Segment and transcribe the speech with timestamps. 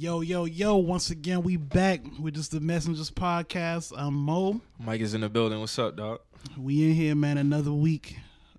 [0.00, 3.92] Yo, yo, yo, once again, we back with just the Messengers podcast.
[3.96, 4.60] I'm Mo.
[4.78, 5.58] Mike is in the building.
[5.58, 6.20] What's up, dog?
[6.56, 8.16] We in here, man, another week.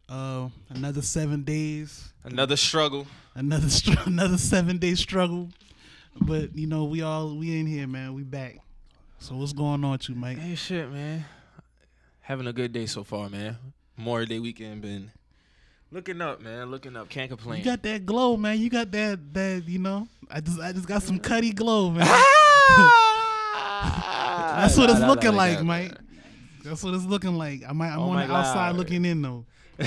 [0.09, 2.11] Uh, another seven days.
[2.25, 3.07] Another struggle.
[3.35, 5.47] Another str- another seven day struggle.
[6.19, 8.15] But you know, we all we in here, man.
[8.15, 8.59] We back.
[9.19, 10.39] So what's going on with you, Mike?
[10.39, 11.23] Hey, shit, man.
[12.19, 13.57] Having a good day so far, man.
[13.95, 15.11] Memorial Day weekend been
[15.91, 16.69] looking up, man.
[16.71, 17.09] Looking up.
[17.09, 17.59] Can't complain.
[17.59, 18.59] You got that glow, man.
[18.59, 20.07] You got that that you know.
[20.29, 22.05] I just I just got some cutty glow, man.
[22.07, 22.95] Ah!
[24.59, 25.97] That's what it's Nah, nah, looking like, nah, Mike.
[26.63, 27.63] That's what it's looking like.
[27.67, 28.77] I might I'm Oh on my the outside God.
[28.77, 29.45] looking in though.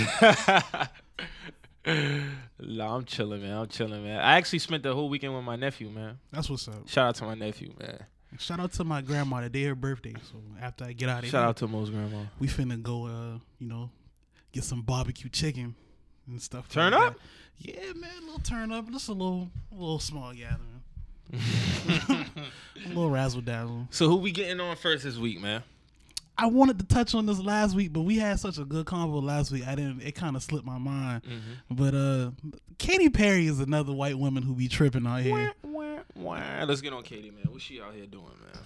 [1.86, 3.56] nah, I'm chilling, man.
[3.56, 4.18] I'm chilling, man.
[4.20, 6.18] I actually spent the whole weekend with my nephew, man.
[6.32, 6.88] That's what's up.
[6.88, 8.04] Shout out to my nephew, man.
[8.38, 9.42] Shout out to my grandma.
[9.42, 10.14] The day her birthday.
[10.30, 12.22] So after I get out of here, Shout out to Mo's grandma.
[12.38, 13.06] we finna go.
[13.06, 13.90] Uh, you know,
[14.52, 15.74] get some barbecue chicken
[16.32, 16.68] and stuff.
[16.68, 17.14] Turn like up?
[17.14, 17.20] that.
[17.58, 18.10] Yeah, man.
[18.18, 18.90] A little turn up.
[18.90, 20.82] Just a little, a little small gathering.
[22.84, 23.86] a little razzle dazzle.
[23.90, 25.62] So who we getting on first this week, man?
[26.36, 29.22] I wanted to touch on this last week, but we had such a good convo
[29.22, 29.66] last week.
[29.66, 30.00] I didn't.
[30.02, 31.22] It kind of slipped my mind.
[31.22, 31.74] Mm-hmm.
[31.74, 32.30] But uh,
[32.78, 35.52] Katy Perry is another white woman who be tripping out here.
[35.62, 36.64] Wah, wah, wah.
[36.64, 37.44] Let's get on Katy, man.
[37.50, 38.62] What's she out here doing, man?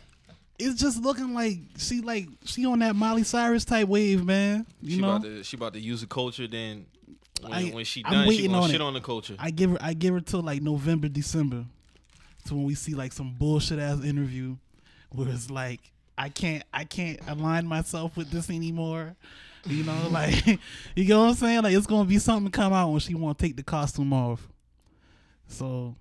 [0.59, 4.65] It's just looking like she like she on that Miley Cyrus type wave, man.
[4.81, 6.47] You she know, about to she about to use the culture.
[6.47, 6.87] Then
[7.43, 8.81] when, I- when she done, she gonna on shit it.
[8.85, 9.37] on the culture.
[9.39, 11.65] I give her I give her till like November, December,
[12.47, 14.57] to when we see like some bullshit ass interview
[15.11, 15.81] where it's like
[16.19, 19.15] I can't I can't align myself with this anymore.
[19.67, 20.47] You know, like
[20.95, 21.63] you know what I'm saying?
[21.63, 24.47] Like it's gonna be something come out when she wanna take the costume off.
[25.49, 25.95] So,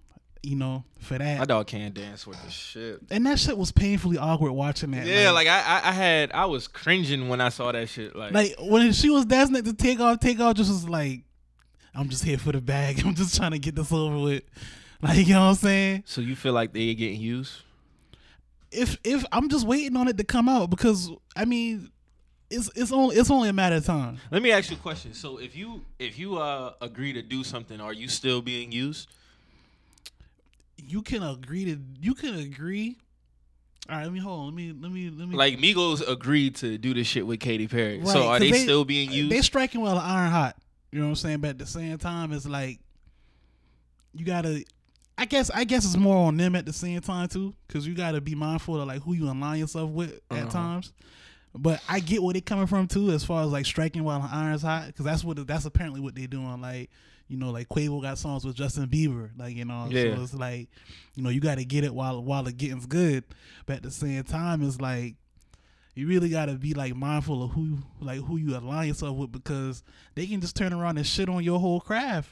[0.46, 1.40] you know, for that.
[1.40, 3.02] My dog can't dance with the shit.
[3.10, 5.06] and that shit was painfully awkward watching that.
[5.06, 8.16] Yeah, like I, I, I had, I was cringing when I saw that shit.
[8.16, 11.22] Like, like when she was dancing at the take off, take off just was like,
[11.94, 13.02] I'm just here for the bag.
[13.06, 14.44] I'm just trying to get this over with.
[15.02, 16.04] Like, you know what I'm saying?
[16.06, 17.62] so you feel like they getting used?
[18.72, 21.92] If if I'm just waiting on it to come out because I mean,
[22.50, 24.18] it's it's only it's only a matter of time.
[24.32, 25.14] Let me ask you a question.
[25.14, 29.10] So if you, if you uh agree to do something, are you still being used?
[30.88, 32.98] You can agree to you can agree.
[33.90, 34.46] All right, let me hold on.
[34.48, 35.36] Let me let me let me.
[35.36, 38.00] Like Migos agreed to do this shit with Katy Perry.
[38.00, 39.32] Right, so are they, they- still being used?
[39.32, 40.56] they striking while the iron hot.
[40.92, 41.40] You know what I'm saying?
[41.42, 42.80] But at the same time, it's like
[44.14, 44.64] you gotta.
[45.18, 47.96] I guess I guess it's more on them at the same time too, because you
[47.96, 50.50] gotta be mindful of like who you align yourself with at Uh-huh.
[50.50, 50.94] times.
[51.58, 54.28] But I get where they're coming from too, as far as like striking while the
[54.30, 56.60] iron's hot, because that's what that's apparently what they're doing.
[56.60, 56.90] Like
[57.28, 60.16] you know, like Quavo got songs with Justin Bieber, like you know, Yeah.
[60.16, 60.68] so it's like
[61.16, 63.24] you know you got to get it while while the getting's good,
[63.66, 65.16] but at the same time, it's like
[65.96, 69.32] you really got to be like mindful of who like who you align yourself with
[69.32, 69.82] because
[70.16, 72.30] they can just turn around and shit on your whole craft.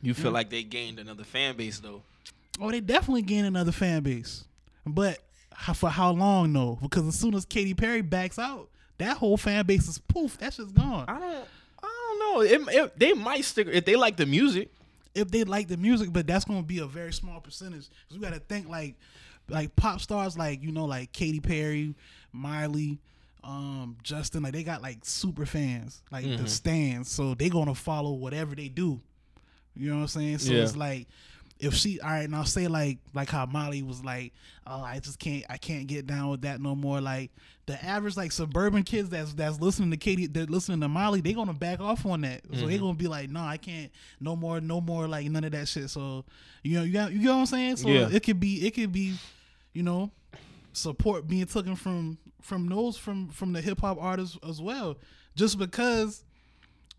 [0.00, 2.02] you feel like they gained another fan base though?
[2.60, 4.44] Oh, they definitely gained another fan base,
[4.86, 5.18] but
[5.54, 6.78] how, for how long though?
[6.82, 10.38] Because as soon as Katy Perry backs out, that whole fan base is poof.
[10.38, 11.04] That shit's gone.
[11.08, 11.44] I don't
[12.22, 12.40] know.
[12.42, 14.70] It, it, they might stick if they like the music.
[15.14, 17.88] if they like the music, but that's gonna be a very small percentage.
[18.08, 18.94] Cause we gotta think like
[19.48, 21.94] like pop stars like you know like Katy Perry,
[22.32, 22.98] Miley,
[23.44, 24.42] um, Justin.
[24.42, 27.10] Like they got like super fans, like the stands.
[27.10, 29.00] So they gonna follow whatever they do.
[29.74, 30.38] You know what I'm saying?
[30.38, 30.62] So Yeah.
[30.62, 31.08] it's like
[31.62, 34.32] if she all right now say like like how Molly was like,
[34.66, 37.00] oh I just can't I can't get down with that no more.
[37.00, 37.30] Like
[37.66, 41.32] the average like suburban kids that's that's listening to Katy that listening to Molly, they
[41.32, 42.42] gonna back off on that.
[42.52, 42.84] So they mm-hmm.
[42.84, 45.88] gonna be like, no, I can't no more, no more like none of that shit.
[45.88, 46.24] So
[46.64, 47.76] you know you got you know what I'm saying?
[47.76, 48.08] So Yeah.
[48.10, 49.14] it could be it could be,
[49.72, 50.10] you know,
[50.72, 54.96] support being taken from from those from from the hip hop artists as well.
[55.36, 56.24] Just because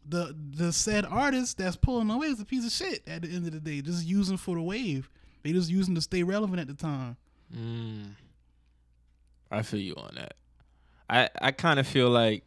[0.07, 3.45] the the said artist that's pulling away is a piece of shit at the end
[3.47, 3.81] of the day.
[3.81, 5.09] Just using for the wave.
[5.43, 7.17] They just using to stay relevant at the time.
[7.55, 8.11] Mm.
[9.51, 10.33] I feel you on that.
[11.09, 12.43] I I kind of feel like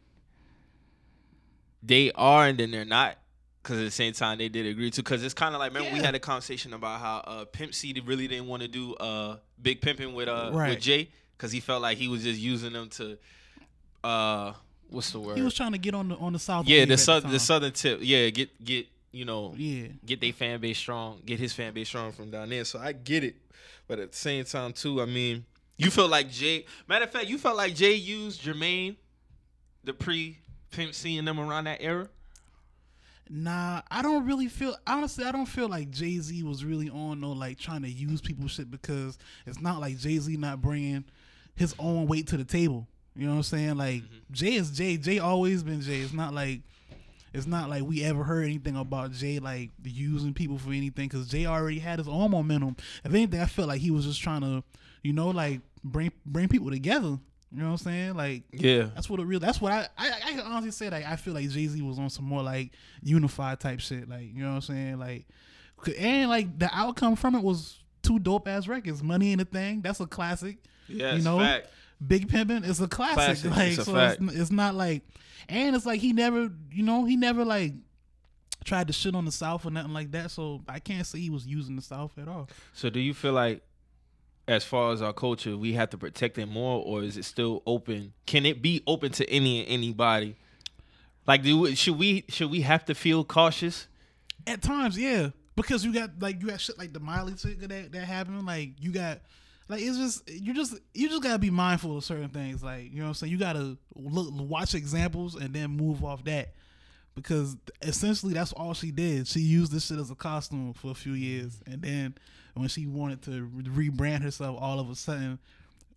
[1.83, 3.17] they are and then they're not.
[3.61, 5.03] Because at the same time, they did agree to.
[5.03, 7.93] Because it's kind of like remember we had a conversation about how uh, Pimp C
[8.05, 10.69] really didn't want to do uh, Big Pimping with uh Right.
[10.69, 13.17] with Jay because he felt like he was just using them to
[14.03, 14.53] uh
[14.89, 15.37] what's the word?
[15.37, 16.67] He was trying to get on the on the south.
[16.67, 17.31] yeah, the southern time.
[17.31, 17.99] the southern tip.
[18.01, 21.87] Yeah, get get you know Yeah, get their fan base strong, get his fan base
[21.87, 22.65] strong from down there.
[22.65, 23.35] So I get it,
[23.87, 25.45] but at the same time too, I mean,
[25.77, 26.65] you feel like Jay.
[26.87, 28.95] Matter of fact, you felt like Jay used Jermaine,
[29.83, 30.37] the pre
[30.71, 32.09] Pimp C and them around that era.
[33.29, 35.25] Nah, I don't really feel honestly.
[35.25, 38.47] I don't feel like Jay Z was really on no like trying to use people
[38.47, 41.03] shit because it's not like Jay Z not bringing
[41.55, 42.87] his own weight to the table.
[43.17, 43.77] You know what I'm saying?
[43.77, 44.33] Like mm-hmm.
[44.33, 44.97] Jay is Jay.
[44.97, 46.01] Jay always been Jay.
[46.01, 46.61] It's not like
[47.33, 51.27] it's not like we ever heard anything about Jay like using people for anything because
[51.27, 52.75] Jay already had his own momentum.
[53.03, 54.63] If anything, I felt like he was just trying to,
[55.03, 57.17] you know, like bring bring people together.
[57.51, 58.15] You know what I'm saying?
[58.15, 58.89] Like Yeah.
[58.93, 59.39] that's what it real.
[59.39, 60.89] That's what I I, I can honestly say.
[60.89, 62.71] Like I feel like Jay Z was on some more like
[63.01, 64.07] unified type shit.
[64.07, 64.99] Like you know what I'm saying?
[64.99, 65.25] Like
[65.97, 69.01] and like the outcome from it was two dope ass records.
[69.01, 69.81] Money ain't a thing.
[69.81, 70.57] That's a classic.
[70.87, 71.67] Yeah, you know, fact.
[72.05, 73.15] Big Pimpin' is a classic.
[73.15, 73.51] Classic.
[73.51, 75.03] Like It's so, it's, it's not like,
[75.49, 77.73] and it's like he never, you know, he never like
[78.63, 80.29] tried to shit on the South or nothing like that.
[80.31, 82.49] So I can't say he was using the South at all.
[82.73, 83.63] So do you feel like
[84.47, 87.63] as far as our culture, we have to protect it more or is it still
[87.65, 88.13] open?
[88.25, 90.35] Can it be open to any and anybody?
[91.25, 93.87] Like do should we should we have to feel cautious?
[94.45, 97.91] At times, yeah, because you got like you got shit like the Miley shit that
[97.91, 98.45] that happened.
[98.45, 99.19] Like you got.
[99.69, 102.63] Like it's just you just you just gotta be mindful of certain things.
[102.63, 103.31] Like you know what I'm saying.
[103.31, 106.53] You gotta look watch examples and then move off that
[107.15, 109.27] because essentially that's all she did.
[109.27, 112.15] She used this shit as a costume for a few years, and then
[112.53, 115.39] when she wanted to re- rebrand herself, all of a sudden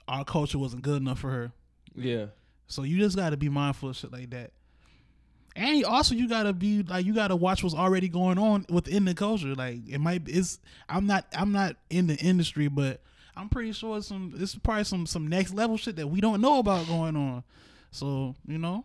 [0.08, 1.52] our culture wasn't good enough for her.
[1.94, 2.26] Yeah.
[2.66, 4.52] So you just got to be mindful of shit like that.
[5.56, 9.14] And also you gotta be like you gotta watch what's already going on within the
[9.14, 9.54] culture.
[9.54, 13.02] Like it might it's I'm not I'm not in the industry, but
[13.40, 16.42] I'm pretty sure it's some it's probably some some next level shit that we don't
[16.42, 17.42] know about going on.
[17.90, 18.84] So you know,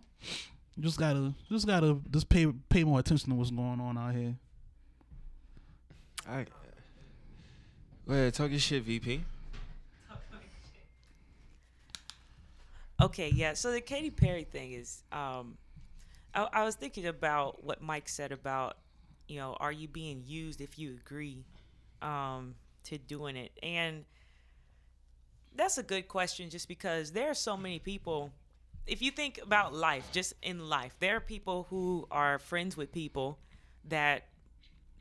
[0.80, 4.36] just gotta just gotta just pay pay more attention to what's going on out here.
[6.28, 6.46] I
[8.07, 9.24] Go ahead, talk your shit, VP.
[13.02, 13.54] Okay, yeah.
[13.54, 15.57] So the Katy Perry thing is, um,
[16.34, 18.78] I, I was thinking about what Mike said about,
[19.28, 21.44] you know, are you being used if you agree
[22.02, 22.56] um,
[22.86, 23.52] to doing it?
[23.62, 24.06] And
[25.56, 28.31] that's a good question, just because there are so many people.
[28.88, 32.92] If you think about life, just in life, there are people who are friends with
[32.92, 33.40] people
[33.88, 34.28] that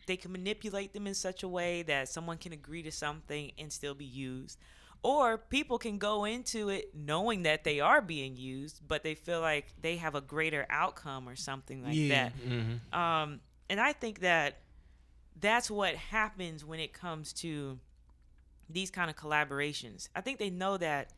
[0.06, 3.72] they can manipulate them in such a way that someone can agree to something and
[3.72, 4.58] still be used.
[5.02, 9.40] Or people can go into it knowing that they are being used, but they feel
[9.40, 12.30] like they have a greater outcome or something like Yeah.
[12.92, 12.98] that.
[12.98, 14.60] Um, and I think that
[15.38, 17.78] that's what happens when it comes to
[18.68, 20.08] these kind of collaborations.
[20.14, 21.12] I think they know that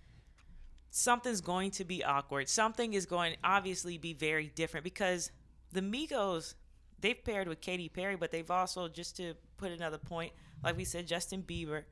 [0.90, 2.48] something's going to be awkward.
[2.48, 5.30] Something is going to obviously be very different because
[5.72, 6.54] the Migos,
[7.00, 10.32] they've paired with Katy Perry, but they've also, just to put another point,
[10.64, 11.84] like we said, Justin Bieber,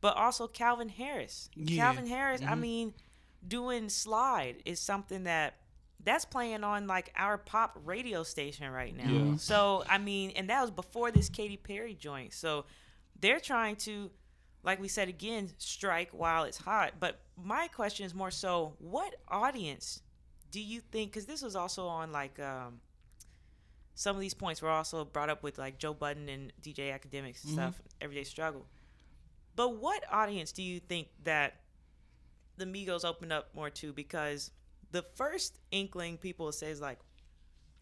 [0.00, 1.50] but also Calvin Harris.
[1.54, 1.84] Yeah.
[1.84, 2.60] Calvin Harris, I mm-hmm.
[2.60, 2.94] mean,
[3.46, 5.54] doing Slide is something that
[6.04, 9.10] that's playing on like our pop radio station right now.
[9.10, 9.36] Yeah.
[9.36, 12.32] So, I mean, and that was before this Katy Perry joint.
[12.34, 12.66] So,
[13.20, 14.10] they're trying to
[14.68, 16.92] like we said again, strike while it's hot.
[17.00, 20.02] But my question is more so, what audience
[20.50, 21.10] do you think?
[21.10, 22.80] Because this was also on like um,
[23.94, 27.44] some of these points were also brought up with like Joe Budden and DJ Akademiks
[27.44, 28.66] and stuff, Everyday Struggle.
[29.56, 31.54] But what audience do you think that
[32.58, 33.94] the Migos opened up more to?
[33.94, 34.50] Because
[34.90, 36.98] the first inkling people say is like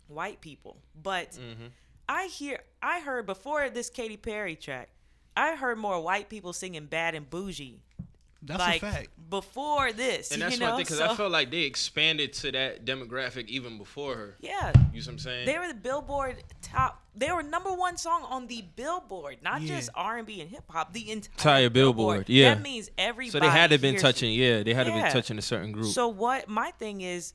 [0.07, 1.37] white people, but
[2.09, 4.91] I hear I heard before this Katy Perry track,
[5.37, 7.81] I heard more white people singing "Bad and Bougie."
[8.43, 9.09] That's like a fact.
[9.29, 10.67] before this, And you that's know.
[10.69, 14.37] one thing because so, I felt like they expanded to that demographic even before her.
[14.41, 15.47] yeah, You see what I'm saying?
[15.47, 17.03] they were the Billboard top.
[17.17, 19.77] They were number one song on the Billboard, not Yeah.
[19.79, 20.93] just R and B and hip hop.
[20.93, 22.55] The entire Entire Billboard, yeah.
[22.55, 23.31] That means everybody.
[23.31, 25.05] so they had to have been hears touching, yeah, they had to have Yeah.
[25.07, 25.87] been touching a certain group.
[25.93, 27.35] So what my thing is,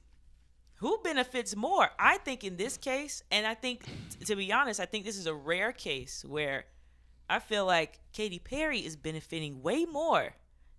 [0.76, 1.90] who benefits more?
[2.00, 3.84] I think in this case, and I think
[4.28, 6.66] to be honest, I think this is a rare case where
[7.32, 10.34] I feel like Katy Perry is benefiting way more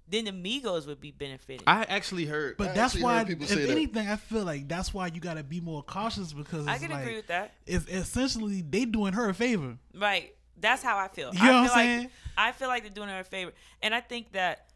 [0.06, 1.62] than the Migos would be benefiting.
[1.66, 3.70] I actually heard But I that's why, people if say that.
[3.70, 6.82] anything, I feel like that's why you got to be more cautious because I it's
[6.82, 7.54] can like, agree with that.
[7.66, 9.78] It's essentially they doing her a favor.
[9.94, 10.34] Right.
[10.60, 11.32] That's how I feel.
[11.32, 12.10] You I know feel what I'm like saying?
[12.36, 13.52] I feel like they're doing her a favor.
[13.80, 14.66] And I think that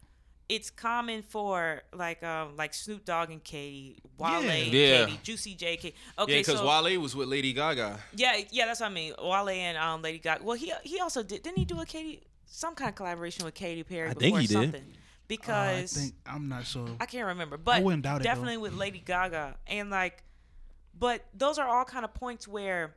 [0.49, 4.51] it's common for like um like Snoop Dogg and Katy, Wale Yeah.
[4.51, 5.05] and Yeah.
[5.05, 5.93] Katy, Juicy J K.
[6.17, 7.99] yeah, Okay, because so Wale was with Lady Gaga.
[8.15, 9.13] yeah, yeah, that's what I mean.
[9.21, 10.43] Wale and um Lady Gaga.
[10.43, 13.53] Well, he he also did didn't he do a Katy some kind of collaboration with
[13.55, 14.53] Katy Perry I before think he did.
[14.53, 14.81] something?
[14.81, 16.87] Uh, I Because think I'm not sure.
[17.01, 20.23] I can't remember, but wouldn't doubt it, definitely with Lady Gaga and like,
[20.97, 22.95] but those are all kind of points where,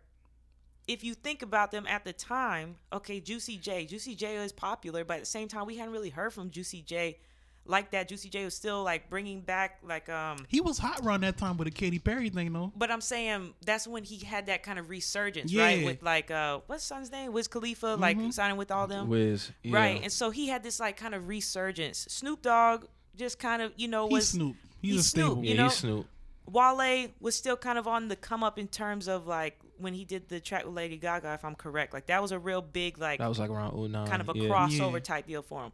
[0.87, 5.05] if you think about them at the time, okay, Juicy J, Juicy J is popular,
[5.05, 7.19] but at the same time, we hadn't really heard from Juicy J
[7.67, 8.09] like that.
[8.09, 10.45] Juicy J was still like bringing back like um.
[10.49, 12.73] He was hot around that time with the Katy Perry thing though.
[12.77, 15.65] But I'm saying that's when he had that kind of resurgence, Yeah.
[15.65, 15.85] right?
[15.85, 17.33] With like uh, what's son's name?
[17.33, 18.31] Wiz Khalifa, like Mm-hmm.
[18.31, 19.09] signing with all them.
[19.09, 19.77] Wiz, yeah.
[19.77, 20.01] Right.
[20.03, 22.07] And so he had this like kind of resurgence.
[22.09, 22.85] Snoop Dogg
[23.17, 24.57] just kind of, you know, He's was Snoop.
[24.81, 25.33] He's, he's a staple.
[25.35, 25.65] Snoop, yeah, you know?
[25.65, 26.07] he's Snoop.
[26.47, 30.05] Wale was still kind of on the come up in terms of like when he
[30.05, 31.93] did the track with Lady Gaga, if I'm correct.
[31.95, 34.07] Like that was a real big like That was like around 09.
[34.09, 34.49] kind of a yeah.
[34.49, 34.99] crossover Yeah.
[35.01, 35.73] type deal for him.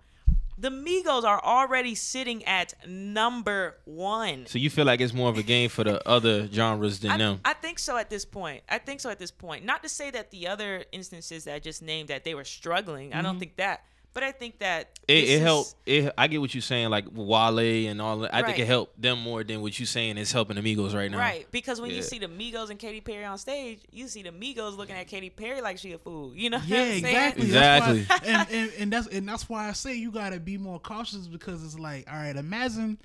[0.59, 4.47] The Migos are already sitting at number one.
[4.47, 7.19] So you feel like it's more of a game for the other genres than I,
[7.19, 7.41] them.
[7.45, 8.63] I think so at this point.
[8.69, 9.65] I think so at this point.
[9.65, 13.13] Not to say that the other instances that I just named that they were struggling.
[13.13, 13.41] I don't mm-hmm.
[13.41, 13.85] think that.
[14.17, 15.75] But I think that It, this it is- helped.
[15.85, 17.59] It, I get what you're saying, like Wale
[17.91, 18.35] and all that.
[18.35, 21.19] I think it helped them more than what you're saying is helping Amigos right now.
[21.19, 24.31] Right, because when you see the Migos and Katy Perry on stage, you see the
[24.31, 26.33] Migos looking at Katy Perry like she a fool.
[26.35, 26.57] You know?
[26.57, 27.05] what Yeah, I'm saying?
[27.05, 27.45] exactly.
[27.45, 28.01] Exactly.
[28.05, 30.81] That's why, and, and and that's and that's why I say you gotta be more
[30.81, 32.97] cautious because it's like, all right, imagine,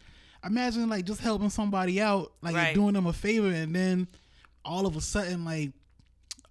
[0.46, 2.74] imagine like just helping somebody out, like Right.
[2.74, 4.08] doing them a favor, and then
[4.64, 5.72] all of a sudden, like,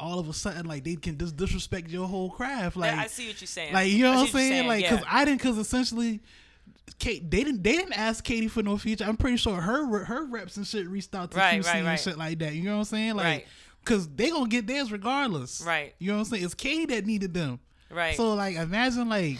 [0.00, 3.28] all of a sudden, like they can just disrespect your whole craft, like, I see
[3.28, 3.72] what you're saying.
[3.72, 4.96] like you know what I'm you're saying, like, yeah.
[4.96, 6.20] cause I didn't, cause essentially.
[6.98, 7.62] Kate, they didn't.
[7.62, 9.04] They didn't ask Katy for no feature.
[9.04, 11.86] I'm pretty sure her her reps and shit reached out to Right, QC right, and
[11.86, 12.00] right.
[12.00, 12.52] shit like that.
[12.54, 13.14] You know what I'm saying?
[13.14, 13.46] Like, Right.
[13.84, 15.62] cause they gonna get theirs regardless.
[15.64, 15.94] Right.
[15.98, 16.44] You know what I'm saying?
[16.44, 17.58] It's Katy that needed them.
[17.90, 18.16] right.
[18.16, 19.38] So like imagine like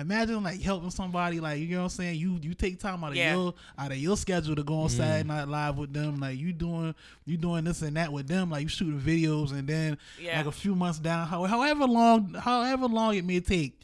[0.00, 3.10] imagine like helping somebody like you know what I'm saying you you take time out
[3.10, 3.34] of Yeah.
[3.34, 4.92] your out of your schedule to go on mm.
[4.96, 6.94] Saturday Night Live with them like you doing
[7.26, 10.38] you doing this and that with them like you shooting videos and then Yeah.
[10.38, 13.78] like a few months down how, however long however long it may take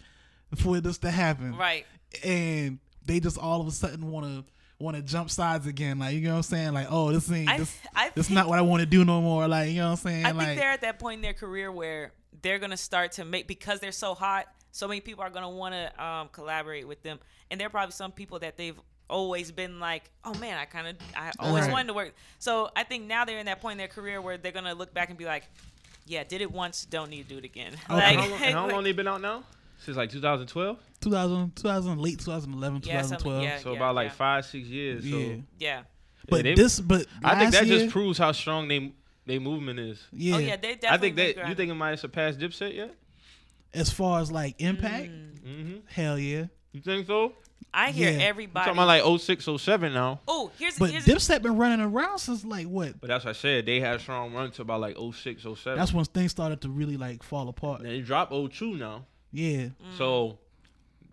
[0.56, 1.87] for this to happen right.
[2.25, 4.44] and they just all of a sudden want to
[4.78, 7.49] want to jump sides again like you know what I'm saying like oh this ain't
[7.49, 9.76] I- this I this think- not what I want to do no more like you
[9.76, 12.12] know what I'm saying I like think they're at that point in their career where
[12.42, 14.46] they're gonna start to make because they're so hot.
[14.76, 17.18] So many people are gonna want to um, collaborate with them,
[17.50, 18.78] and there are probably some people that they've
[19.09, 21.73] always been like, oh man, I kind of I always Right.
[21.73, 22.14] wanted to work.
[22.38, 24.92] So I think now they're in that point in their career where they're gonna look
[24.92, 25.45] back and be like,
[26.04, 27.73] yeah, did it once, don't need to do it again.
[27.88, 28.16] Okay.
[28.16, 29.45] Like, How long, how long they been out now?
[29.78, 30.78] Since like 2012.
[31.00, 33.59] 2000 2000 late 2011 Yeah, 2012 yeah.
[33.61, 35.04] So about like five, six years.
[35.09, 35.37] So Yeah.
[35.59, 35.83] yeah.
[36.28, 38.92] But they- this, but I think that year, just proves how strong they
[39.25, 40.04] they movement is.
[40.12, 40.35] yeah.
[40.35, 40.88] Oh yeah, they definitely.
[40.88, 42.95] I think that you think it might have surpassed Dipset yet?
[43.76, 45.76] As far as like impact, Mm-hmm.
[45.87, 46.47] hell yeah.
[46.73, 47.33] You think so?
[47.73, 48.16] I hear Yeah.
[48.16, 48.64] I'm everybody.
[48.66, 50.21] talking about like 06, 07 now.
[50.26, 53.00] oh, here's But here's Dipset been running around since like what?
[53.00, 53.66] But that's what I said.
[53.66, 55.78] They had a strong run to about like 06, 07.
[55.78, 57.83] That's when things started to really like fall apart.
[57.83, 59.04] Then they dropped 02 now.
[59.33, 59.99] Yeah, Mm.
[59.99, 60.38] So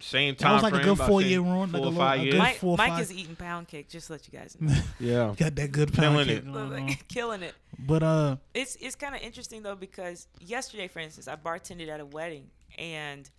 [0.03, 2.19] same That time was like a good four-year run, Four like a or little- five
[2.19, 2.33] a years.
[2.33, 4.57] good- Mike, four or Mike five- is eating pound cake, just to let you guys
[4.59, 4.73] know.
[4.99, 5.33] yeah.
[5.37, 6.53] got that good pound Killing cake it.
[6.53, 6.87] going.
[7.07, 7.53] Killing it.
[7.79, 11.99] But uh, It's it's kind of interesting though because yesterday, for instance, I bartended at
[11.99, 13.29] a wedding, and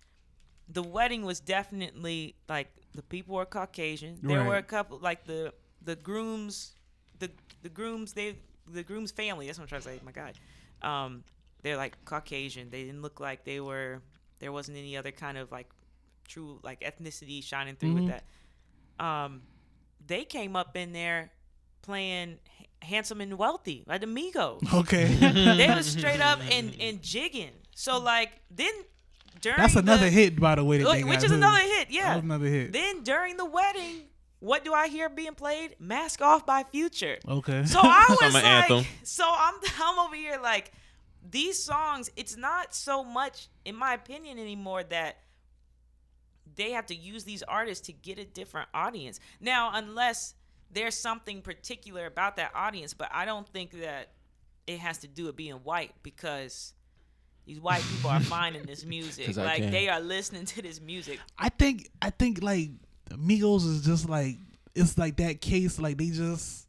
[0.67, 4.17] the wedding was definitely like the people were Caucasian.
[4.21, 4.47] There Right.
[4.47, 5.53] were a couple like the
[5.83, 6.73] the grooms,
[7.19, 7.29] the
[7.61, 9.45] the grooms they the groom's family.
[9.45, 9.99] That's what I'm trying to say.
[10.03, 10.33] My God,
[10.81, 11.23] um,
[11.61, 12.69] they're like Caucasian.
[12.71, 14.01] They didn't look like they were.
[14.39, 15.69] There wasn't any other kind of like
[16.27, 17.95] true like ethnicity shining through Mhm.
[17.95, 19.03] with that.
[19.05, 19.41] Um,
[20.05, 21.31] they came up in there
[21.81, 22.37] playing
[22.81, 25.05] handsome and wealthy like the Migos okay,
[25.57, 27.51] they was straight up and and jigging.
[27.75, 28.73] So like then
[29.41, 30.77] during that's another the, hit by the way.
[30.79, 31.35] That they which is too.
[31.35, 31.87] another hit.
[31.87, 32.15] That Yeah.
[32.15, 32.71] was another hit.
[32.73, 34.03] Then during the wedding,
[34.39, 35.75] what do I hear being played?
[35.79, 37.17] Mask Off by Future.
[37.27, 38.85] Okay, So I was Summer like, anthem.
[39.03, 40.71] so I'm I'm over here like
[41.29, 42.09] these songs.
[42.15, 45.17] It's not so much, in my opinion, anymore that
[46.55, 49.19] they have to use these artists to get a different audience.
[49.39, 50.35] Now, unless
[50.71, 54.09] there's something particular about that audience, but I don't think that
[54.67, 56.73] it has to do with being white because
[57.45, 59.35] these white people are finding this music.
[59.37, 59.71] Like can.
[59.71, 61.19] they are listening to this music.
[61.37, 62.71] I think I think like
[63.11, 64.37] Migos is just like
[64.73, 65.79] it's like that case.
[65.79, 66.67] Like they just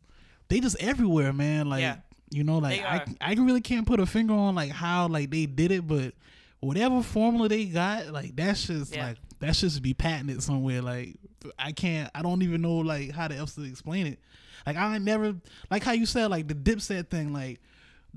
[0.49, 1.69] they just everywhere, man.
[1.69, 1.97] Like Yeah.
[2.31, 3.05] you know, like I.
[3.21, 6.13] I really can't put a finger on like how like they did it, but
[6.61, 9.09] whatever formula they got, like that's just Yeah.
[9.09, 10.83] like that should be patented somewhere.
[10.83, 11.17] Like
[11.59, 14.19] I can't I don't even know like how to else to explain it.
[14.67, 15.35] Like I never
[15.71, 17.33] like how you said like the Dipset thing.
[17.33, 17.61] Like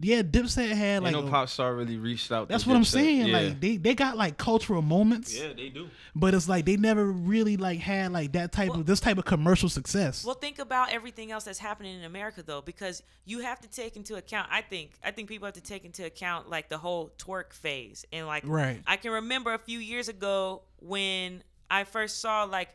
[0.02, 2.48] yeah, Dipset had like Ain't no a- pop star really reached out.
[2.48, 3.28] to that's what I'm saying.
[3.28, 3.38] Yeah.
[3.40, 5.90] Like they, they got like cultural moments, yeah, they do.
[6.16, 9.18] but it's like they never really like had like that type Well- of this type
[9.18, 10.24] of commercial success.
[10.24, 13.96] Well, think about everything else that's happening in America though, because you have to take
[13.98, 14.48] into account.
[14.52, 18.06] I think I think people have to take into account like the whole twerk phase
[18.14, 18.82] and like Right.
[18.88, 22.70] I can remember a few years ago when I first saw like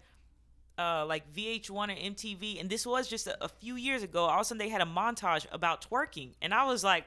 [0.78, 4.24] uh like VH1 or MTV, and this was just a, a few years ago.
[4.24, 7.04] All of a sudden they had a montage about twerking, and I was like,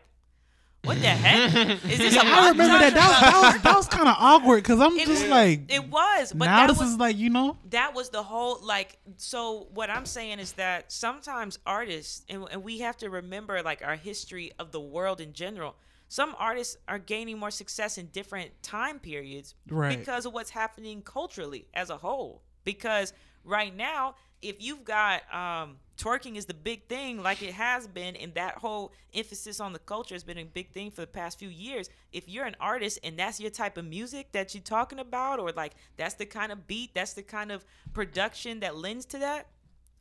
[0.84, 2.94] "What the heck is this?" A I remember that.
[2.94, 5.90] That was, that was, that was kind of awkward because I'm It just like It
[5.90, 8.98] was, but now that this was, is like you know that was the whole like
[9.18, 13.82] so what i'm saying is that sometimes artists and, and we have to remember like
[13.84, 15.76] our history of the world in general
[16.10, 19.98] some artists are gaining more success in different time periods Right.
[20.00, 23.14] because of what's happening culturally as a whole because
[23.48, 28.16] right now, if you've got um, twerking is the big thing, like it has been,
[28.16, 31.40] and that whole emphasis on the culture has been a big thing for the past
[31.40, 31.90] few years.
[32.12, 35.52] If you're an artist and that's your type of music that you're talking about, or
[35.52, 39.48] like that's the kind of beat, that's the kind of production that lends to that,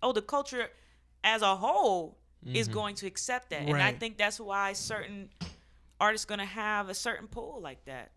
[0.02, 0.68] oh, the culture
[1.24, 5.30] as a whole is going to accept that, and I think that's why certain
[5.98, 8.12] artists gonna have a certain pull like that.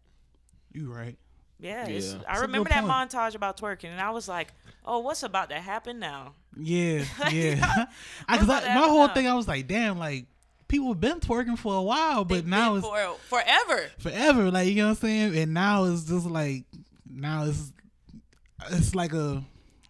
[0.71, 1.17] You right.
[1.59, 1.99] Yeah, Yeah.
[2.27, 3.11] I That's remember that point.
[3.11, 4.53] montage about twerking, and I was like,
[4.85, 7.85] "Oh, what's about to happen now?" Yeah, yeah.
[8.27, 9.13] I, cause I, my whole now?
[9.13, 10.25] thing, I was like, damn, like
[10.69, 13.89] people have been twerking for a while, but They've now been it's for forever.
[13.99, 14.51] forever.
[14.51, 15.37] Like you know what I'm saying?
[15.37, 16.63] And now it's just like
[17.09, 17.71] now it's
[18.71, 19.43] it's like a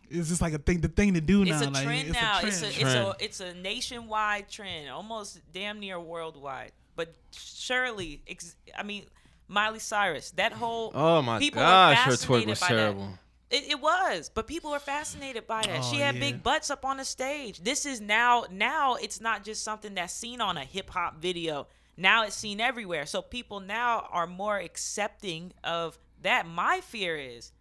[0.10, 1.58] it's just like a thing the thing to do now.
[1.58, 2.40] It's a like, trend it's now.
[2.42, 2.76] A It's a trend.
[2.82, 6.72] it's a it's a nationwide trend, almost damn near worldwide.
[6.96, 9.06] But surely, ex- I mean,
[9.50, 12.74] Miley Cyrus, that whole Oh my people were gosh, her twerk was by that.
[12.76, 13.10] terrible.
[13.50, 15.84] It, it was, but people were fascinated by that.
[15.84, 16.22] she Oh, had yeah.
[16.22, 17.60] big butts up on the stage.
[17.64, 21.68] This is now now it's not just something that's seen on a hip hop video.
[21.98, 23.06] Now it's seen everywhere.
[23.08, 26.48] So people now are more accepting of that.
[26.48, 27.52] My fear is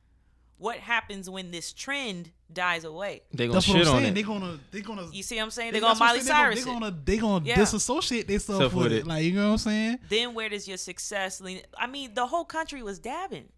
[0.59, 3.23] what happens when this trend dies away.
[3.33, 4.07] They gonna That's what I'm shit on saying.
[4.11, 4.14] it.
[4.14, 5.73] They're gonna they're gonna You see what I'm saying?
[5.73, 6.64] they- They're going that's what I'm Miley saying, Cyrus.
[6.64, 6.81] They're it.
[6.81, 7.57] gonna they're gonna Yeah.
[7.57, 8.99] disassociate themselves Stuff with, with it.
[9.00, 9.07] it.
[9.07, 9.99] Like you know what I'm saying?
[10.09, 11.61] Then where does your success lean?
[11.76, 13.49] I mean, the whole country was dabbing.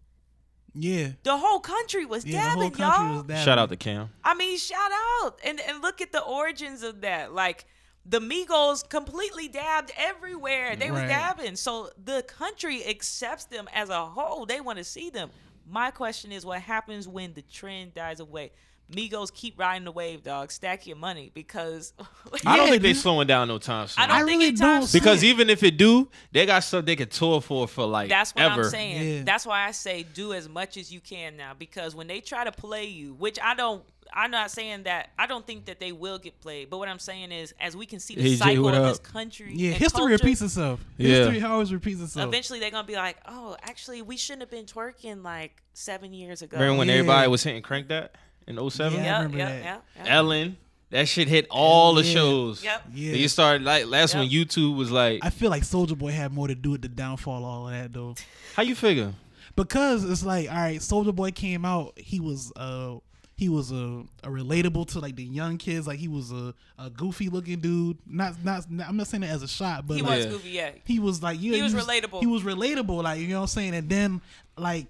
[0.73, 1.09] Yeah.
[1.23, 3.17] The whole country was Yeah, the dabbing, whole country y'all.
[3.17, 3.43] was that.
[3.45, 4.09] Shout out to Cam.
[4.23, 7.33] I mean, shout out and and look at the origins of that.
[7.33, 7.65] Like
[8.05, 10.75] the Migos completely dabbed everywhere.
[10.75, 11.07] They was Right.
[11.09, 14.45] dabbing, so the country accepts them as a whole.
[14.45, 15.29] They want to see them.
[15.67, 18.51] My question is, what happens when the trend dies away?
[18.91, 20.51] Migos keep riding the wave, dog.
[20.51, 21.93] Stack your money because
[22.45, 24.03] I don't think they slowing down no time soon.
[24.03, 24.99] I don't I think really anytime don't soon.
[24.99, 28.33] because even if it do, they got stuff they could tour for for like That's
[28.35, 28.63] what ever.
[28.63, 29.17] I'm saying.
[29.17, 29.23] Yeah.
[29.23, 32.43] That's why I say do as much as you can now because when they try
[32.43, 33.83] to play you, which I don't
[34.13, 36.99] I'm not saying that I don't think that they will get played, but what I'm
[36.99, 39.53] saying is as we can see the Hey, cycle what of this country.
[39.55, 40.83] Yeah, and history culture, repeats itself.
[40.97, 41.07] Yeah.
[41.29, 42.27] History always repeats itself.
[42.27, 46.41] Eventually they're gonna be like, Oh, actually we shouldn't have been twerking like seven years
[46.41, 46.57] ago.
[46.57, 46.95] Remember when Yeah.
[46.95, 48.15] everybody was hitting crank that
[48.47, 48.93] in 07?
[48.93, 48.99] Yeah.
[48.99, 49.63] I Yep, remember yep, that.
[49.63, 50.05] yep, yep.
[50.07, 50.57] Ellen,
[50.89, 52.13] that shit hit all the Yeah.
[52.13, 52.63] shows.
[52.63, 52.83] Yep.
[52.93, 53.13] Yeah.
[53.13, 56.47] You started like that's when YouTube was like, I feel like Soulja Boy had more
[56.47, 58.15] to do with the downfall of all of that though.
[58.55, 59.13] how you figure?
[59.55, 62.95] because it's like all right Soulja Boy came out he was uh
[63.35, 66.89] he was a, a relatable to like the young kids like he was a, a
[66.89, 70.17] goofy looking dude not, not i'm not saying that as a shot but He like,
[70.17, 70.71] was goofy, yeah.
[70.85, 72.19] he was like yeah, He was relatable.
[72.21, 74.21] he was relatable like you know what i'm saying and then
[74.57, 74.85] like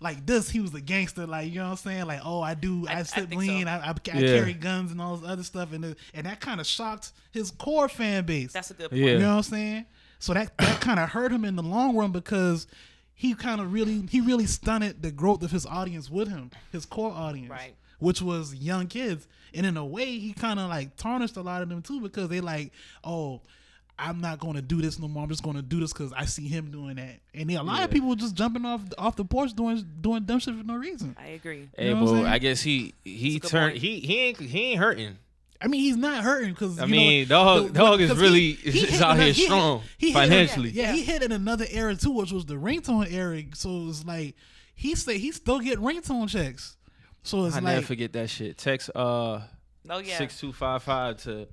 [0.00, 2.54] like this he was a gangster like you know what i'm saying like oh i
[2.54, 3.70] do I- i, I sip lean so.
[3.70, 4.38] I, I, I Yeah.
[4.38, 7.50] carry guns and all this other stuff and, it- and that kind of shocked his
[7.50, 9.02] core fan base That's a good point.
[9.02, 9.12] Yeah.
[9.12, 9.86] you know what I'm saying?
[10.18, 12.66] So that that kind of hurt him in the long run because
[13.14, 16.86] he kind of really he really stunted the growth of his audience with him, his
[16.86, 17.74] core audience, Right.
[17.98, 21.60] Which was young kids, and in a way, he kind of like tarnished a lot
[21.60, 22.72] of them too because they like,
[23.04, 23.42] oh.
[24.00, 25.22] I'm not going to do this no more.
[25.22, 27.62] I'm just going to do this because I see him doing that, and then a
[27.62, 27.84] lot Yeah.
[27.84, 31.14] of people just jumping off off the porch doing doing dumb shit for no reason.
[31.20, 31.68] I agree.
[31.76, 32.24] Hey, know I'm bro.
[32.26, 35.16] I guess he he That's a good turned he he ain't he ain't hurting.
[35.62, 39.34] I mean, he's not hurting because I mean, dog- dog is really- is out here
[39.34, 39.82] strong
[40.14, 40.70] financially.
[40.70, 43.42] yeah, he hit in another era too, which was the ringtone era.
[43.54, 44.34] So it's like
[44.74, 46.78] he say he still get ringtone checks.
[47.22, 48.56] So it's I never like forget that shit.
[48.56, 49.40] Text uh
[49.90, 50.16] Oh yeah.
[50.18, 51.46] six two five five to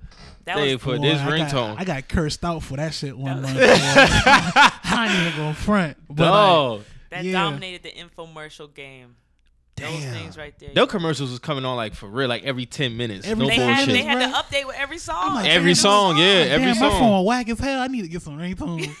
[0.44, 1.74] That was for boy, this I got- ringtone.
[1.78, 3.56] I got cursed out for that shit one month.
[3.60, 5.96] I ain't even gonna front.
[6.08, 7.32] But like, Dog, that yeah.
[7.32, 9.16] dominated the infomercial game.
[9.76, 10.14] Those Damn.
[10.14, 10.70] things right there.
[10.74, 13.26] their commercials was coming on like for real, like every ten minutes.
[13.26, 13.76] Every no they bullshit.
[13.76, 15.16] had, they had to update with every song.
[15.20, 17.00] I'm like, Every damn, this song, is- yeah, damn, every My song.
[17.00, 17.80] phone whack as hell.
[17.80, 18.92] I need to get some ringtone.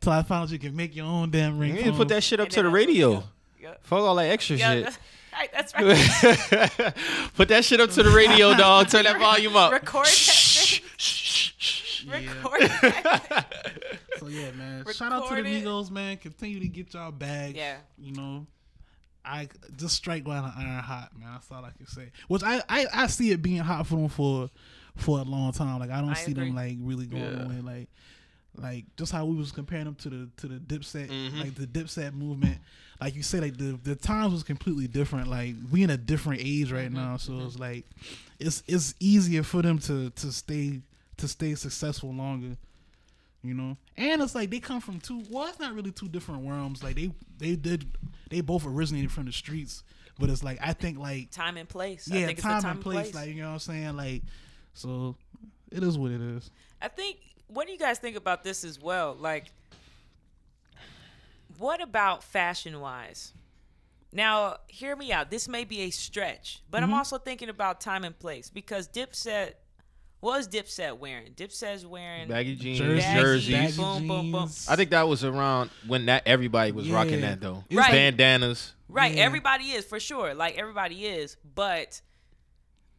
[0.00, 1.76] Till I found out you can make your own damn You ringtone.
[1.76, 3.22] need to put that shit up And to the then- radio.
[3.60, 3.80] Yep.
[3.84, 4.98] Fuck all that extra Yeah, shit.
[5.52, 5.84] That's right.
[5.84, 6.94] That's right.
[7.34, 8.88] Put that shit up to the radio, dog.
[8.88, 9.72] Turn that volume up.
[9.72, 12.10] Record that thing.
[12.10, 13.46] Record that.
[14.18, 14.84] So yeah, man.
[14.92, 15.64] Shout out to the Record it.
[15.64, 16.16] Migos, man.
[16.16, 17.56] Continue to get y'all bags.
[17.56, 17.76] Yeah.
[17.98, 18.46] You know,
[19.24, 21.28] I just strike while the iron hot, man.
[21.32, 22.10] That's all I can say.
[22.28, 24.48] Which I, I I see it being hot for them for
[24.96, 25.78] for a long time.
[25.80, 26.46] Like I don't I see agree.
[26.46, 27.44] them like really going Yeah.
[27.44, 27.60] away.
[27.60, 27.88] Like
[28.58, 31.40] like just how we was comparing them to the to the Dipset Mhm.
[31.40, 32.58] like the Dipset movement.
[33.00, 35.28] Like you said, like the the times was completely different.
[35.28, 37.84] Like we in a different age right now, so it's like
[38.38, 40.80] it's it's easier for them to to stay
[41.18, 42.56] to stay successful longer
[43.42, 43.76] you know.
[43.96, 45.22] And it's like they come from two.
[45.30, 46.82] Well, it's not really two different realms.
[46.82, 47.86] Like they they did
[48.28, 49.84] they both originated from the streets,
[50.18, 52.10] but it's like I think like Time and place.
[52.10, 53.96] I yeah, think time, it's the time and place, Like you know what I'm saying.
[53.96, 54.22] Like
[54.74, 55.14] so,
[55.70, 56.50] it is what it is.
[56.82, 57.18] I think.
[57.48, 59.14] What do you guys think about this as well?
[59.18, 59.46] Like,
[61.58, 63.32] what about fashion wise?
[64.12, 65.30] Now, hear me out.
[65.30, 66.92] This may be a stretch, but Mm-hmm.
[66.92, 69.52] I'm also thinking about time and place because Dipset,
[70.20, 71.32] what was Dipset wearing?
[71.32, 73.52] Dipset's wearing Baggy jeans, Jersey, jerseys.
[73.52, 74.42] baggy boom, boom, boom.
[74.46, 74.68] jeans.
[74.68, 77.64] I think that was around when that everybody was rocking that though.
[77.70, 77.90] Right.
[77.92, 78.72] Bandanas.
[78.88, 79.24] Right, Yeah.
[79.24, 80.32] everybody is for sure.
[80.34, 82.00] Like everybody is, but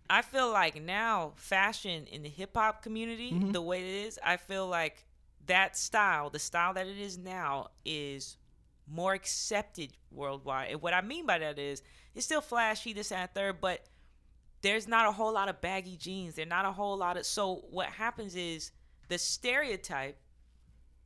[0.10, 3.52] I feel like now fashion in the hip hop community, Mm-hmm.
[3.52, 5.06] the way it is, I feel like
[5.48, 8.38] that style, the style that it is now, is
[8.90, 10.72] more accepted worldwide.
[10.72, 11.82] And what I mean by that is,
[12.16, 13.86] it's still flashy, this and that, third, but
[14.62, 16.36] there's not a whole lot of baggy jeans.
[16.36, 17.26] There's not a whole lot of.
[17.26, 18.72] So what happens is
[19.10, 20.18] the stereotype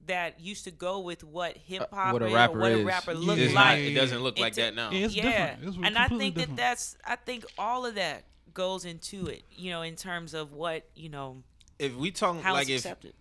[0.08, 3.12] that used to go with what hip hop Uh, what a rapper or a rapper
[3.12, 3.18] Yeah.
[3.20, 3.66] looked It's like.
[3.66, 4.90] not, it doesn't look like a- that now.
[4.92, 5.24] Yeah, it's yeah,
[5.56, 5.76] different.
[5.76, 9.44] It's and I completely think that that's I think all of that goes into it.
[9.52, 11.44] You know, in terms of what you know
[11.80, 13.14] If we talking how like it's if accepted.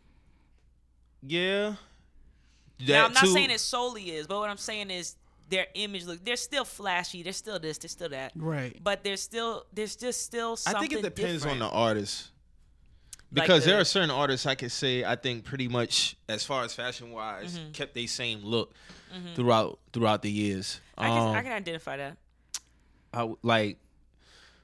[1.22, 1.70] yeah.
[1.70, 5.16] now that I'm not too- saying it solely is, but what I'm saying is
[5.48, 6.24] their image look.
[6.24, 7.22] They're still flashy.
[7.22, 7.78] They're still this.
[7.78, 8.32] They're still that.
[8.36, 8.78] Right.
[8.82, 11.62] But there's still there's just still I think it depends different.
[11.62, 12.28] on the artist.
[13.32, 16.64] Like Because there are certain artists I could say I think pretty much as far
[16.64, 17.72] as fashion wise Mm-hmm.
[17.72, 18.74] kept the same look
[19.34, 20.80] throughout throughout the years.
[20.96, 22.16] I can I Um, can identify that.
[23.12, 23.78] I w- like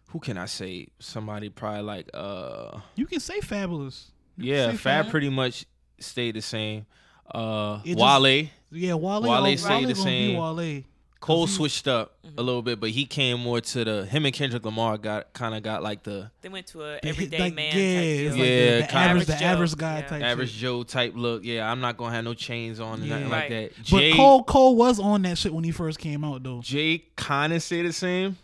[0.09, 0.89] who can I say?
[0.99, 4.07] Somebody probably like uh You can say Fabolous.
[4.37, 5.65] You yeah, say Fab pretty much
[5.99, 6.87] stayed the same.
[7.35, 9.23] Uh It just- Wale Yeah, Wale.
[9.23, 10.33] Wale Wale stayed Wale the same.
[10.35, 10.83] Be Wale.
[11.19, 12.39] Cole he- switched up Mm-hmm.
[12.39, 15.55] a little bit, but he came more to the him and Kendrick Lamar got kind
[15.55, 18.35] of got like the They went to a The- everyday like, man yeah, type it's
[18.35, 18.45] deal.
[18.45, 20.07] like Yeah, the, the kinda- average, the Average guy Yeah.
[20.09, 20.23] type.
[20.23, 20.61] average shit.
[20.61, 21.45] Joe type look.
[21.45, 23.31] Yeah, I'm not gonna have no chains on and nothing Yeah.
[23.31, 23.73] like Right.
[23.77, 23.91] that.
[23.91, 26.61] But Cole Cole was on that shit when he first came out though.
[26.63, 28.37] Jay kind of say the same.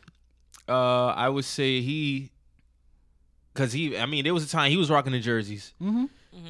[0.68, 2.30] Uh, I would say he,
[3.54, 3.96] cause he.
[3.98, 6.04] I mean, there was a time he was rocking the jerseys, Mm-hmm.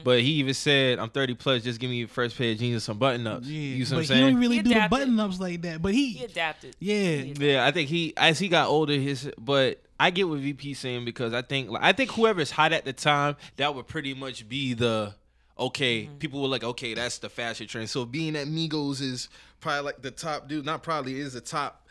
[0.05, 1.63] but he even said, "I'm 30 plus.
[1.63, 3.95] Just give me your first pair of jeans and some button ups." Yeah, you see
[3.95, 4.33] what I'm but he saying?
[4.35, 5.83] don't really He do the button ups like that.
[5.83, 6.77] But he, He adapted.
[6.79, 10.39] yeah, He Yeah, I think he as he got older, his but I get what
[10.41, 13.87] VP saying because I think like I think whoever's hot at the time that would
[13.89, 15.15] pretty much be the
[15.59, 16.05] okay.
[16.05, 16.19] Mm-hmm.
[16.19, 17.89] People were like, okay, that's the fashion trend.
[17.91, 19.29] So being that Migos is
[19.61, 21.87] probably like the top dude, not probably is the top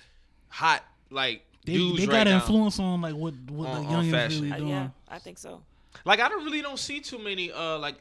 [0.49, 2.35] hot like they, dudes they right got now.
[2.35, 4.41] influence on like what what On- the on youngins fashion.
[4.43, 4.69] really Uh, doing.
[4.69, 5.61] yeah, I think so.
[6.05, 7.95] Like I don't really don't see too many uh like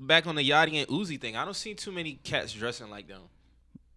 [0.00, 1.36] back on the Yachty and Uzi thing.
[1.36, 3.22] I don't see too many cats dressing like them.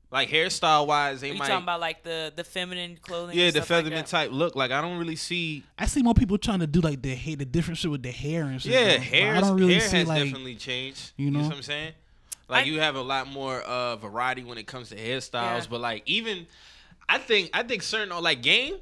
[0.10, 3.38] Like hairstyle wise, they Are you might talking about like the the feminine clothing?
[3.38, 4.56] yeah and the stuff like featherman type look.
[4.56, 7.36] Like I don't really see I see more people trying to do like the hair,
[7.36, 8.72] the different shit with the hair and shit.
[8.72, 9.36] Yeah, hair.
[9.36, 11.12] I don't really hair see has like definitely changed.
[11.18, 11.48] you You know, know?
[11.50, 11.94] what I'm saying?
[12.50, 15.66] Like I- you have a lot more uh variety when it comes to hairstyles, Yeah.
[15.70, 16.48] but like even
[17.10, 18.76] I think I think certain like game,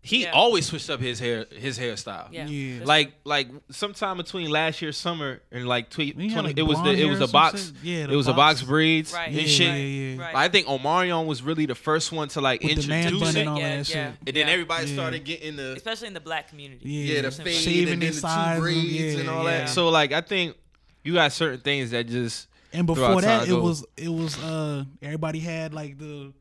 [0.00, 0.30] he Yeah.
[0.30, 2.28] always switched up his hair his hairstyle.
[2.30, 2.46] Yeah.
[2.46, 2.84] Yeah.
[2.84, 6.62] Like like sometime between last year's summer and like twe- He had, 20, like, it
[6.62, 7.74] was the it was a box shit.
[7.82, 8.68] Yeah, it the was a box box.
[8.68, 9.28] braids Right.
[9.28, 9.66] and Yeah, shit.
[9.66, 10.20] yeah, yeah.
[10.22, 10.34] Right.
[10.34, 13.40] I think Omarion was really the first one to like With the man introduce it,
[13.40, 14.10] and all Yeah, that yeah.
[14.10, 14.14] shit.
[14.28, 14.52] and then Yeah.
[14.52, 14.94] everybody Yeah.
[14.94, 16.88] started getting the especially in the black community.
[16.88, 19.28] Yeah, yeah, the Shaving fade Shaving and then the sides two and- braids yeah, and
[19.28, 19.50] all yeah.
[19.58, 19.68] that.
[19.68, 20.56] So like I think
[21.04, 25.40] you got certain things that just And before that, it was it was uh everybody
[25.40, 26.32] had like the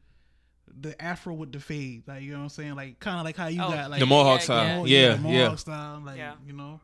[0.80, 3.36] the afro with the fade, like you know what I'm saying, like kind of like
[3.38, 4.88] how you Oh, got like the Mohawk yeah, style.
[4.88, 5.00] yeah.
[5.10, 5.44] Yeah, the yeah.
[5.44, 6.34] Mohawk style, like Yeah.
[6.46, 6.80] you know.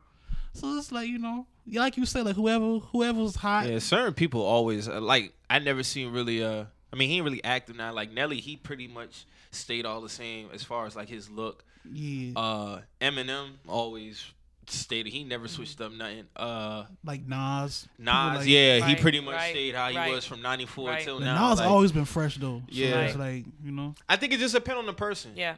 [0.52, 4.42] So it's like you know, like you said, like whoever whoever's hot, Yeah, certain people
[4.42, 5.32] always uh, like.
[5.50, 6.42] I never seen really.
[6.44, 7.92] Uh, I mean, he ain't really active now.
[7.92, 11.64] Like Nelly, he pretty much stayed all the same as far as like his look.
[11.92, 14.24] yeah, Uh, Eminem always
[14.70, 15.06] stayed.
[15.06, 16.24] He never switched up nothing.
[16.36, 17.88] Uh, like Nas.
[17.96, 20.88] People Nas, like- yeah, he pretty much right, stayed how he right, was from '94
[20.88, 21.04] right.
[21.04, 21.50] till But now.
[21.50, 22.60] Nas like, always been fresh though.
[22.60, 23.00] So Yeah.
[23.02, 25.32] it's like you know, I think it just depends on the person.
[25.36, 25.56] Yeah.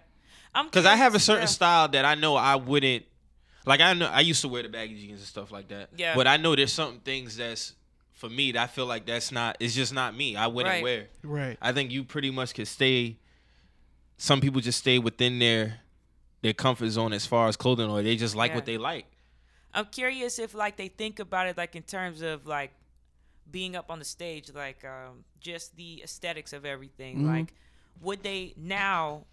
[0.55, 1.47] I'm Because I have a certain yeah.
[1.47, 3.05] style that I know I wouldn't.
[3.66, 5.90] Like I know I used to wear the baggy jeans and stuff like that.
[5.97, 6.14] Yeah.
[6.14, 7.75] But I know there's some things that's
[8.12, 9.57] for me that I feel like that's not.
[9.61, 10.37] It's just not me.
[10.37, 10.83] I wouldn't Right.
[10.83, 11.07] wear.
[11.23, 11.59] right?
[11.61, 13.19] I think you pretty much could stay.
[14.19, 15.81] Some people just stay within their
[16.42, 19.07] their comfort zone as far as clothing, or they just like what they like.
[19.75, 22.72] I'm curious if like they think about it like in terms of like
[23.51, 27.18] being up on the stage, like um, just the aesthetics of everything.
[27.20, 27.27] Mhm.
[27.27, 27.55] Like,
[28.01, 29.25] would they now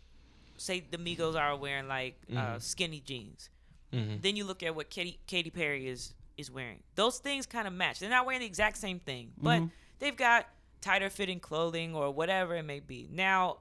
[0.58, 2.62] say the Migos are wearing like uh, Mhm.
[2.62, 3.50] skinny jeans?
[3.92, 4.22] Mm-hmm.
[4.22, 6.82] Then you look at what Katy Katy Perry is is wearing.
[6.96, 8.00] Those things kind of match.
[8.00, 9.72] They're not wearing the exact same thing, but Mhm.
[10.00, 10.48] they've got
[10.82, 13.08] tighter fitting clothing or whatever it may be.
[13.12, 13.60] Now,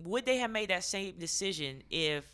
[0.00, 2.24] would they have made that same decision if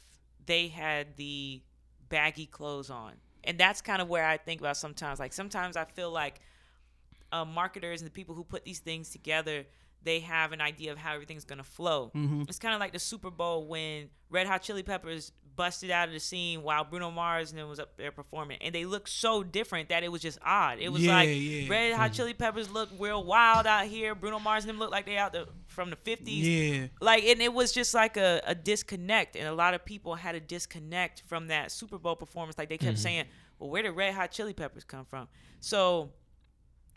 [0.47, 1.63] they had the
[2.09, 3.13] baggy clothes on?
[3.45, 5.21] And that's kind of where I think about sometimes.
[5.21, 6.41] Like sometimes I feel like
[7.33, 9.65] uh, marketers and the people who put these things together,
[10.03, 12.11] they have an idea of how everything's gonna flow.
[12.15, 12.49] Mhm.
[12.49, 16.15] It's kind of like the Super Bowl when Red Hot Chili Peppers busted out of
[16.15, 19.43] the scene while Bruno Mars and them was up there performing, and they looked so
[19.43, 20.79] different that it was just odd.
[20.79, 21.69] It was Yeah, like yeah.
[21.69, 22.15] Red Hot mm-hmm.
[22.15, 24.15] Chili Peppers look real wild out here.
[24.15, 26.47] Bruno Mars and them look like they out the from the fifties.
[26.47, 26.87] Yeah.
[27.01, 30.35] Like and it was just like a, a disconnect, and a lot of people had
[30.35, 32.59] a disconnect from that Super Bowl performance.
[32.59, 33.03] Like they kept mm-hmm.
[33.03, 33.25] saying,
[33.59, 35.29] "Well, where did Red Hot Chili Peppers come from?"
[35.61, 36.11] So.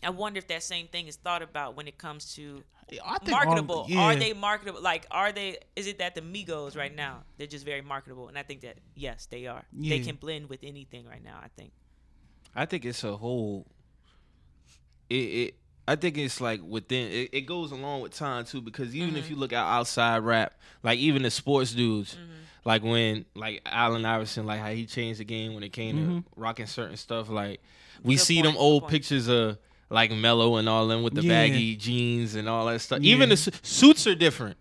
[0.03, 2.63] I wonder if that same thing is thought about when it comes to
[3.05, 3.85] I think marketable.
[3.87, 3.99] yeah.
[3.99, 4.81] Are they marketable?
[4.81, 5.57] Like, are they?
[5.75, 8.27] Is it that the Migos right now they're just very marketable?
[8.27, 9.63] And I think that yes, they are.
[9.73, 11.39] They can blend with anything right now.
[11.41, 11.71] I think.
[12.55, 13.67] I think it's a whole.
[15.09, 15.55] It, it
[15.87, 17.11] I think it's like within.
[17.11, 19.33] It, it goes along with time too because even if mm-hmm.
[19.33, 22.31] you look at outside rap, like even the sports dudes, mm-hmm.
[22.65, 26.01] like when like Allen Iverson, like how he changed the game when it came to
[26.01, 26.41] mm-hmm.
[26.41, 27.29] rocking certain stuff.
[27.29, 27.61] Like
[28.03, 28.91] we Good see point, them good old point.
[28.91, 29.57] pictures of
[29.89, 31.29] like Melo and all them with the Yeah.
[31.47, 33.01] baggy jeans and all that stuff.
[33.01, 33.13] Yeah.
[33.15, 34.57] Even the su- suits are different.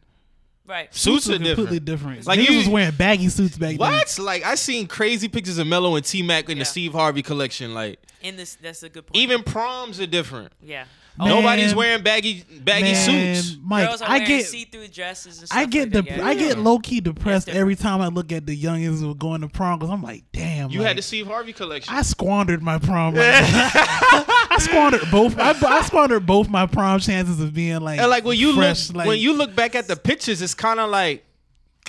[0.67, 0.95] Right.
[0.95, 1.87] Suits, are completely different.
[1.87, 2.27] different.
[2.27, 3.79] Like, he was wearing baggy suits back then.
[3.79, 4.19] What?
[4.19, 6.62] Like I seen crazy pictures of Melo and T Mac in Yeah.
[6.62, 7.73] the Steve Harvey collection.
[7.73, 9.17] Like In this, that's a good point.
[9.17, 10.53] even proms are different.
[10.62, 10.85] yeah.
[11.18, 13.59] Man, Nobody's wearing baggy baggy man, suits.
[13.61, 16.22] Mike, Girls are I wearing get see-through dresses and stuff I get like the.
[16.22, 19.40] I get low key depressed every time I look at the youngins who are going
[19.40, 20.70] to prom because I'm like, damn.
[20.70, 21.92] You like, had the Steve Harvey collection.
[21.92, 23.14] I squandered my prom.
[23.18, 23.24] Like,
[24.50, 25.38] I squandered both.
[25.38, 28.88] I, I squandered both my prom chances of being like, and like when you fresh,
[28.88, 31.24] look like, when you look back at the pictures, it's kind of like,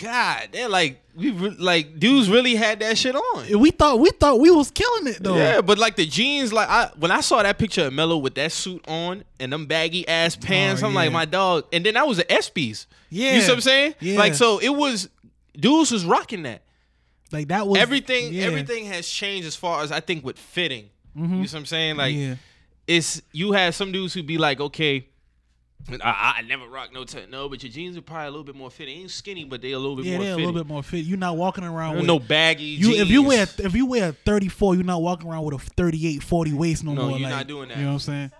[0.02, 3.60] God, they're like we re- like dudes really had that shit on.
[3.60, 5.36] we thought we thought we was killing it though.
[5.36, 8.36] Yeah, but like the jeans, like I when I saw that picture of Melo with
[8.36, 11.66] that suit on and them baggy ass oh, pants, Oh, I'm like my dog.
[11.74, 12.86] And then that was the ESPYS.
[13.10, 13.36] Yeah.
[13.36, 13.96] you see what I'm saying?
[14.00, 14.18] Yeah.
[14.18, 15.10] Like so, it was
[15.54, 16.62] dudes was rocking that.
[17.32, 18.46] like that was everything yeah.
[18.46, 20.90] everything has changed as far as I think with fitting.
[21.16, 21.34] You mm-hmm.
[21.34, 21.98] know what I'm saying?
[21.98, 22.36] Like yeah.
[22.88, 25.08] it's you had some dudes who be like, okay,
[26.04, 28.56] I, I never rock no t- no, but your jeans are probably a little bit
[28.56, 29.00] more fitting.
[29.02, 31.06] Ain't skinny, but they a little bit Yeah, more they're a little bit more fit.
[31.06, 33.00] You're not walking around with no baggy you jeans.
[33.02, 36.54] if you wear if you wear 34, you're not walking around with a 38, 40
[36.54, 37.12] waist no, No, more.
[37.12, 37.78] you're like, not doing that.
[37.78, 38.32] You know what I'm saying?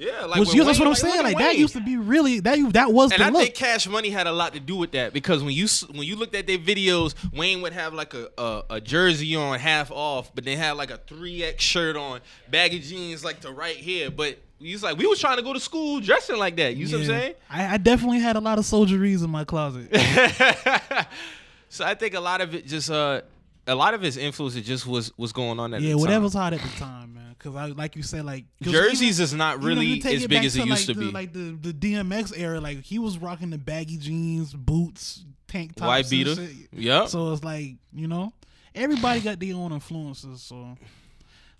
[0.00, 1.22] Yeah, like you, that's what I'm saying.
[1.22, 3.42] Like at that used to be really that you that was And the I look.
[3.42, 6.16] think Cash Money had a lot to do with that because when you when you
[6.16, 10.34] looked at their videos, Wayne would have like a, a, a jersey on half off,
[10.34, 14.10] but they had like a three X shirt on, baggy jeans like to right here.
[14.10, 16.76] But he's like, we was trying to go to school dressing like that.
[16.76, 17.34] You see what I'm saying?
[17.50, 19.94] I, I definitely had a lot of soldieries in my closet.
[21.68, 23.20] so I think a lot of it just uh
[23.66, 26.32] a lot of his influence it just was was going on at yeah, the whatever's
[26.32, 27.19] hot at the time, man.
[27.42, 30.44] Because I like you said, like Jerseys even- is not if you really as big
[30.44, 31.10] as it used like, to the, be.
[31.10, 35.88] Like the the DMX era, like he was rocking the baggy jeans, boots, tank tops,
[35.88, 36.36] White beater.
[36.72, 37.08] Yep.
[37.08, 38.34] So it's like you know,
[38.74, 40.42] everybody got their own influences.
[40.42, 40.76] So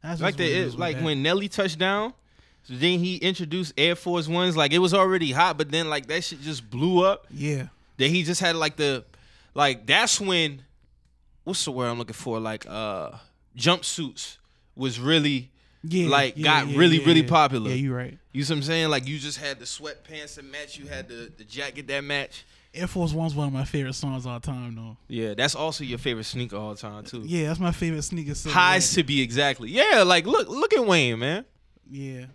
[0.02, 1.04] that's like the is it, like that.
[1.04, 2.12] when Nelly touched down,
[2.64, 4.58] so then he introduced Air Force Ones.
[4.58, 7.26] Like it was already hot, but then like that shit just blew up.
[7.30, 9.06] yeah, Then he just had like the
[9.54, 10.62] like that's when
[11.44, 12.38] what's the word I'm looking for?
[12.38, 13.12] Like uh
[13.56, 14.36] jumpsuits
[14.76, 15.50] was really
[15.82, 17.70] yeah, like, yeah, got yeah, really, yeah, really popular.
[17.70, 18.18] Yeah, you're right.
[18.32, 18.88] you see what I'm saying?
[18.90, 22.44] Like you just had the sweatpants that match, you had the, the jacket that match.
[22.72, 24.96] Air Force One's one of my favorite songs all time, though.
[25.08, 27.22] Yeah, that's also your favorite sneaker all time too.
[27.24, 28.34] Yeah, that's my favorite sneaker.
[28.34, 28.56] silhouette.
[28.56, 29.70] Highs to be exactly.
[29.70, 31.44] Yeah, like look look at Wayne, man.
[31.90, 32.26] Yeah,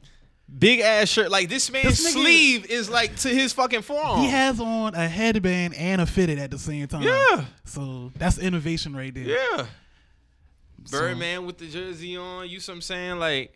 [0.60, 1.32] Big ass shirt.
[1.32, 4.22] Like this man's This sleeve is like to his fucking forearm.
[4.22, 7.02] he has on a headband and a fitted at the same time.
[7.02, 7.46] Yeah.
[7.64, 9.24] so that's innovation right there.
[9.24, 9.66] Yeah.
[10.86, 12.50] So- Birdman with the jersey on.
[12.50, 13.20] You see what I'm saying?
[13.20, 13.54] Like,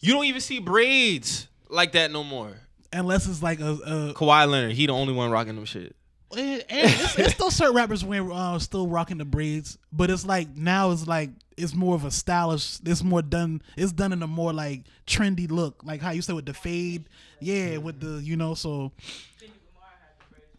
[0.00, 2.52] you don't even see braids like that no more.
[2.92, 5.94] unless it's like a, a Kawhi Leonard, he the only one rocking them shit.
[6.36, 10.56] and it's, it's still certain rappers wearing uh, still rocking the braids, but it's like
[10.56, 12.78] now it's like it's more of a stylish.
[12.86, 13.60] It's more done.
[13.76, 17.04] It's done in a more like trendy look, like how you said with the fade.
[17.40, 18.92] Yeah, with the you know so.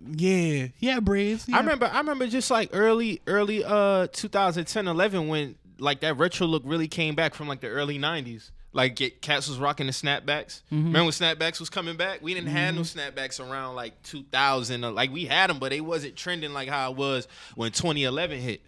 [0.06, 1.46] Yeah, yeah, braids.
[1.48, 1.56] Yeah.
[1.58, 6.48] I remember I remember just like early early uh 2010 11 when like that retro
[6.48, 8.50] look really came back from like the early 90s.
[8.76, 10.62] Like get cats was rocking the snapbacks.
[10.72, 10.78] Mm-hmm.
[10.88, 12.22] Remember when snapbacks was coming back?
[12.24, 14.84] We didn't have no snapbacks around like 2000.
[14.84, 18.40] or- Like we had them, but they wasn't trending like how it was when 2011
[18.40, 18.62] hit.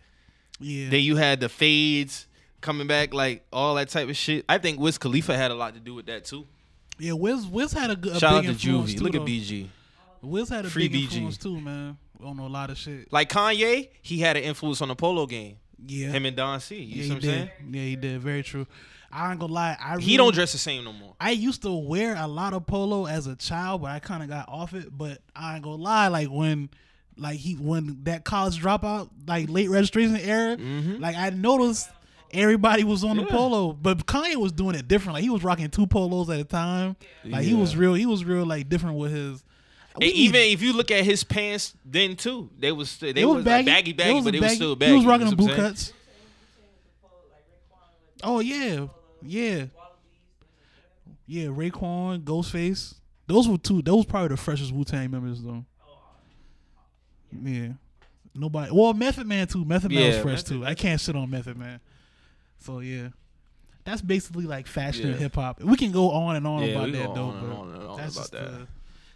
[0.60, 2.28] Yeah, Then you had the fades
[2.62, 4.46] coming back, like all that type of shit.
[4.48, 6.46] I think Wiz Khalifa had a lot to do with that too.
[7.00, 7.14] yeah.
[7.14, 8.96] Wiz Wiz had a good Shout out to Juvie.
[8.98, 9.22] too, Look though.
[9.24, 9.68] at BG.
[10.22, 11.14] Wiz had a Free big BG.
[11.14, 11.98] influence too, man.
[12.24, 13.12] On a lot of shit.
[13.12, 15.58] Like Kanye, he had an influence on the polo game.
[15.86, 16.76] Yeah, Him and Don C.
[16.78, 17.30] You yeah, see he what I'm did.
[17.30, 17.50] saying?
[17.72, 18.22] Yeah, he did.
[18.22, 18.68] Very true.
[19.12, 19.78] I ain't gonna lie.
[19.80, 21.16] I He really- don't dress the same no more.
[21.20, 24.30] I used to wear a lot of polo as a child, but I kind of
[24.30, 24.96] got off it.
[24.98, 26.70] But I ain't gonna lie, like when,
[27.18, 30.58] like he when that college dropout, like late registration era,
[31.00, 31.90] like I noticed
[32.32, 33.34] everybody was on the Mm-hmm.
[33.36, 35.14] Polo, but Kanye was doing it different.
[35.14, 36.98] Like he was rocking two polos at a time.
[37.24, 37.94] Like he was real.
[37.94, 39.44] He was real like different with his.
[40.00, 43.46] Need- even if you look at his pants, then too, they was they, It was,
[43.46, 44.92] like baggy, baggy, was but they was still baggy.
[44.92, 45.94] He was rocking you them know boot cuts.
[48.24, 48.88] Oh yeah,
[49.22, 49.66] yeah,
[51.28, 51.46] yeah.
[51.48, 52.96] Raekwon, Ghostface.
[53.28, 53.82] Those were two.
[53.82, 55.64] Those were probably the freshest Wu Tang members though.
[57.44, 57.70] Yeah.
[58.34, 58.72] Nobody.
[58.74, 59.64] Well, Method Man too.
[59.66, 60.66] Method Man was fresh Method- too.
[60.66, 61.80] I can't shit on Method Man.
[62.60, 63.10] So yeah,
[63.84, 65.62] that's basically like fashion and hip hop.
[65.62, 67.26] We can go on and on Yeah, about that though.
[67.28, 68.52] on and but on and on that's about just that.
[68.52, 68.68] The,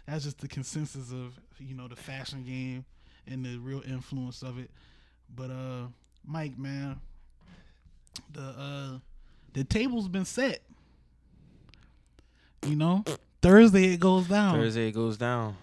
[0.06, 2.84] that's just the consensus of you know the fashion game
[3.26, 4.70] and the real influence of it.
[5.34, 5.86] But uh,
[6.26, 7.00] Mike, man,
[8.32, 8.98] the uh,
[9.52, 10.60] the table's been set.
[12.66, 13.04] You know,
[13.40, 14.56] Thursday it goes down.
[14.56, 15.56] Thursday it goes down.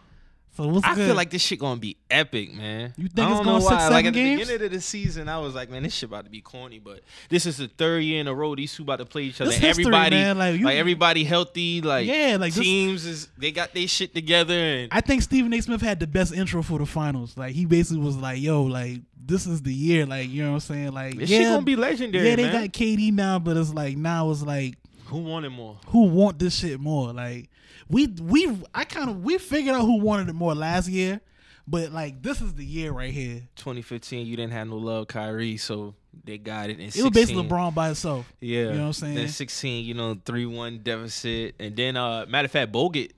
[0.58, 1.06] So what's I good?
[1.06, 2.91] feel like this shit gonna be epic, man.
[2.98, 3.78] You think I it's don't going know six, why.
[3.80, 4.39] seven like at games?
[4.39, 6.80] the beginning of the season, I was like, man, this shit about to be corny.
[6.80, 9.39] But this is the third year in a row these two about to play each
[9.39, 9.52] other.
[9.52, 10.38] This history, everybody, man.
[10.39, 11.82] Like, you- everybody healthy.
[11.82, 15.54] Like Yeah, like, this- teams is they got their shit together and I think Stephen
[15.54, 15.62] A.
[15.62, 17.38] Smith had the best intro for the finals.
[17.38, 20.54] Like he basically was like, "Yo, like this is the year." Like you know what
[20.56, 20.91] I'm saying?
[20.91, 22.30] Like this yeah, shit gonna be legendary.
[22.30, 22.63] yeah, they man.
[22.63, 25.78] got KD now, but it's like now it's like Who wanted more?
[25.88, 27.13] who want this shit more?
[27.13, 27.50] Like
[27.89, 31.21] we we I kind of we figured out who wanted it more last year,
[31.67, 33.43] but like this is the year right here.
[33.56, 36.80] 2015, you didn't have no love, Kyrie, so they got it.
[36.80, 38.32] In It 16, was basically LeBron by itself.
[38.39, 39.15] Yeah, You know what I'm saying?
[39.15, 43.12] Then 16, you know, three one deficit, and then uh, matter of fact, Bogut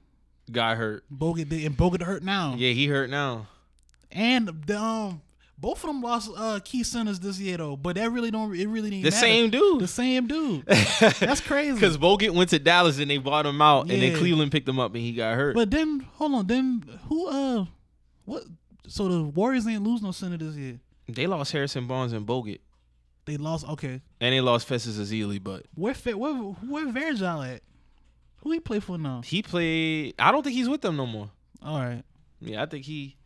[0.52, 1.04] got hurt.
[1.12, 2.56] Bogut did, and Bogut hurt now.
[2.58, 3.48] Yeah, he hurt now.
[4.12, 5.22] And the, um
[5.62, 8.68] both of them lost uh key centers this year though, but that really don't it
[8.68, 9.20] really didn't The matter.
[9.26, 9.82] same dude.
[9.82, 10.66] The same dude.
[10.68, 11.74] That's crazy.
[11.74, 14.80] Because Bogut went to Dallas and they bought him out, and then Cleveland picked him
[14.80, 15.56] up and he got hurt.
[15.56, 17.66] But then hold on, then who uh
[18.26, 18.44] what
[18.88, 20.80] so the Warriors ain't lose no center this year.
[21.08, 22.60] they lost Harrison Barnes and Bogut,
[23.26, 24.02] They lost okay.
[24.22, 27.62] and they lost Festus Ezeli, but Where where where Virgil at?
[28.44, 29.22] Who he play for now?
[29.26, 30.14] he played.
[30.18, 31.30] I don't think he's with them no more.
[31.62, 32.04] All right.
[32.40, 33.18] Yeah, I think he.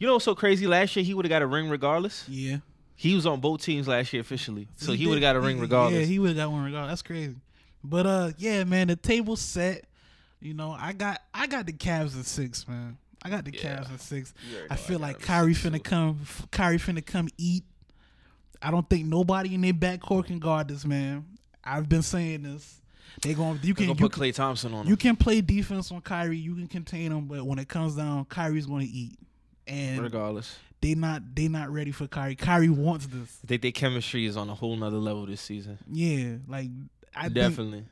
[0.00, 0.66] You know what's so crazy?
[0.66, 2.28] Last year he would have got a ring regardless.
[2.28, 2.56] Yeah.
[2.96, 5.40] He was on both teams last year officially, so he, did- would have got a
[5.40, 6.00] ring regardless.
[6.00, 6.90] Yeah, he would have got one regardless.
[6.90, 7.36] That's crazy.
[7.84, 9.84] But uh yeah, man, the table's set.
[10.40, 12.98] You know, I got I got the Cavs at six, man.
[13.22, 13.76] I got the Yeah.
[13.80, 14.34] Cavs at six.
[14.38, 15.80] I know I feel like Kyrie finna too.
[15.80, 16.18] come
[16.50, 17.64] Kyrie finna come eat.
[18.62, 21.24] I don't think nobody in their backcourt can guard this man.
[21.64, 22.80] I've been saying this.
[23.22, 24.96] They going you can gonna you put Klay Thompson on You him.
[24.98, 28.66] can play defense on Kyrie, you can contain him, but when it comes down, Kyrie's
[28.66, 29.18] going to eat,
[29.66, 30.56] and regardless.
[30.80, 32.36] they not they not ready for Kyrie.
[32.36, 33.38] Kyrie wants this.
[33.44, 35.78] I think their chemistry is on a whole nother level this season.
[35.90, 36.68] Yeah, like
[37.14, 37.84] I think, Definitely.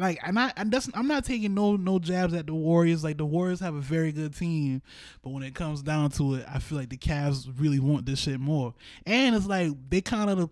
[0.00, 3.02] like I'm not I'm, that's, I'm not taking no no jabs at the Warriors.
[3.04, 4.80] Like the Warriors have a very good team,
[5.22, 8.20] but when it comes down to it, I feel like the Cavs really want this
[8.20, 8.74] shit more.
[9.04, 10.50] And it's like they kind of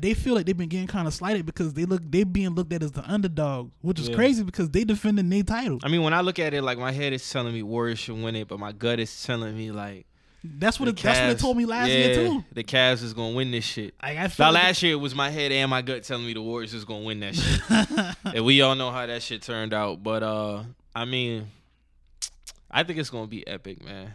[0.00, 2.72] they feel like they've been getting kind of slighted because they look they being looked
[2.72, 4.16] at as the underdog, which is Yeah.
[4.16, 5.78] crazy because they defending their title.
[5.84, 8.20] I mean, when I look at it, like my head is telling me Warriors should
[8.20, 10.06] win it, but my gut is telling me like
[10.42, 12.44] That's what the it, that's what it told me last yeah, year too.
[12.52, 13.94] The Cavs is gonna win this shit.
[14.00, 16.32] I feel Now like last year it was my head and my gut telling me
[16.32, 18.16] the Warriors is gonna win that shit.
[18.34, 20.02] and we all know how that shit turned out.
[20.02, 20.62] But uh
[20.94, 21.46] I mean,
[22.70, 24.14] I think it's gonna be epic, man.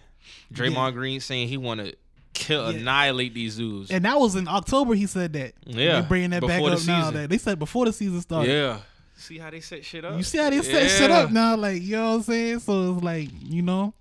[0.54, 0.92] Draymond Yeah.
[0.92, 1.92] Green saying he wanna
[2.34, 2.80] kill Yeah.
[2.80, 3.92] annihilate these dudes.
[3.92, 4.94] And that was in October.
[4.96, 5.54] He said that.
[5.66, 7.12] Yeah, they bringing that back before up now.
[7.12, 8.52] That they said before the season started.
[8.52, 8.80] yeah.
[9.18, 10.18] See how they set shit up?
[10.18, 12.60] You see how they set shit up now, like you know what I'm saying.
[12.60, 13.94] So it's like you know,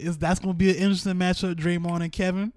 [0.00, 1.54] it's that's gonna be an interesting matchup.
[1.54, 2.52] Draymond and Kevin.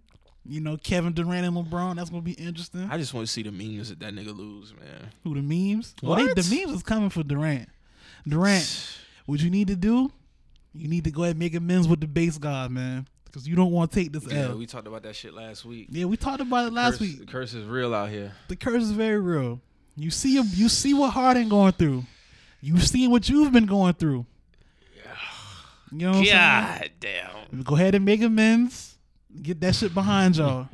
[0.45, 1.95] You know, Kevin Durant and LeBron.
[1.95, 2.87] That's gonna be interesting.
[2.91, 5.09] I just want to see the memes that that nigga lose, man.
[5.23, 5.95] Who the memes?
[6.03, 6.35] Well, they, What?
[6.35, 7.69] the memes is coming for Durant.
[8.27, 10.11] Durant, what you need to do?
[10.73, 13.55] You need to go ahead and make amends with the base god, man, because you
[13.55, 14.57] don't want to take this Yeah, L.
[14.57, 15.87] we talked about that shit last week.
[15.91, 17.19] yeah, we talked about it last curse, week.
[17.19, 18.33] The curse is real out here.
[18.49, 19.61] the curse is very real.
[19.95, 20.33] You see.
[20.41, 22.03] You see what Harden going through.
[22.61, 24.25] You see what you've been going through.
[25.93, 26.35] You know what I'm saying?
[26.35, 27.63] God damn.
[27.63, 28.97] Go ahead and make amends.
[29.41, 30.67] Get that shit behind y'all,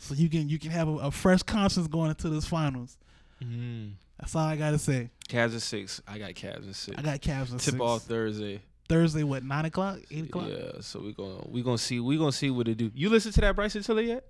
[0.00, 2.96] so you can you can have a, a fresh conscience going into this finals.
[3.42, 3.92] Mm.
[4.18, 5.10] That's all I gotta say.
[5.28, 6.00] Cavs at six.
[6.06, 6.98] I got Cavs at six.
[6.98, 7.80] I got Cavs at Tip six.
[7.80, 8.60] off Thursday.
[8.88, 9.22] Thursday.
[9.22, 9.98] What nine o'clock?
[10.10, 10.48] Eight o'clock?
[10.48, 12.90] Yeah, so we gonna we gonna see we gonna see what it do.
[12.94, 14.24] You listen to that Bryson Tiller yet?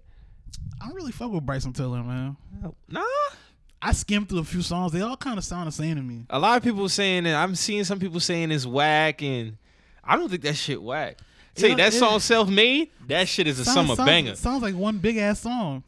[0.81, 2.37] I don't really fuck with Bryson Tiller, man.
[2.89, 3.03] Nah.
[3.83, 4.93] I skimmed through a few songs.
[4.93, 6.25] They all kind of sound the same to me.
[6.31, 9.59] A lot of people saying that I'm seeing some people saying it's whack, and
[10.07, 11.19] I don't think that shit whack.
[11.57, 12.91] Say Yeah, that song self made.
[13.07, 14.35] That shit is a Sounds- summer sounds- banger.
[14.37, 15.85] Sounds like one big ass song.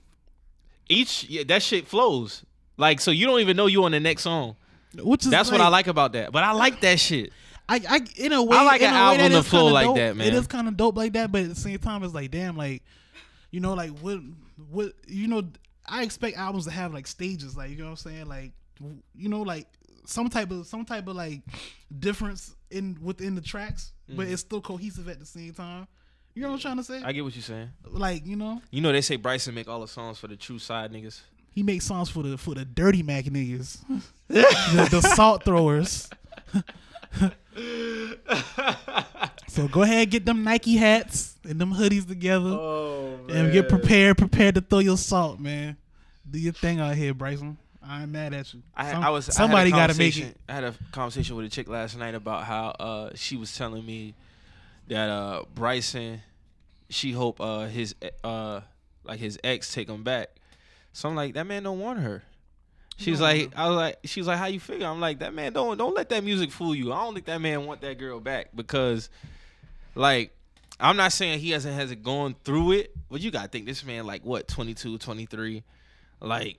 [0.89, 2.45] Each yeah, that shit flows.
[2.77, 4.57] Like so, you don't even know you on the next song.
[4.95, 6.33] Which is That's what I like about that.
[6.33, 7.33] But I like that shit.
[7.69, 9.97] I, I in a way, I like an album to flow like dope.
[9.97, 10.29] that, man.
[10.29, 12.57] It is kind of dope like that, but at the same time, it's like, damn,
[12.57, 12.83] like,
[13.51, 14.21] you know, like what,
[14.71, 15.43] what, you know,
[15.85, 18.53] I expect albums to have like stages, like you know what I'm saying, like,
[19.17, 19.67] you know, like
[20.07, 21.43] some type of some type of like
[21.99, 24.33] difference in within the tracks, but Mhm.
[24.33, 25.87] it's still cohesive at the same time.
[26.35, 27.03] You know what I'm trying to say?
[27.03, 27.71] I get what you're saying.
[27.89, 30.59] like you know, You know they say Bryson make all the songs for the true
[30.59, 31.21] side niggas.
[31.51, 33.79] he makes songs for the for the dirty Mac niggas,
[34.29, 36.09] the, the salt throwers.
[39.49, 44.19] So go ahead, get them Nike hats and them hoodies together, oh and get prepared,
[44.19, 45.77] prepared to throw your salt, man.
[46.29, 47.57] Do your thing out here, Bryson.
[47.89, 48.63] I ain't mad at you.
[48.77, 50.37] I, Some- I was somebody got got to make it.
[50.49, 53.85] I had a conversation with a chick last night about how uh, she was telling
[53.87, 54.15] me
[54.89, 56.21] that uh, Bryson,
[56.89, 58.61] she hope uh, his uh,
[59.05, 60.31] like his ex take him back.
[60.93, 62.23] So I'm like, that man don't want her.
[62.99, 63.27] She's No.
[63.27, 64.87] like, I was like, she's like, how you figure?
[64.87, 66.93] I'm like, that man don't don't let that music fool you.
[66.93, 69.11] I don't think that man want that girl back because,
[69.95, 70.33] like,
[70.81, 74.07] I'm not saying he hasn't hasn't gone through it, but you gotta think this man
[74.07, 75.63] like what 22, 23,
[76.21, 76.59] like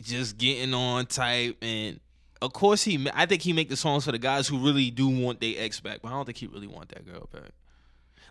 [0.00, 2.00] just getting on type and.
[2.42, 3.08] Of course, he.
[3.14, 5.80] I think he make the songs for the guys who really do want their ex
[5.80, 7.50] back, but I don't think he really want that girl back.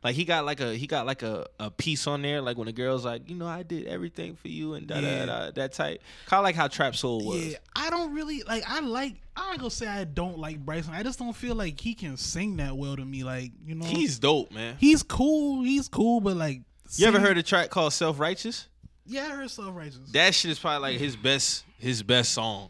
[0.04, 2.68] Like he got like a he got like a, a piece on there, like when
[2.68, 5.26] the girl's like, you know, I did everything for you and da da Yeah.
[5.26, 6.04] da that type.
[6.28, 7.44] Kind of like how Trap Soul was.
[7.48, 8.64] Yeah, I don't really like.
[8.70, 9.16] I like.
[9.36, 10.94] I ain't gonna say I don't like Bryson.
[10.94, 13.24] I just don't feel like he can sing that well to me.
[13.24, 14.76] Like you know, He's dope, man.
[14.80, 15.64] he's cool.
[15.64, 16.62] He's cool, but like,
[16.94, 18.68] You ever heard a track called Self Righteous?
[19.06, 20.00] Yeah, I heard Self Righteous.
[20.14, 22.70] That shit is probably like his best his best song.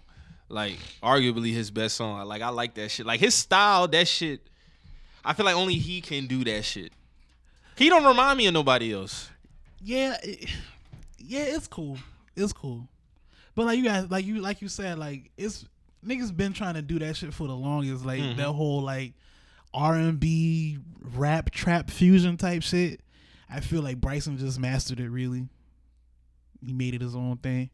[0.50, 2.26] Like arguably his best song.
[2.28, 3.06] Like I like that shit.
[3.06, 4.42] Like his style, that shit.
[5.24, 6.92] I feel like only he can do that shit.
[7.78, 9.30] He don't remind me of nobody else.
[9.82, 10.50] yeah, it,
[11.18, 11.98] yeah, it's cool.
[12.36, 12.88] It's cool.
[13.56, 15.66] But like you guys, like you, like you said, like it's
[16.06, 18.06] niggas been trying to do that shit for the longest.
[18.06, 18.38] Like Mhm.
[18.38, 19.14] that whole like
[19.74, 23.00] R and B rap trap fusion type shit.
[23.50, 25.10] I feel like Bryson just mastered it.
[25.10, 25.48] Really,
[26.66, 27.70] he made it his own thing.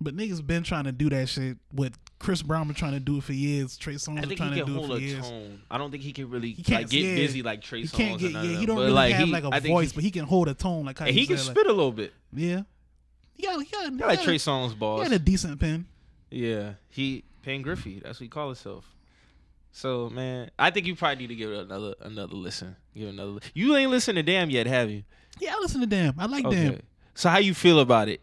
[0.00, 1.58] But niggas been trying to do that shit.
[1.70, 3.76] What Chris Brown been trying to do it for years.
[3.76, 5.28] Trey Songz I been think trying he to do it for a years.
[5.28, 5.62] tone.
[5.70, 7.14] I don't think he can really He can't like get yeah.
[7.16, 7.90] busy like Trey Songz.
[7.90, 8.42] He can't get yeah.
[8.58, 10.24] He don't But, really like, have he- like a I voice, he- but he can
[10.24, 10.84] hold a tone.
[10.84, 12.12] Like how he can said, like- spit a little bit.
[12.32, 12.62] Yeah.
[13.34, 15.86] He got, he got, he like Trey Songz He had a decent pen.
[16.30, 18.00] Yeah, he Pen Griffey.
[18.02, 18.84] That's what he call himself.
[19.72, 22.76] So man, I think you probably need to give it another another listen.
[22.94, 23.32] Give another.
[23.32, 25.02] Li- you ain't listened to Damn yet, have you?
[25.40, 26.18] Yeah, I listen to Damn.
[26.20, 26.56] I like Okay.
[26.68, 26.80] Damn.
[27.14, 28.20] So how you feel about it?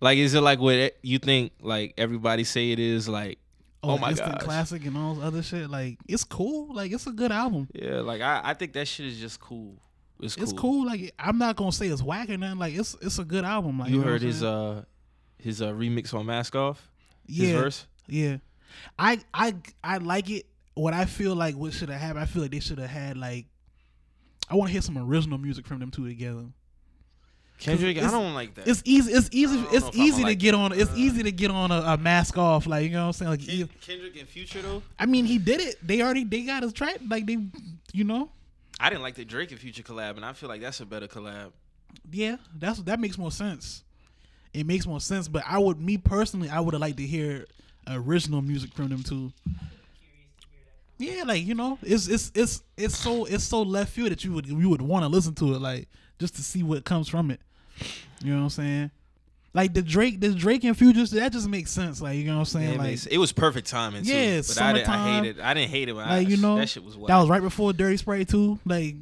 [0.00, 1.52] Like, is it like what you think?
[1.60, 3.08] Like everybody say it is?
[3.08, 3.38] Like,
[3.82, 5.70] oh, Oh, my god, Classic and all this other shit.
[5.70, 6.74] Like, it's cool.
[6.74, 7.68] Like, it's a good album.
[7.74, 9.74] Yeah, like I, I think that shit is just cool.
[10.20, 10.42] It's cool.
[10.44, 10.86] It's cool.
[10.86, 12.58] Like, I'm not gonna say it's whack or nothing.
[12.58, 13.78] Like, it's it's a good album.
[13.78, 14.52] Like, You what heard his saying?
[14.54, 14.84] uh
[15.38, 16.88] his uh remix on Mask Off.
[17.26, 17.86] His yeah, verse.
[18.06, 18.36] yeah.
[18.98, 20.46] I I I like it.
[20.74, 22.20] What I feel like what should have happened.
[22.20, 23.46] I feel like they should have had like.
[24.50, 26.44] I want to hear some original music from them two together.
[27.58, 28.68] Kendrick, I don't like that.
[28.68, 29.12] It's easy.
[29.12, 29.58] It's easy.
[29.58, 30.58] I don't know It's easy to like get that.
[30.58, 30.72] on.
[30.72, 32.66] It's easy to get on a, a mask off.
[32.66, 33.30] Like you know what I'm saying.
[33.32, 34.82] Like, Ken- Kendrick and Future though.
[34.98, 35.76] I mean, he did it.
[35.86, 36.98] They already they got his track.
[37.08, 37.38] Like they,
[37.92, 38.30] you know.
[38.80, 41.08] I didn't like the Drake and Future collab, and I feel like that's a better
[41.08, 41.50] collab.
[42.12, 43.82] Yeah, that's that makes more sense.
[44.54, 47.44] It makes more sense, but I would, me personally, I would have liked to hear
[47.88, 49.32] original music from them too.
[50.98, 54.32] Yeah, like you know, it's it's it's it's so it's so left field that you
[54.32, 55.88] would you would want to listen to it, like
[56.18, 57.40] just to see what comes from it.
[58.22, 58.90] You know what I'm saying?
[59.54, 62.00] Like the Drake, the Drake and Futures, that just makes sense.
[62.02, 62.72] Like you know what I'm saying?
[62.72, 64.04] Yeah, like makes- it was perfect timing.
[64.04, 65.40] Too, Yeah, but I, didn't, I hated.
[65.40, 65.92] I didn't hate it.
[65.94, 66.96] When I, like you know, that shit was.
[66.96, 67.08] Wild.
[67.08, 68.58] that was right before Dirty Sprite too.
[68.64, 68.96] Like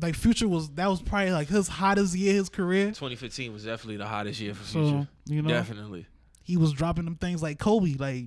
[0.00, 2.86] like Future was that was probably like his hottest year of his career.
[2.86, 5.08] 2015 was definitely the hottest year for So Future.
[5.26, 6.06] you know, definitely.
[6.44, 8.26] he was dropping them things like Kobe, like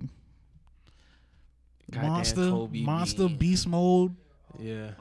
[1.92, 3.38] Goddamn Monster, Kobe Monster, Bean.
[3.38, 4.16] Beast Mode.
[4.60, 4.92] Yeah.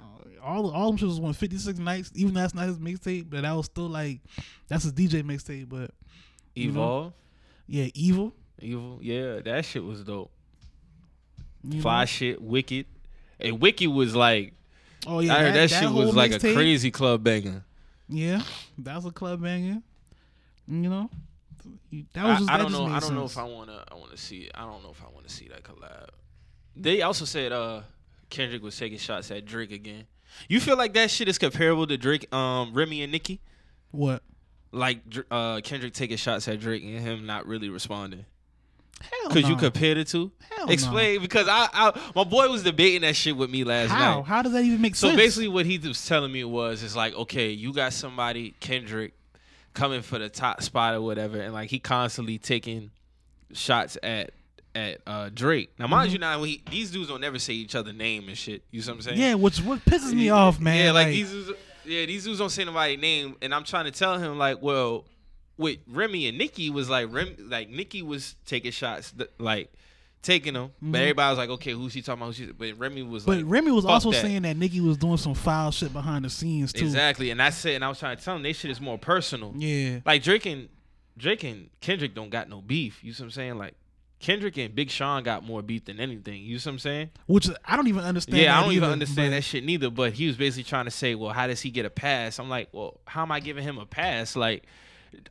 [0.42, 2.10] All all them shit was one fifty six nights.
[2.14, 4.20] Even that's not his mixtape, but that was still like
[4.68, 5.68] that's his DJ mixtape.
[5.68, 5.90] But
[6.54, 7.12] You know?
[7.66, 8.34] Yeah, Evil.
[8.60, 8.98] Evil.
[9.00, 10.30] Yeah, that shit was dope.
[11.64, 12.06] you Fly know?
[12.06, 12.42] shit.
[12.42, 12.86] Wicked.
[13.40, 14.54] And Wicked was like.
[15.06, 17.64] Oh yeah, I heard that, shit was like a crazy club banger.
[18.08, 18.42] Yeah,
[18.78, 19.82] that was a club banger.
[20.68, 21.10] You know,
[22.14, 22.50] that was I, just.
[22.50, 22.86] I that don't know.
[22.86, 23.84] I don't know if I wanna.
[23.90, 24.52] I wanna see it.
[24.54, 26.08] I don't know if I wanna see that collab.
[26.76, 27.82] They also said uh
[28.30, 30.06] Kendrick was taking shots at Drake again.
[30.48, 33.40] You feel like that shit is comparable to Drake, um, Remy and Nicki?
[33.90, 34.22] what.
[34.74, 38.24] Like uh Kendrick taking shots at Drake and him not really responding.
[39.02, 39.60] Hell Could you no.
[39.60, 40.32] compare the two?
[40.50, 40.72] Hell no.
[40.72, 43.98] Explain because I, I my boy was debating that shit with me last How?
[43.98, 44.12] night.
[44.14, 45.18] How How does that even make So sense?
[45.18, 49.12] So basically, what he was telling me was, it's like, okay, you got somebody, Kendrick,
[49.74, 52.92] coming for the top spot or whatever, and like he constantly taking
[53.52, 54.30] shots at
[54.74, 55.72] at uh, Drake.
[55.78, 58.62] Now, mind you, now we, these dudes don't never say each other name and shit.
[58.70, 59.18] You see what I'm saying?
[59.18, 60.84] yeah, which what pisses me off, man.
[60.86, 61.50] Yeah, like, these dudes,
[61.84, 65.04] yeah, these dudes don't say nobody's name, and I'm trying to tell him like, well,
[65.58, 69.72] with Remy and Nicki was like Rem, like Nicki was taking shots, th- like
[70.22, 70.70] taking him.
[70.80, 72.34] But everybody was like, okay, who's she talking about?
[72.34, 72.52] Who's she?
[72.52, 74.22] But Remy was But like, Remy was also that.
[74.22, 76.84] saying that Nicki was doing some foul shit behind the scenes too.
[76.84, 78.98] exactly, and I said, and I was trying to tell him, they shit is more
[78.98, 79.52] personal.
[79.56, 79.98] Yeah.
[80.06, 80.68] Like Drake and
[81.18, 83.04] Drake and Kendrick don't got no beef.
[83.04, 83.58] You see what I'm saying?
[83.58, 83.74] Like
[84.22, 86.42] Kendrick and Big Sean got more beef than anything.
[86.42, 87.10] You see what I'm saying?
[87.26, 88.38] Which I don't even understand.
[88.38, 89.90] yeah, I don't even understand but- that shit neither.
[89.90, 92.38] But he was basically trying to say, well, how does he get a pass?
[92.38, 94.34] I'm like, well, how am I giving him a pass?
[94.36, 94.64] Like,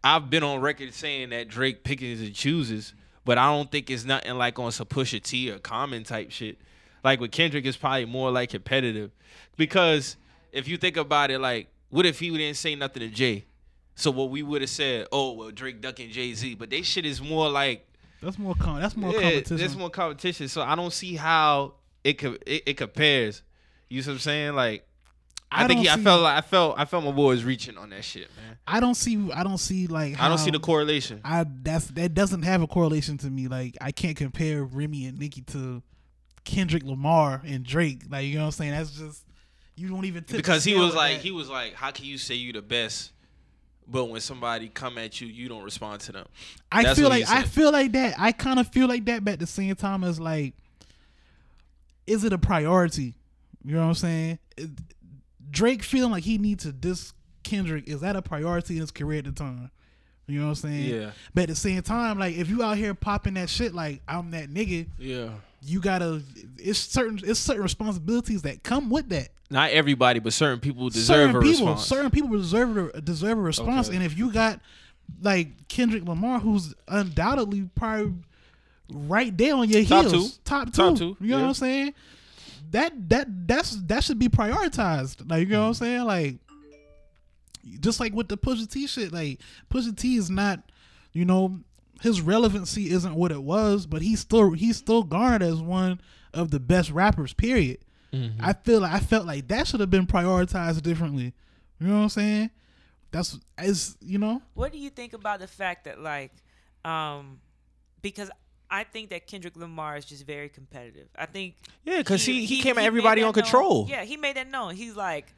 [0.04, 2.94] I've been on record saying that Drake picks and chooses,
[3.26, 6.60] but I don't think it's nothing like on some Pusha T or Common type shit.
[7.04, 9.10] Like with Kendrick, it's probably more like competitive,
[9.58, 10.18] because
[10.52, 13.46] if you think about it, like, what if he didn't say nothing to Jay?
[13.96, 17.06] So what we would have said, oh well, Drake ducking Jay Z, but they shit
[17.06, 17.88] is more like
[18.22, 18.56] That's more.
[18.56, 19.58] Com- that's more yeah, competition.
[19.58, 23.44] There's more competition, so I don't see how it co- it, it compares.
[23.90, 24.56] You see what I'm saying?
[24.56, 24.88] Like,
[25.52, 27.78] I, I think he, I felt like I felt I felt my boy was reaching
[27.78, 28.58] on that shit, man.
[28.68, 29.32] I don't see.
[29.34, 30.20] I don't see like.
[30.20, 31.22] I don't see the correlation.
[31.26, 33.48] I that's that doesn't have a correlation to me.
[33.48, 35.82] Like I can't compare Remy and Nicki to
[36.44, 38.04] Kendrick Lamar and Drake.
[38.10, 38.72] Like you know what I'm saying?
[38.72, 39.26] That's just
[39.76, 41.24] you don't even tip because he was like that.
[41.24, 43.11] he was like, how can you say you the best,
[43.92, 46.28] but when somebody come at you, you don't respond to them.
[46.72, 48.16] I That's feel like I feel like that.
[48.18, 50.54] I kind of feel like that, but at the same time, as like,
[52.08, 53.16] is it a priority?
[53.64, 54.40] You know what I'm saying?
[55.50, 57.14] Drake feeling like he needs to diss
[57.44, 59.72] Kendrick is that a priority in his career at the time?
[60.28, 60.86] You know what I'm saying?
[60.86, 61.12] Yeah.
[61.34, 64.32] But at the same time, like if you out here popping that shit, like I'm
[64.32, 65.30] that nigga, Yeah.
[65.62, 66.22] You gotta.
[66.58, 67.20] It's certain.
[67.24, 69.30] It's certain responsibilities that come with that.
[69.50, 71.86] Not everybody, but certain people deserve certain a people, response.
[71.86, 73.88] certain people deserve a, deserve a response.
[73.88, 73.98] Okay.
[73.98, 74.62] And if you got
[75.22, 78.14] like Kendrick Lamar, who's undoubtedly probably
[78.90, 80.42] right there on your Top heels, two.
[80.46, 81.42] top two, Top two, you know yeah.
[81.42, 81.94] what I'm saying?
[82.72, 85.30] That that that's that should be prioritized.
[85.30, 85.80] Like you know what I'm mm.
[85.80, 86.04] saying?
[86.04, 86.36] Like
[87.80, 89.40] just like with the Pusha T shit, like
[89.70, 90.62] Pusha T is not,
[91.14, 91.60] you know,
[92.02, 96.02] his relevancy isn't what it was, but he's still he's still garnered as one
[96.34, 97.34] of the best rappers.
[97.34, 97.78] Period.
[98.12, 98.44] Mm-hmm.
[98.44, 101.34] I feel like I felt like that should have been prioritized differently.
[101.80, 102.50] You know what I'm saying?
[103.12, 104.42] That's as you know.
[104.54, 106.32] What do you think about the fact that like,
[106.84, 107.40] um,
[108.02, 108.32] because
[108.70, 111.08] I think that Kendrick Lamar is just very competitive.
[111.16, 113.44] I think Yeah, because he, he, came at everybody that on known.
[113.44, 113.88] control.
[113.90, 114.76] Yeah, he made that known.
[114.76, 115.34] He's like,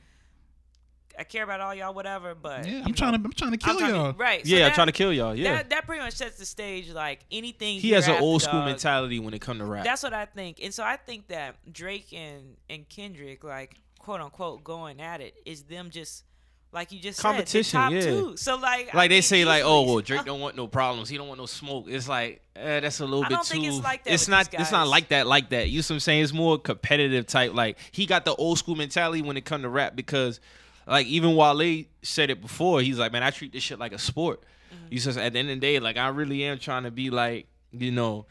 [1.18, 2.34] I care about all y'all, whatever.
[2.36, 4.14] But Yeah, I'm trying to I'm trying to I'm kill trying to- y'all.
[4.14, 4.45] right?
[4.47, 5.36] so Yeah, I'm trying to kill y'all.
[5.36, 5.55] Yeah.
[5.57, 6.89] That that pretty much sets the stage.
[6.89, 9.84] Like anything he has an old school dog, mentality when it come to rap.
[9.84, 14.22] That's what I think, and so I think that Drake and and Kendrick, like quote
[14.22, 16.24] unquote, going at it is them just
[16.72, 18.01] like you just Competition, said, top yeah.
[18.01, 18.36] two.
[18.36, 21.07] So like, I like they mean, say, like, oh well, Drake don't want no problems.
[21.07, 21.86] He don't want no smoke.
[21.88, 23.51] It's like eh, that's a little I bit don't too.
[23.53, 24.49] think it's like that It's with not.
[24.49, 25.28] these It's not like that.
[25.28, 25.70] Like that.
[25.70, 26.24] You see what I'm saying?
[26.24, 27.53] It's more competitive type.
[27.53, 30.39] Like he got the old school mentality when it come to rap because,
[30.88, 32.82] like, even Wale said it before.
[32.82, 34.42] He's like, man, I treat this shit like a sport.
[34.42, 34.94] Mm-hmm.
[34.94, 37.10] You says at the end of the day, like, I really am trying to be
[37.10, 38.26] like, you know,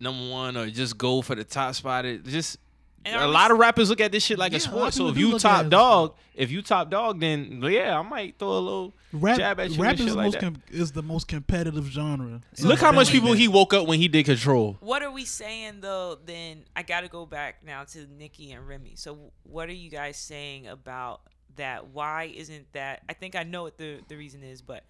[0.00, 2.04] number one or just go for the top spot.
[2.04, 2.58] It just.
[3.06, 4.88] And a are lot of rappers look at this shit like Yeah, a a sport.
[4.88, 7.98] of So if you look at it top dog, if you top dog, then yeah,
[7.98, 10.24] I might throw a little Rap, jab at you rap and is shit the like
[10.24, 12.40] most com- is the most competitive genre.
[12.62, 13.38] Look how much people that.
[13.38, 14.78] he woke up when he did Control.
[14.80, 16.18] What are we saying though?
[16.24, 18.94] Then I got to go back now to Nicki and Remy.
[18.96, 21.20] So what are you guys saying about
[21.56, 21.88] that?
[21.88, 23.02] Why isn't that?
[23.08, 24.84] I think I know what the the reason is, but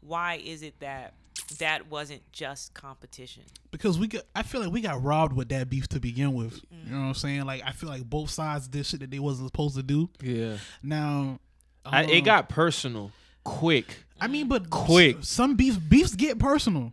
[0.00, 1.14] why is it that
[1.58, 3.42] that wasn't just competition?
[3.70, 6.54] because we got I feel like we got robbed with that beef to begin with.
[6.72, 6.86] Mm.
[6.86, 7.44] You know what I'm saying?
[7.46, 10.08] Like I feel like both sides did shit that they wasn't supposed to do.
[10.22, 11.38] Yeah, Now
[11.84, 13.12] I, it um, got personal
[13.44, 14.04] quick.
[14.20, 15.18] I mean, but Quick.
[15.18, 16.92] s- Some beefs beefs get personal.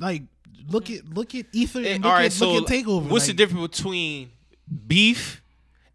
[0.00, 0.22] Like
[0.68, 3.08] look at look at Ether and And, look all right, at so look at Takeover.
[3.08, 4.30] what's like, the difference between
[4.86, 5.42] beef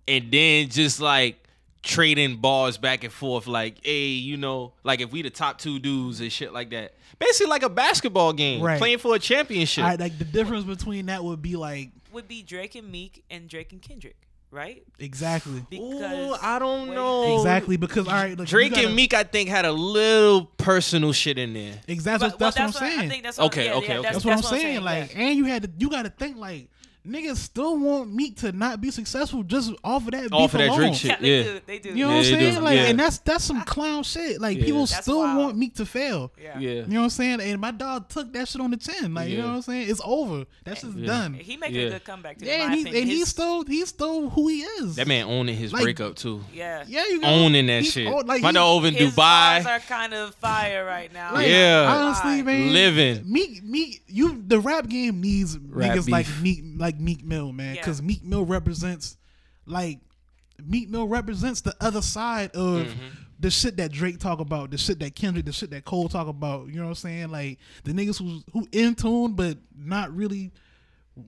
[0.08, 1.41] and then just like
[1.84, 3.48] trading balls back and forth?
[3.48, 6.94] Like, hey, you know, like if we the top two dudes and shit like that.
[7.20, 8.80] Basically, like a basketball game, Right.
[8.80, 9.84] playing for a championship.
[9.84, 13.48] I, like the difference between that would be like Would be Drake and Meek and
[13.48, 14.16] Drake and Kendrick,
[14.50, 14.82] right?
[14.98, 17.38] exactly Because I don't what do you know.
[17.38, 21.14] exactly because all right look, Drake gotta- and Meek, I think, had a little personal
[21.14, 21.74] shit in there.
[21.88, 23.00] Exactly But- that's, well, what I'm saying.
[23.00, 24.02] I think that's what, Okay, yeah, okay, yeah, okay.
[24.02, 24.82] That's, That's what I'm that's saying.
[24.82, 25.20] Like, yeah.
[25.22, 26.70] and you had to, you got to think like
[27.08, 30.32] niggas still want Meek to not be successful just off of that.
[30.32, 30.80] Off beef of that alone.
[30.80, 31.12] Drake shit.
[31.12, 31.44] Yeah, they yeah.
[31.44, 31.60] do.
[31.66, 31.90] They do.
[31.90, 32.52] You know Yeah, what I'm they do.
[32.52, 32.64] saying?
[32.64, 32.86] Like, Yeah.
[32.86, 34.40] and that's that's some clown shit.
[34.42, 34.66] Like, Yeah.
[34.66, 35.38] people That's still wild.
[35.38, 36.32] want Meek to fail.
[36.42, 36.60] yeah.
[36.60, 36.70] Yeah.
[36.72, 37.42] You know what I'm saying?
[37.42, 39.14] And my dog took that shit on the chin.
[39.14, 39.90] Like, you know what I'm saying?
[39.90, 40.46] It's over.
[40.64, 41.08] That's just Yeah.
[41.08, 41.34] done.
[41.34, 41.88] He making Yeah.
[41.88, 42.46] a good comeback too.
[42.46, 43.02] Yeah, and, he, opinion.
[43.04, 44.96] and he's still he's still who he is.
[44.96, 46.44] That man owning his Like- breakup too.
[46.54, 46.84] yeah.
[46.88, 48.08] yeah, you know, Owning that shit.
[48.08, 51.12] old- like, My he- dog over in His bars Dubai, are kind of fire right
[51.14, 51.34] now.
[51.34, 51.86] like, Yeah.
[51.88, 53.24] honestly, man, living.
[53.26, 56.42] Meek, Meek, you the rap game needs niggas like beef.
[56.42, 57.82] Meek, like Meek Mill, man, Yeah.
[57.82, 59.18] because Meek Mill represents,
[59.66, 60.00] like,
[60.64, 63.06] Meek Mill represents the other side of Mm-hmm.
[63.40, 66.28] the shit that Drake talk about, the shit that Kendrick, the shit that Cole talk
[66.28, 66.68] about.
[66.68, 67.30] You know what I'm saying?
[67.32, 70.52] Like the niggas who who in tune but not really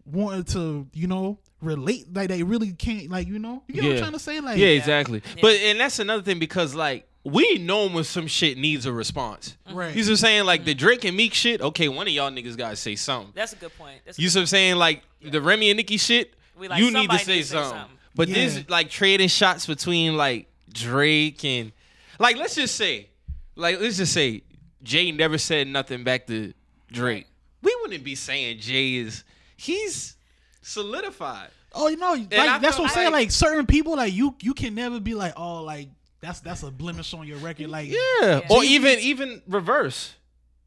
[0.05, 3.63] wanting to, you know, relate like they really can't like, you know.
[3.67, 3.95] You get what Yeah.
[3.95, 4.39] I'm trying to say?
[4.39, 5.21] Like yeah, exactly.
[5.35, 5.41] Yeah.
[5.41, 9.55] But and that's another thing because like we know when some shit needs a response.
[9.67, 9.77] Mm-hmm.
[9.77, 9.95] Right.
[9.95, 10.45] You see what I'm saying?
[10.45, 10.79] Like the mm-hmm.
[10.79, 11.61] Drake and Meek shit.
[11.61, 13.31] Okay, one of y'all niggas gotta say something.
[13.33, 14.01] That's a good point.
[14.05, 14.75] That's You good see what I'm saying?
[14.75, 16.33] Like the Remy and Nicki shit.
[16.57, 17.77] We like, you need to say need say something.
[17.79, 17.97] something.
[18.15, 18.35] But Yeah.
[18.35, 21.71] this like trading shots between like Drake and
[22.19, 23.09] like let's just say,
[23.55, 24.43] like let's just say
[24.83, 26.53] Jay never said nothing back to
[26.91, 27.15] Drake.
[27.15, 27.27] Right.
[27.61, 29.23] We wouldn't be saying Jay is
[29.55, 30.17] he's
[30.61, 31.49] solidified.
[31.75, 33.11] Oh, you know, like that's what I'm saying.
[33.11, 35.89] like- Like certain people, like you, you can never be like, oh, like
[36.23, 37.67] that's that's a blemish on your record.
[37.67, 37.99] Like, Yeah.
[38.21, 38.41] Yeah.
[38.49, 40.15] Or even even reverse.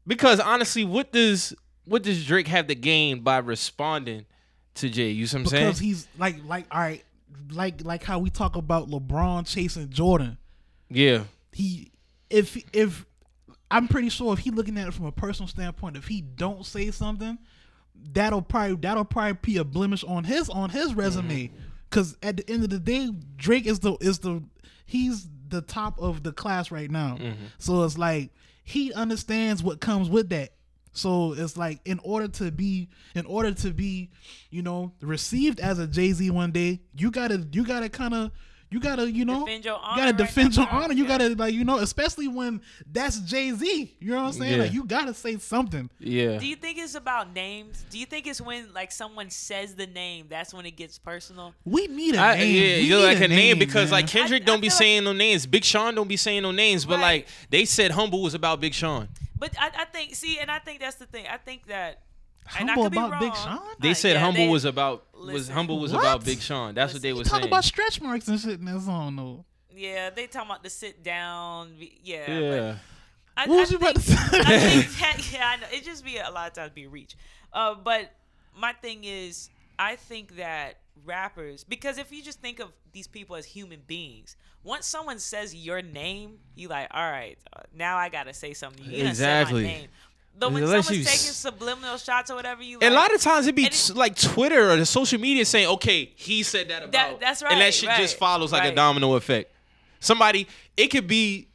[0.05, 1.53] Because honestly, what does
[1.85, 4.25] what does Drake have to gain by responding
[4.75, 5.09] to Jay?
[5.09, 5.65] You see what I'm saying?
[5.65, 7.03] because he's like, like, all right,
[7.49, 10.37] like, like how we talk about LeBron chasing Jordan.
[10.89, 11.23] yeah.
[11.51, 11.91] He,
[12.29, 13.05] if if
[13.71, 16.63] I'm pretty sure if he looking at it from a personal standpoint, if he don't
[16.65, 17.39] say something,
[17.95, 21.47] that'll probably that'll probably be a blemish on his on his resume.
[21.47, 21.57] Mm-hmm.
[21.89, 24.43] Because at the end of the day, Drake is the is the
[24.85, 27.17] he's the top of the class right now.
[27.19, 27.45] Mm-hmm.
[27.59, 28.31] So it's like
[28.63, 30.51] he understands what comes with that.
[30.91, 34.09] So it's like in order to be in order to be,
[34.49, 38.31] you know, received as a Jay Z one day, you gotta you gotta kind of
[38.69, 40.79] you gotta you know Defend your you gotta defend now, your bro.
[40.83, 40.93] honor.
[40.93, 41.09] You Yeah.
[41.17, 42.61] gotta like you know, especially when
[42.91, 43.95] that's Jay Z.
[43.99, 44.51] You know what I'm saying?
[44.57, 44.63] Yeah.
[44.63, 45.89] Like you gotta say something.
[45.99, 46.37] Yeah.
[46.37, 47.85] Do you think it's about names?
[47.89, 51.53] Do you think it's when like someone says the name that's when it gets personal?
[51.65, 52.55] We need a I, name.
[52.55, 54.01] yeah, We you're need like a name, because man.
[54.01, 55.45] like Kendrick I don't be feel like- saying no names.
[55.45, 58.73] Big Sean don't be saying no names, but like they said humble was about Big
[58.73, 59.07] Sean.
[59.39, 61.25] But I, I think see, and I think that's the thing.
[61.31, 62.01] I think that and I
[62.47, 63.35] Humble could be about Big.
[63.35, 63.59] Sean?
[63.79, 65.53] They said yeah, humble they- was about was listen.
[65.53, 65.99] humble was What?
[66.01, 66.73] about Big Sean.
[66.75, 67.33] That's what they Listen.
[67.33, 69.45] were talk about stretch marks and shit in that song though.
[69.75, 71.73] Yeah, they talking about the sit down.
[72.03, 72.39] Yeah.
[72.39, 72.75] yeah.
[73.35, 74.39] I, What was I you about to think- say?
[74.39, 75.67] I think that, yeah, I know.
[75.71, 77.15] It just be a lot of times be a reach.
[77.53, 78.11] Uh, but
[78.55, 83.35] my thing is, I think that rappers, because if you just think of these people
[83.35, 88.09] as human beings, once someone says your name, you like, all right, uh, now I
[88.09, 88.83] gotta say something.
[88.85, 89.61] You done said Exactly.
[89.63, 89.87] my name.
[90.39, 93.47] But when Unless someone's taking subliminal shots or whatever, you And a lot of times
[93.47, 97.19] it'd be it- like Twitter or the social media saying, "Okay, he said that about."
[97.19, 97.51] that's right.
[97.53, 99.51] And that right, shit right, just follows like a domino effect.
[99.99, 101.47] Somebody, it could be,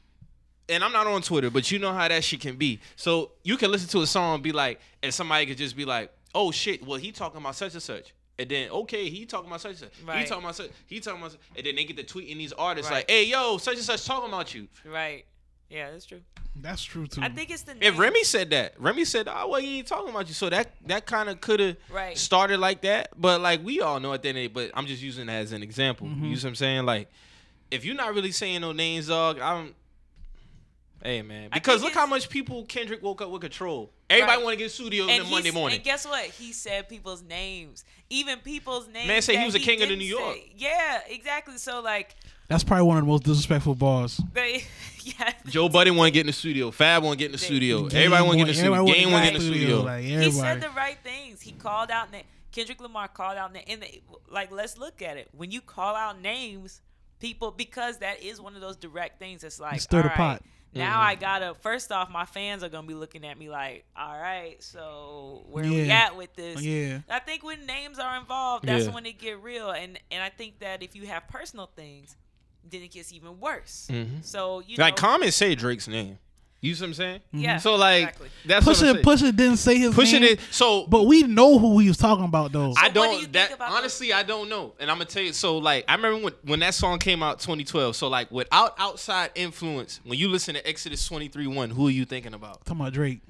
[0.69, 2.81] and I'm not on Twitter, but you know how that shit can be.
[2.97, 5.85] So you can listen to a song and be like, and somebody could just be
[5.85, 9.47] like, "Oh shit, well he talking about such and such." And then okay, he talking
[9.49, 9.91] about such and such.
[10.19, 10.71] He talking about such.
[10.87, 11.33] He talking about.
[11.33, 12.99] Such, and then they get to tweeting these artists Right.
[12.99, 15.25] like, "Hey yo, such and such talking about you." right.
[15.73, 16.21] Yeah, that's true.
[16.55, 17.23] That's true too.
[17.23, 17.97] I think it's the If names.
[17.99, 21.07] Remy said that, Remy said, "Oh well, he ain't talking about you." So that that
[21.07, 22.17] kind of could have Right.
[22.19, 24.37] started like that, but like we all know at the end.
[24.39, 26.07] of the day, But I'm just using that as an example.
[26.09, 26.27] Mm-hmm.
[26.27, 26.85] You see what I'm saying?
[26.85, 27.09] Like,
[27.71, 29.75] if you're not really saying no names, dog, I'm.
[31.03, 33.91] Hey man, because look how much people Kendrick woke up with control.
[34.09, 34.45] Everybody Right.
[34.45, 35.77] want to get studio and on Monday morning.
[35.77, 36.27] And guess what?
[36.27, 39.09] He said people's names, even people's names.
[39.09, 40.35] Man said he was a king of the New York.
[40.37, 40.53] say.
[40.57, 41.59] Yeah, exactly.
[41.59, 42.15] So like,
[42.49, 44.21] That's probably one of the most disrespectful bars.
[44.35, 44.65] they,
[45.03, 45.33] yeah.
[45.47, 46.71] Joe Budden want to get in the studio.
[46.71, 47.89] Fab want to get in the studio.
[47.89, 48.73] Game Everybody want to get in the studio.
[48.75, 49.81] everybody Game wanna get in the studio.
[49.83, 51.41] Like He said the right things.
[51.41, 52.27] He called out names.
[52.51, 53.65] Kendrick Lamar called out names.
[53.69, 55.29] And they, like, let's look at it.
[55.33, 56.83] When you call out names,
[57.19, 59.43] people, because that is one of those direct things.
[59.45, 60.43] It's like, Stir the all right, pot.
[60.75, 61.05] Now Mhm.
[61.05, 61.55] I gotta.
[61.61, 65.65] First off, my fans are gonna be looking at me like, all right, so where
[65.65, 66.63] we at with this?
[66.63, 67.01] yeah.
[67.11, 68.93] I think when names are involved, that's Yeah.
[68.93, 69.71] when it get real.
[69.71, 72.17] And and I think that if you have personal things,
[72.71, 73.89] then it gets even worse.
[73.91, 74.25] Mhm.
[74.25, 76.19] So you Like know, comments say Drake's name.
[76.65, 77.21] You see what I'm saying?
[77.33, 77.57] yeah.
[77.59, 78.29] So like exactly.
[78.47, 79.19] that's Push what I'm it.
[79.19, 79.29] saying.
[79.31, 79.37] It.
[79.37, 80.41] Didn't say his Pushing name, it.
[80.53, 82.73] So but we know who he was talking about though.
[82.77, 83.13] I what do don't.
[83.15, 85.33] you think that about those- honestly, I don't know, and I'm gonna tell you.
[85.33, 87.97] So, like, I remember when when that song came out, 2012.
[87.97, 92.05] So, like, without outside influence, when you listen to Exodus 23, one, who are you
[92.05, 92.65] thinking about?
[92.65, 93.23] talking about Drake.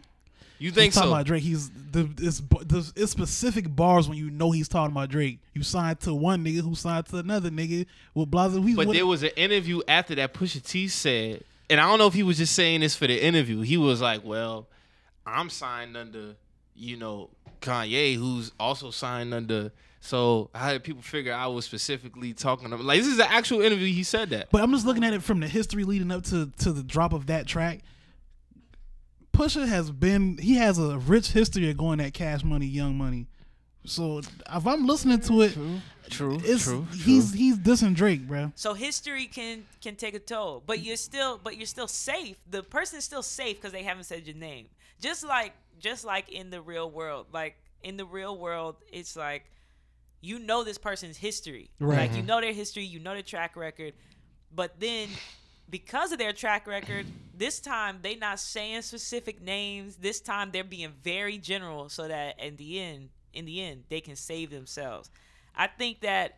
[0.63, 1.15] You think he's talking so?
[1.15, 1.43] about Drake.
[1.43, 5.41] He's the it's, the it's specific bars when you know he's talking about Drake.
[5.55, 7.85] You signed to one nigga who signed to another nigga
[8.15, 8.33] with.
[8.65, 12.07] He's But there was an interview after that Pusha T said, and I don't know
[12.07, 13.63] if he was just saying this for the interview.
[13.63, 14.69] He was like, "Well,
[15.27, 16.37] I'm signed under,
[16.77, 22.35] you know, Kanye, who's also signed under." So how did people figure I was specifically
[22.35, 22.85] talking about?
[22.85, 23.93] Like this is an actual interview.
[23.93, 24.51] He said that.
[24.53, 27.13] But I'm just looking at it from the history leading up to to the drop
[27.13, 27.81] of that track.
[29.33, 33.27] Pusha has been he has a rich history of going at Cash Money, Young Money.
[33.85, 35.81] So if I'm listening to it, True.
[36.09, 38.53] true, it's true he's he's dissing Drake, bro.
[38.55, 42.37] So history can can take a toll, but you're still but you're still safe.
[42.49, 44.67] The person is still safe because they haven't said your name.
[45.01, 49.45] Just like just like in the real world, like in the real world, it's like
[50.21, 51.99] you know this person's history, Right.
[51.99, 52.27] Like you mm-hmm.
[52.27, 53.95] know their history, you know their track record,
[54.55, 55.09] but then
[55.71, 57.07] because of their track record,
[57.37, 59.97] this time they not saying specific names.
[59.97, 64.01] This time they're being very general, so that in the end in the end they
[64.01, 65.11] can save themselves.
[65.57, 66.37] I think that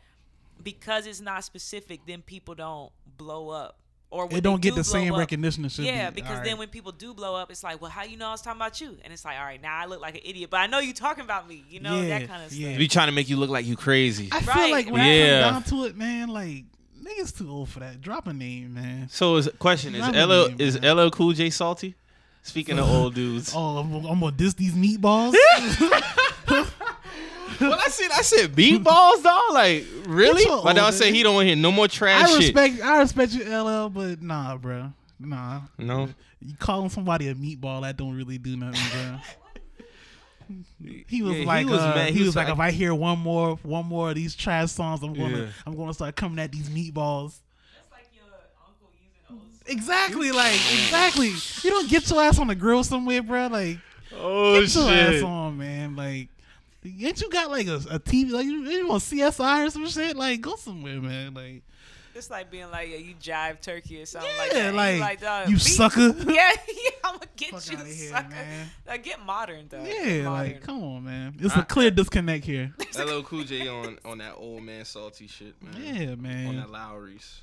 [0.62, 3.79] because it's not specific, then people don't blow up.
[4.11, 5.68] Or they don't they get do the same up- recognition.
[5.79, 6.20] Yeah, be.
[6.20, 8.31] because All then when people do blow up, it's like, well, how you know I
[8.31, 8.97] was talking about you?
[9.03, 10.95] And it's like, all right, now I look like an idiot, but I know you
[10.95, 11.64] talking about me.
[11.68, 12.68] You know Yeah, that kind of yeah.
[12.68, 12.79] stuff.
[12.79, 14.29] Be trying to make you look like you crazy.
[14.31, 15.39] I feel like when Yeah.
[15.49, 16.64] I come down to it, man, like
[17.05, 18.00] niggas too old for that.
[18.00, 19.09] Drop a name, man.
[19.09, 20.96] So is question is LL really, is man.
[20.96, 21.94] LL Cool J salty?
[22.42, 23.52] Speaking of old dudes.
[23.57, 25.34] Oh, I'm, I'm gonna diss these meatballs.
[27.61, 29.42] Well, I said I said meatballs, dog.
[29.52, 30.44] Like really?
[30.64, 32.38] My dog said he don't want to hear no more trash I shit.
[32.38, 35.61] respect, I respect you, LL, but nah, bro, nah.
[35.78, 36.09] No.
[36.40, 39.18] You calling somebody a meatball, that don't really do nothing, bro.
[41.07, 42.09] He was Yeah, he like, was uh, mad.
[42.09, 44.34] he, He was was like, like- if I hear one more, one more of these
[44.34, 45.47] trash songs, I'm gonna, Yeah.
[45.66, 47.38] I'm gonna start coming at these meatballs.
[47.74, 48.24] That's like your
[48.66, 51.28] uncle using old Exactly, like exactly.
[51.62, 53.47] You don't get your ass on the grill somewhere, bro.
[53.49, 53.78] Like
[54.16, 55.97] Oh get your ass on, man.
[55.97, 56.28] Like,
[56.84, 58.30] ain't you got like a, a TV?
[58.30, 60.16] Like you, you on CSI or some shit?
[60.16, 61.34] Like, go somewhere, man.
[61.34, 61.62] Like,
[62.15, 64.75] It's like being like, yeah, you jive turkey or something yeah, like that.
[64.75, 66.15] like, You dog, you beat- sucker.
[66.27, 68.29] Yeah, yeah, I'm gonna get Fuck you, outta here, sucker.
[68.31, 68.71] man.
[68.87, 69.83] Like, get modern, though.
[69.85, 70.53] Yeah, modern.
[70.53, 71.37] like, come on, man.
[71.41, 72.73] It's a clear disconnect here.
[72.99, 75.75] LL Cool J on on that old man salty shit, man.
[75.83, 76.47] Yeah, man.
[76.49, 77.41] On that Lawry's.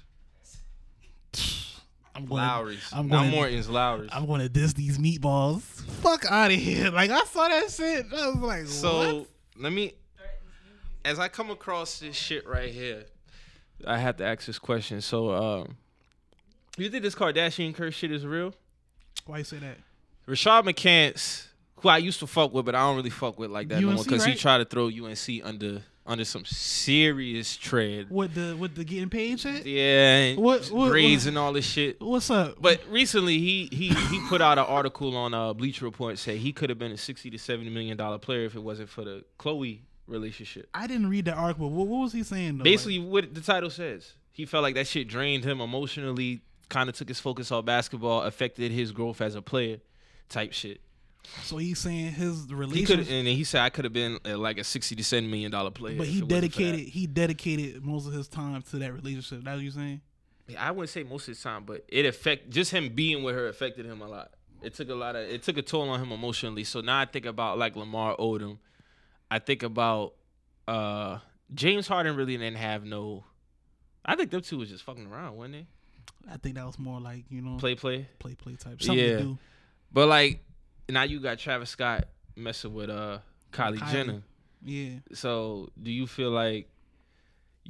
[2.15, 2.41] I'm going.
[2.43, 2.89] Lawry's.
[2.91, 4.09] I'm Not gonna- Morton's, Lawry's.
[4.11, 5.61] I'm gonna diss these meatballs.
[6.01, 6.91] Fuck out of here.
[6.91, 8.05] Like I saw that shit.
[8.13, 9.27] I was like, So what?
[9.57, 9.93] let me,
[11.05, 13.05] as I come across this shit right here,
[13.87, 15.01] I have to ask this question.
[15.01, 15.77] So, um,
[16.77, 18.53] you think this Kardashian curse shit is real?
[19.25, 19.77] Why you say that?
[20.27, 23.67] Rashad McCants, who I used to fuck with, but I don't really fuck with like
[23.69, 28.09] that no more UNC, because he tried to throw UNC under under some serious tread.
[28.09, 29.65] With the with the getting paid shit?
[29.65, 32.01] Yeah, and What- what- grades what- and all this shit.
[32.01, 32.55] What's up?
[32.59, 36.51] But recently, he he he put out an article on uh, Bleacher Report say he
[36.53, 39.23] could have been a sixty to seventy million dollar player if it wasn't for the
[39.37, 39.79] Khloe
[40.11, 40.69] relationship.
[40.73, 41.69] I didn't read the article.
[41.69, 42.63] What, what was he saying though?
[42.63, 46.95] Basically, what the title says, he felt like that shit drained him emotionally, kind of
[46.95, 49.77] took his focus off basketball, affected his growth as a player,
[50.29, 50.81] type shit.
[51.43, 53.07] So he's saying his relationship.
[53.07, 55.51] He and he said I could have been uh, like a sixty to seventy million
[55.51, 55.97] dollar player.
[55.97, 58.93] but he it wasn't for that." dedicated he dedicated most of his time to that
[58.93, 59.43] relationship.
[59.43, 60.01] That's what you saying?
[60.57, 63.47] I wouldn't say most of his time, but it affect just him being with her
[63.47, 64.31] affected him a lot.
[64.61, 66.63] It took a lot of it took a toll on him emotionally.
[66.63, 68.57] So now I think about like Lamar Odom.
[69.31, 70.13] I think about
[70.67, 71.17] uh
[71.53, 73.23] James Harden really didn't have no
[74.05, 75.67] I think them two was just fucking around, wasn't they?
[76.31, 78.07] I think that was more like you know Play play.
[78.19, 79.17] play play type something Yeah.
[79.17, 79.37] to do.
[79.91, 80.43] But like
[80.89, 82.05] now you got Travis Scott
[82.35, 83.19] messing with uh
[83.51, 83.91] Kylie, Kylie.
[83.91, 84.21] Jenner.
[84.63, 84.89] Yeah.
[85.13, 86.69] So do you feel like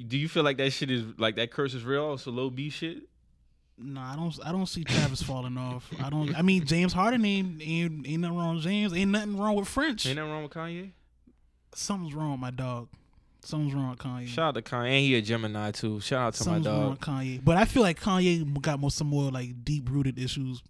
[0.08, 2.04] do you feel like that shit is like that curse is real?
[2.06, 3.04] Also low B shit?
[3.78, 4.38] No, I don't.
[4.46, 5.90] I don't see Travis falling off.
[6.04, 6.36] I don't.
[6.38, 8.94] I mean, James Harden ain't ain't, ain't nothing wrong with James.
[8.94, 10.06] Ain't nothing wrong with French.
[10.06, 10.92] Ain't nothing wrong with Kanye?
[11.74, 12.88] Something's wrong with my dog.
[13.44, 14.28] Something's wrong with Kanye.
[14.28, 14.86] Shout out to Kanye.
[14.90, 16.00] And he a Gemini too.
[16.00, 16.90] Shout out to Something's my wrong dog.
[16.92, 17.42] with Kanye.
[17.44, 20.62] But I feel like Kanye got more some more like deep rooted issues.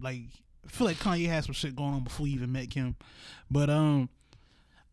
[0.00, 0.20] Like
[0.64, 2.94] I feel like Kanye had some shit going on before he even met Kim.
[3.50, 4.08] But um,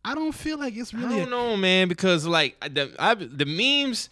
[0.04, 3.14] I don't feel like it's really I don't a- know, man, because like the I,
[3.14, 4.10] the memes,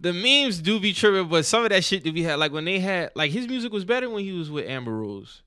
[0.00, 2.64] the memes do be tripping, but some of that shit do be had like when
[2.64, 5.42] they had like his music was better when he was with Amber Rose.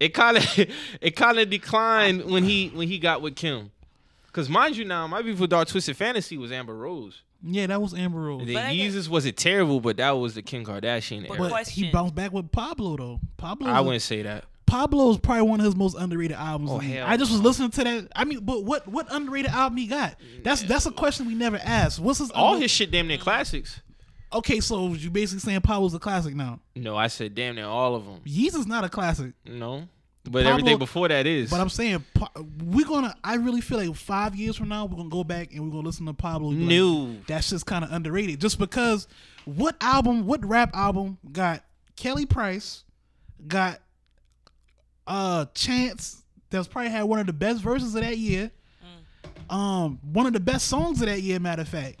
[0.00, 0.44] It kind of
[1.02, 3.72] it kind of declined when he when he got with Kim.
[4.32, 7.22] Cause mind you now, my beef with Dark Twisted Fantasy was Amber Rose.
[7.42, 8.46] Yeah, that was Amber Rose.
[8.46, 11.48] The But I get- Yeezus wasn't terrible, but that was the Kim Kardashian But era.
[11.50, 11.90] But he Question.
[11.92, 13.20] bounced back with Pablo though.
[13.36, 13.68] Pablo.
[13.70, 14.44] I wouldn't say that.
[14.66, 16.70] Pablo is probably one of his most underrated albums.
[16.70, 18.08] Oh, hell I just was listening to that.
[18.14, 20.16] I mean, but what what underrated album he got?
[20.42, 21.98] That's that's a question we never asked.
[22.00, 23.80] What's his All under- his shit damn near classics.
[24.30, 26.60] Okay, so you basically saying Pablo's a classic now.
[26.76, 28.20] No, I said damn near all of them.
[28.26, 29.88] Yeezus not a classic, No,
[30.28, 31.50] but Pablo- everything before that is.
[31.50, 32.04] but I'm saying
[32.64, 33.14] we're gonna.
[33.24, 35.86] I really feel like five years from now we're gonna go back and we're gonna
[35.86, 36.50] listen to Pablo.
[36.50, 37.16] and be like, new.
[37.26, 39.08] that's just kind of underrated, just because
[39.44, 41.64] what album, what rap album got
[41.96, 42.84] Kelly Price,
[43.46, 43.80] got
[45.06, 48.50] uh Chance that's probably had one of the best verses of that year.
[49.50, 52.00] Um, one of the best songs of that year, matter of fact.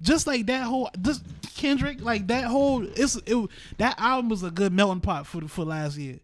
[0.00, 1.22] Just like that whole, just
[1.56, 3.48] Kendrick, like that whole, it's it.
[3.78, 6.20] That album was a good melting pot for for last year.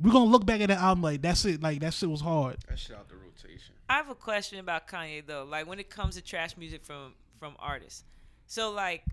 [0.00, 2.56] We're gonna look back at that album like that's it, like that shit was hard.
[2.68, 3.74] That shit out the rotation.
[3.88, 5.44] I have a question about Kanye though.
[5.44, 8.04] Like when it comes to trash music from from artists.
[8.46, 9.04] So like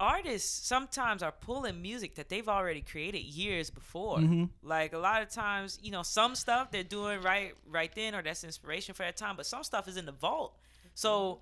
[0.00, 4.18] artists sometimes are pulling music that they've already created years before.
[4.18, 4.48] Mhm.
[4.62, 8.22] Like a lot of times, you know, some stuff they're doing right right then or
[8.22, 10.56] that's inspiration for that time, but some stuff is in the vault.
[10.94, 11.40] So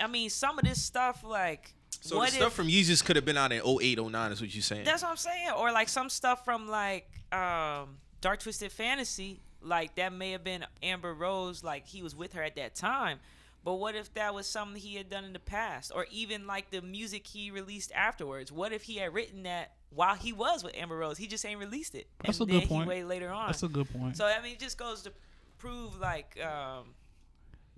[0.00, 3.16] I mean, some of this stuff like So what the stuff if from Yeezus could
[3.16, 4.84] have been out in 08, 09 is what you're saying.
[4.84, 5.50] that's what I'm saying.
[5.56, 9.40] Or like some stuff from like um Dark Twisted Fantasy.
[9.60, 13.18] like that may have been Amber Rose, like he was with her at that time.
[13.64, 16.70] But what if that was something he had done in the past, or even like
[16.70, 18.52] the music he released afterwards?
[18.52, 21.16] What if he had written that while he was with Amber Rose?
[21.16, 22.82] He just ain't released it, That's and a good then point.
[22.84, 23.46] he waited later on.
[23.46, 24.18] That's a good point.
[24.18, 25.12] So I mean, it just goes to
[25.58, 26.88] prove like um,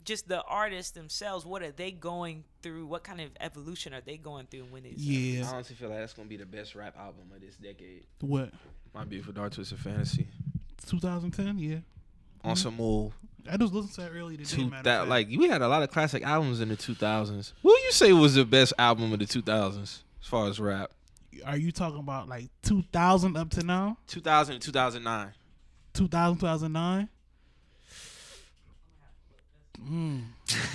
[0.04, 1.46] just the artists themselves.
[1.46, 2.86] What are they going through?
[2.86, 5.00] What kind of evolution are they going through when it's
[5.48, 8.06] I honestly feel like that's gonna be the best rap album of this decade.
[8.20, 8.50] What?
[8.96, 10.26] My beautiful dark twisted fantasy.
[10.86, 11.58] 2010?
[11.58, 11.76] Yeah.
[12.42, 13.12] On some more
[13.46, 14.62] I just listened to that earlier today.
[14.62, 17.52] two that like we had a lot of classic albums in the 2000s.
[17.60, 20.92] What would you say was the best album of the 2000s as far as rap?
[21.44, 23.98] Are you talking about like 2000 up to now?
[24.06, 25.32] 2000 and 2009.
[25.92, 27.08] 2000, 2009?
[29.88, 30.22] Mm.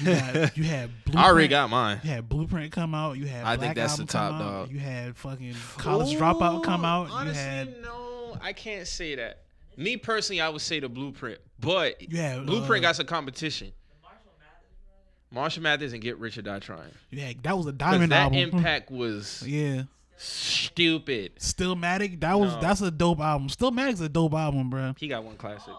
[0.04, 0.90] You had, you had.
[1.16, 2.00] I already got mine.
[2.04, 3.18] You had Blueprint come out.
[3.18, 4.72] You had I Black think that's Album the top dog.
[4.72, 7.10] You had fucking College Dropout come out.
[7.10, 8.01] Honestly, you had no,
[8.42, 9.42] I can't say that.
[9.78, 13.72] Me personally, I would say the Blueprint, but had Blueprint uh, got some competition.
[15.34, 16.92] Marshall Mathers and Get Rich or Die Trying.
[17.10, 18.34] Yeah, that was a diamond album.
[18.34, 18.60] that album.
[18.60, 19.84] impact was yeah.
[20.18, 21.38] stupid.
[21.38, 22.60] Stillmatic, that was No.
[22.62, 23.48] that's a dope album.
[23.48, 24.94] Stillmatic's a dope album, bro.
[24.98, 25.74] He got one classic.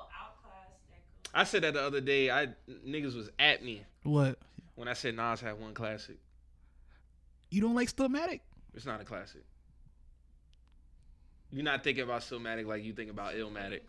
[1.34, 2.30] I said that the other day.
[2.30, 2.48] I
[2.86, 4.38] niggas was at me What?
[4.74, 6.16] when I said Nas had one classic.
[7.50, 8.40] You don't like Stillmatic?
[8.74, 9.42] It's not a classic.
[11.52, 13.80] You're not thinking about Stillmatic like you think about Illmatic.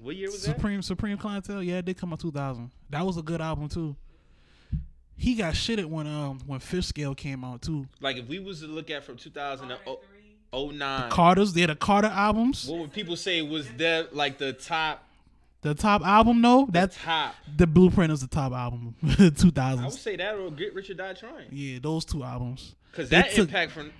[0.00, 0.54] What year was that?
[0.56, 2.70] Supreme Supreme Clientele, yeah, it did come out 2000.
[2.88, 3.94] That was a good album too.
[5.16, 7.86] He got shitted when um when Fishscale came out too.
[8.00, 12.66] Like if we was to look at from 2009, Carter's, they had the Carter albums.
[12.66, 15.04] what would people say was that like the top?
[15.62, 17.34] The top album, though, The that's top.
[17.54, 19.20] the Blueprint is the top album, 2000.
[19.20, 19.98] I would 2000s.
[19.98, 21.48] say that or Get Rich or Die Trying.
[21.52, 22.74] Yeah, those two albums.
[22.94, 23.92] Cause They that took- impact from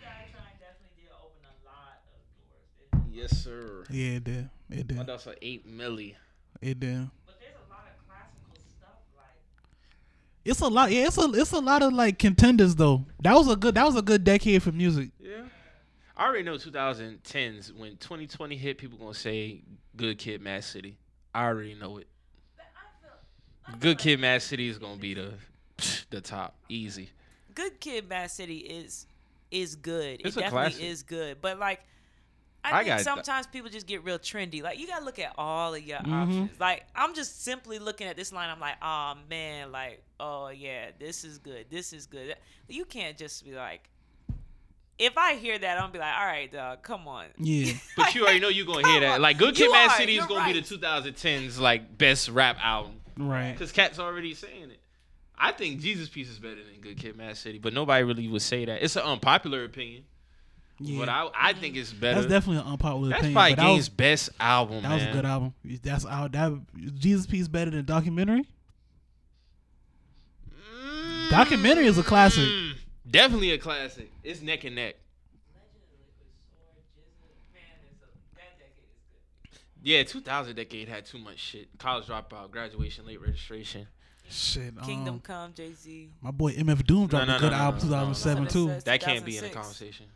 [3.13, 3.85] yes sir.
[3.91, 4.51] Yeah, it did.
[4.71, 5.07] It My did.
[5.07, 6.15] dog's like eight milli.
[6.61, 7.09] It did.
[7.27, 9.27] But there's a lot of classical stuff like
[10.45, 10.91] It's a lot.
[10.91, 13.05] Yeah, it's a it's a lot of like contenders though.
[13.23, 13.75] That was a good.
[13.75, 15.11] That was a good decade for music.
[15.21, 15.43] Yeah.
[16.17, 19.63] I already know 2010s when 2020 hit, people gonna say
[19.97, 20.99] Good Kid, Mad City.
[21.35, 22.09] I already know it.
[23.79, 25.33] Good Kid, Mad City is gonna be the
[26.11, 27.09] the top, easy.
[27.55, 29.07] Good Kid, Mad City is
[29.51, 30.21] is good.
[30.25, 30.85] It's it a definitely classic.
[30.85, 31.37] is good.
[31.41, 31.81] But like,
[32.65, 34.63] I, I think got th- sometimes people just get real trendy.
[34.63, 36.13] Like you gotta look at all of your Mm-hmm.
[36.13, 36.61] options.
[36.61, 38.51] Like I'm just simply looking at this line.
[38.51, 41.67] I'm like, oh man, like oh yeah, this is good.
[41.71, 42.37] This is good.
[42.69, 43.89] You can't just be like.
[44.99, 47.27] If I hear that, I'm gonna be like, all right, dog, come on.
[47.39, 47.73] Yeah.
[47.97, 49.15] But you already know you're gonna hear that.
[49.15, 49.23] on.
[49.23, 52.59] Like Good Kid, You Mad are, City is gonna be the 2010s like best rap
[52.63, 53.01] album.
[53.17, 53.57] right.
[53.59, 54.81] Cause Cat's already saying it.
[55.39, 58.43] I think Jesus Piece is better than Good Kid, Mad City, but nobody really would
[58.43, 58.83] say that.
[58.85, 60.05] It's an unpopular opinion,
[60.83, 60.99] Yeah.
[60.99, 62.23] but I I think it's better.
[62.23, 63.35] that's definitely an unpopular That's opinion.
[63.35, 64.93] probably but that Game's best album, that man.
[64.93, 65.55] was a good album.
[65.83, 66.33] That's out.
[66.33, 66.53] That
[66.99, 68.47] Jesus Piece better than documentary.
[71.29, 72.43] Documentary is a classic.
[72.43, 72.73] Mm,
[73.09, 74.11] Definitely a classic.
[74.25, 74.97] It's neck and neck.
[79.83, 81.69] Yeah, 2000 decade had too much shit.
[81.79, 83.87] College dropout, graduation, late registration.
[84.29, 84.81] Shit.
[84.83, 86.11] Kingdom um, Come, Jay Z.
[86.21, 88.45] my boy MF Doom dropped no, a good no, no, album no, no, no, 2007
[88.45, 88.51] no.
[88.51, 88.81] too.
[88.85, 90.07] That can't be in the conversation.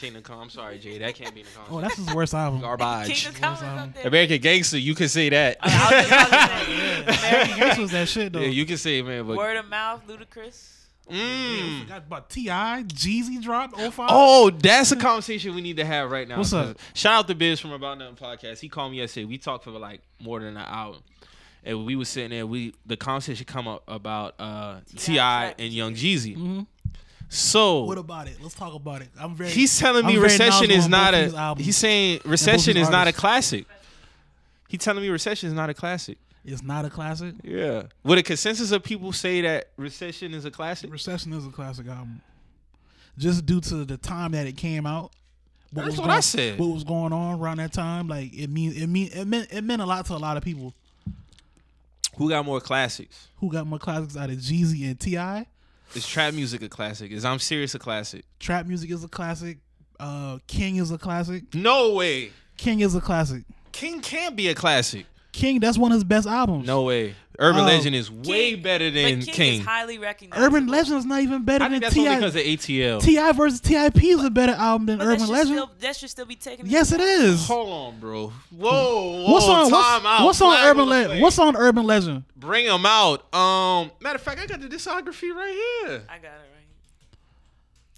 [0.00, 0.40] Kingdom Come.
[0.40, 0.98] I'm sorry, Jay.
[0.98, 2.60] That can't be in the Oh, that's his worst album.
[2.60, 3.08] Garbage.
[3.22, 4.06] Kingdom Come is up there.
[4.06, 5.58] American Gangster, you can say that.
[5.60, 8.40] I was just about to say, American Gangster was that shit though.
[8.40, 9.26] yeah, you can say it, man.
[9.26, 10.76] But Word of mouth, Ludacris.
[11.08, 11.80] Yeah, mm.
[11.82, 14.08] forgot about T.I., Jeezy dropped 05.
[14.12, 16.36] Oh, that's a conversation we need to have right now.
[16.38, 16.76] What's up?
[16.76, 18.60] 'cause Shout out to Biz from About Nothing podcast.
[18.60, 19.24] He called me yesterday.
[19.24, 20.94] We talked for like more than an hour,
[21.64, 22.46] and we were sitting there.
[22.46, 25.16] We the conversation come up about uh, T.I.
[25.16, 26.36] Trap and Young Jeezy.
[26.36, 26.66] Mhm.
[27.32, 28.38] So What about it?
[28.42, 29.08] Let's talk about it.
[29.18, 29.50] I'm very.
[29.50, 31.54] he's telling me recession is not a.
[31.56, 33.66] He's saying recession is not a classic.
[34.68, 36.18] He telling me recession is not a classic.
[36.44, 37.34] It's not a classic.
[37.42, 37.84] Yeah.
[38.02, 40.90] Would a consensus of people say that recession is a classic?
[40.90, 42.20] Recession is a classic album,
[43.18, 45.12] just due to the time that it came out.
[45.72, 46.58] That's what going, I said.
[46.58, 48.08] What was going on around that time?
[48.08, 50.42] Like it mean it mean it meant it meant a lot to a lot of
[50.42, 50.74] people.
[52.16, 53.28] Who got more classics?
[53.36, 55.46] Who got more classics out of Jeezy and T.I.?
[55.94, 57.10] Is trap music a classic?
[57.10, 58.24] Is I'm serious a classic?
[58.38, 59.58] Trap music is a classic.
[59.98, 61.52] Uh, King is a classic.
[61.54, 62.30] No way.
[62.56, 63.42] King is a classic.
[63.72, 65.06] King can't be a classic.
[65.40, 66.66] King, that's one of his best albums.
[66.66, 67.14] No way.
[67.38, 67.64] Urban Oh.
[67.64, 69.60] Legend is way King- better than King, King.
[69.60, 70.42] is highly recognized.
[70.42, 72.16] Urban Legend is not even better I think than only Ti.
[72.16, 73.00] because of ATL.
[73.00, 73.32] T.I.
[73.32, 75.48] versus Tip is a better album than But Urban should, Legend.
[75.56, 76.66] still, that should still be taken.
[76.68, 77.46] yes, it is.
[77.46, 78.26] Hold on, bro.
[78.50, 79.32] Whoa, whoa.
[79.32, 80.24] What's on time what's, out.
[80.26, 81.22] what's on Flag Urban Legend?
[81.22, 82.24] What's on Urban Legend?
[82.36, 83.34] Bring them out.
[83.34, 86.04] Um, matter of fact, I got the discography right here.
[86.10, 86.66] I got it right.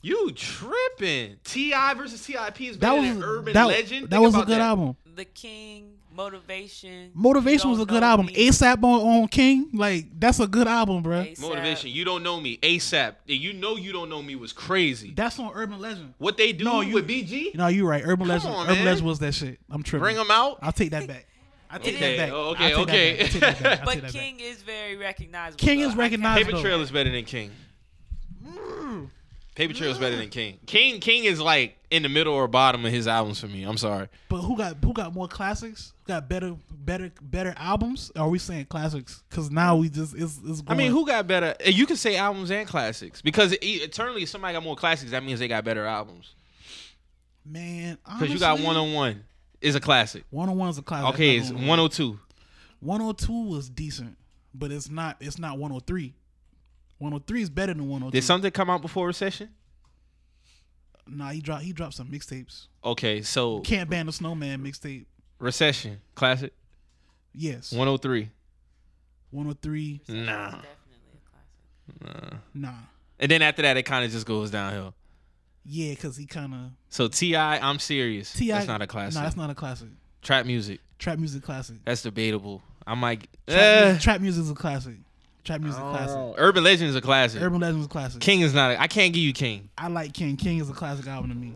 [0.02, 1.36] You tripping?
[1.44, 1.94] T.I.
[1.94, 4.10] versus Tip is That better was than Urban that, Legend.
[4.10, 4.60] that Think was a good that.
[4.60, 4.96] album.
[5.16, 7.10] The King, Motivation.
[7.14, 8.26] Motivation was a good album.
[8.26, 11.20] Me, ASAP on, on King, like that's a good album, bro.
[11.20, 11.38] A$AP.
[11.40, 11.90] Motivation.
[11.90, 12.58] You don't know me.
[12.58, 13.14] ASAP.
[13.26, 15.12] You know you don't know me was crazy.
[15.14, 16.14] That's on Urban Legend.
[16.18, 17.54] What they do No, you- with BG?
[17.54, 18.02] No, you right.
[18.04, 18.54] Urban Come Legend.
[18.54, 18.84] on, Urban.
[18.84, 19.58] Legend was that shit.
[19.70, 20.02] I'm tripping.
[20.02, 20.58] Bring them out.
[20.62, 21.26] I'll take that back.
[21.70, 22.32] I take Okay, that back.
[22.34, 23.16] oh, okay, okay.
[23.16, 23.20] back.
[23.22, 23.78] I'll take that back.
[23.80, 24.12] I'll But take back.
[24.12, 25.58] King is very recognizable.
[25.58, 25.88] King though.
[25.88, 26.50] is I recognizable.
[26.52, 26.60] Paper.
[26.62, 27.50] Trail is better than King.
[29.54, 30.58] Paper Trail is better than King.
[30.66, 33.64] King King is like in the middle or bottom of his albums for me.
[33.64, 34.08] I'm sorry.
[34.30, 35.92] But who got who got more classics?
[36.06, 38.10] Got better better better albums?
[38.16, 39.22] Or are we saying classics?
[39.30, 40.62] Because now we just it's it's.
[40.66, 41.54] I mean, who got better?
[41.64, 45.38] You can say albums and classics because eternally, if somebody got more classics, that means
[45.38, 46.34] they got better albums.
[47.44, 47.98] man?
[48.04, 49.24] Because you got one on one
[49.60, 50.24] is a classic.
[50.30, 51.14] one on one is a classic.
[51.14, 52.18] Okay, it's 102.
[52.80, 54.18] 102 was decent,
[54.52, 56.14] but it's not it's not 103.
[56.98, 58.16] 103 is better than 102.
[58.16, 59.50] Did something come out before recession?
[61.06, 62.66] Nah, he dropped he dropped some mixtapes.
[62.84, 65.06] Okay, so Can't ban the snowman mixtape.
[65.42, 66.52] Recession classic
[67.34, 68.30] Yes, 103.
[69.30, 70.00] 103.
[70.08, 70.66] Nah, Definitely
[71.14, 72.32] a classic.
[72.54, 72.70] nah.
[72.70, 72.74] Nah,
[73.18, 74.94] And then after that, it kind of just goes downhill.
[75.64, 78.32] yeah, because he kind of So T.I, I'm serious.
[78.32, 78.54] T.I.
[78.56, 79.14] That's not a classic.
[79.16, 79.88] No, that's not a classic.
[80.20, 80.80] Trap music.
[80.98, 81.76] Trap music classic.
[81.84, 82.62] That's debatable.
[82.86, 83.26] I might.
[83.48, 83.84] Trap, Eh.
[83.86, 84.94] music, trap music is a classic.
[85.44, 86.16] Trap music classic.
[86.16, 87.42] Oh, Urban Legend is a classic.
[87.42, 88.20] Urban Legend is a classic.
[88.20, 88.72] King is not.
[88.72, 89.70] A, I can't give you King.
[89.76, 90.36] I like King.
[90.36, 91.54] King is a classic album to me.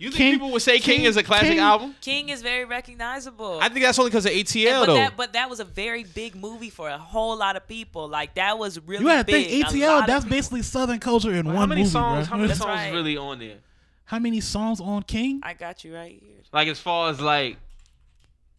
[0.00, 1.94] You think King- people would say King, King- is a classic King- album?
[2.00, 3.58] King is very recognizable.
[3.60, 4.94] I think that's only because of ATL but though.
[4.94, 8.08] that, but that was a very big movie for a whole lot of people.
[8.08, 9.46] Like that was really You gotta big.
[9.48, 10.06] think ATL.
[10.06, 12.26] That's basically Southern culture in how one many movie, songs?
[12.28, 12.30] bro.
[12.30, 12.92] How many That's songs right.
[12.92, 13.58] really on there?
[14.06, 15.40] How many songs on King?
[15.42, 16.38] I got you right here.
[16.52, 17.58] Like as far as like,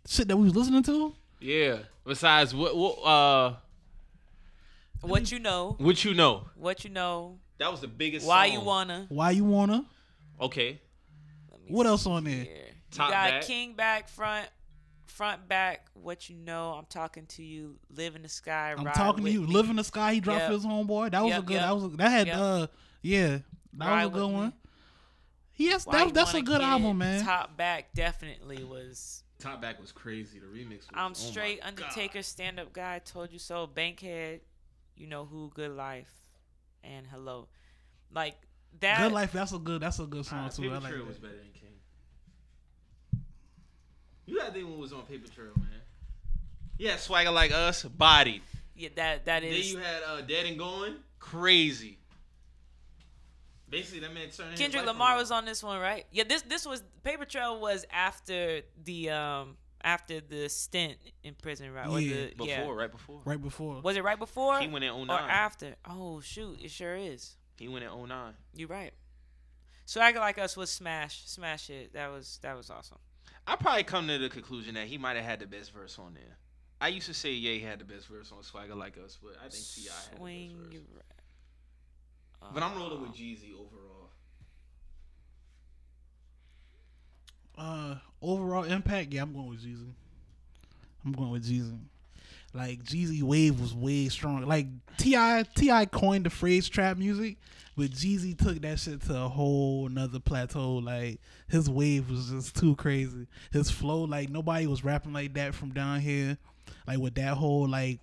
[0.07, 1.13] Shit that we was listening to.
[1.39, 1.77] yeah.
[2.05, 3.55] Besides what, what, uh,
[5.01, 5.75] What you know?
[5.79, 6.45] what you know?
[6.55, 7.37] What you know?
[7.57, 8.25] That was the biggest.
[8.27, 8.59] Why song.
[8.59, 9.05] you wanna?
[9.09, 9.85] Why you wanna?
[10.39, 10.79] Okay.
[11.61, 12.33] Let me What else on there?
[12.33, 12.47] here.
[12.93, 13.41] You got back.
[13.43, 14.47] King back front,
[15.05, 15.87] front back.
[15.93, 16.71] What you know?
[16.73, 17.77] I'm talking to you.
[17.89, 18.73] Live in the sky.
[18.77, 19.41] I'm ride talking to you.
[19.41, 19.47] me.
[19.47, 20.13] Live in the sky.
[20.15, 20.51] He dropped Yep.
[20.51, 21.11] his homeboy.
[21.11, 21.53] That was a good.
[21.53, 21.61] yep.
[21.63, 22.37] That was a, that had Yep.
[22.37, 22.67] uh
[23.01, 23.27] yeah.
[23.73, 24.33] That Ride was a with good me.
[24.35, 24.53] one.
[25.55, 27.23] Yes, Why that, that's a good Kid, album, man.
[27.23, 29.23] Top back definitely was.
[29.39, 30.39] Top back was crazy.
[30.39, 30.77] The remix.
[30.79, 32.99] Was, I'm oh straight my Undertaker stand up guy.
[32.99, 33.67] Told you so.
[33.67, 34.41] Bankhead.
[34.95, 35.51] You know who?
[35.53, 36.11] Good life.
[36.83, 37.47] And hello.
[38.13, 38.35] Like
[38.79, 38.99] that.
[38.99, 39.31] Good life.
[39.31, 39.81] That's a good.
[39.81, 40.61] That's a good song Nah, too.
[40.63, 41.07] Paper I like Trail that.
[41.07, 43.21] was better than King.
[44.25, 45.67] You gotta think what was on Paper Trail, man.
[46.77, 48.41] Yeah, swagger like us, bodied.
[48.75, 49.71] Yeah, that that is.
[49.71, 51.97] Then you had uh, Dead and Gone, crazy.
[53.69, 54.51] Basically, that man turned.
[54.51, 55.17] his Kendrick life Lamar around.
[55.19, 56.05] was on this one, right?
[56.11, 61.71] Yeah, this this was Paper Trail was after the um after the stint in prison,
[61.73, 61.87] right?
[61.87, 62.27] Or Yeah.
[62.27, 62.69] the, before, yeah.
[62.71, 63.21] right before.
[63.25, 63.81] Right before.
[63.81, 65.29] Was it right before He went in or 09.
[65.29, 65.75] after?
[65.89, 67.35] Oh shoot, it sure is.
[67.61, 68.33] He went in 09.
[68.55, 68.91] You're right.
[69.85, 71.93] So Swagger like us was smash, smash it.
[71.93, 72.97] That was that was awesome.
[73.45, 76.15] I probably come to the conclusion that he might have had the best verse on
[76.15, 76.37] there.
[76.79, 79.47] I used to say Ye had the best verse on Swagger Like Us, but I
[79.49, 80.73] think T.I had the best verse.
[80.73, 82.51] your right.
[82.51, 83.11] But I'm rolling with.
[83.11, 84.09] Jeezy overall.
[87.55, 89.13] Uh, overall impact.
[89.13, 89.91] Yeah, I'm going with Jeezy.
[91.05, 91.77] I'm going with Jeezy.
[92.53, 94.45] Like Jeezy wave was way strong.
[94.45, 97.37] Like T.I T.I coined the phrase trap music,
[97.77, 100.75] but Jeezy took that shit to a whole another plateau.
[100.75, 103.27] Like his wave was just too crazy.
[103.51, 106.37] His flow, like nobody was rapping like that from down here.
[106.87, 107.99] Like with that whole like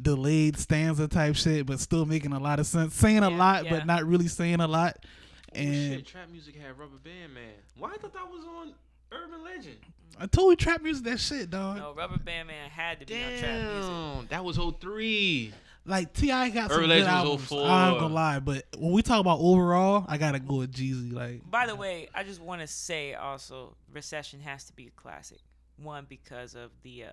[0.00, 2.94] delayed stanza type shit, but still making a lot of sense.
[2.94, 3.70] Saying a lot, yeah.
[3.70, 4.96] but not really saying a lot.
[5.02, 7.54] Oh And shit, trap music had Rubber Band Man.
[7.76, 8.74] Why I thought that was on
[9.12, 9.76] Urban Legend?
[10.20, 11.76] I told you trap music that shit, dog.
[11.76, 13.90] No, Rubber Band Man had to be on trap music.
[13.90, 15.52] Damn, that was 03.
[15.86, 17.48] Like T.I got some Urban good Legend was albums.
[17.48, 17.66] 04.
[17.66, 21.12] I'm gonna lie, but when we talk about overall, I gotta go with Jeezy.
[21.12, 24.90] Like By the way, I just want to say also, Recession has to be a
[24.90, 25.38] classic.
[25.80, 27.08] One because of the uh,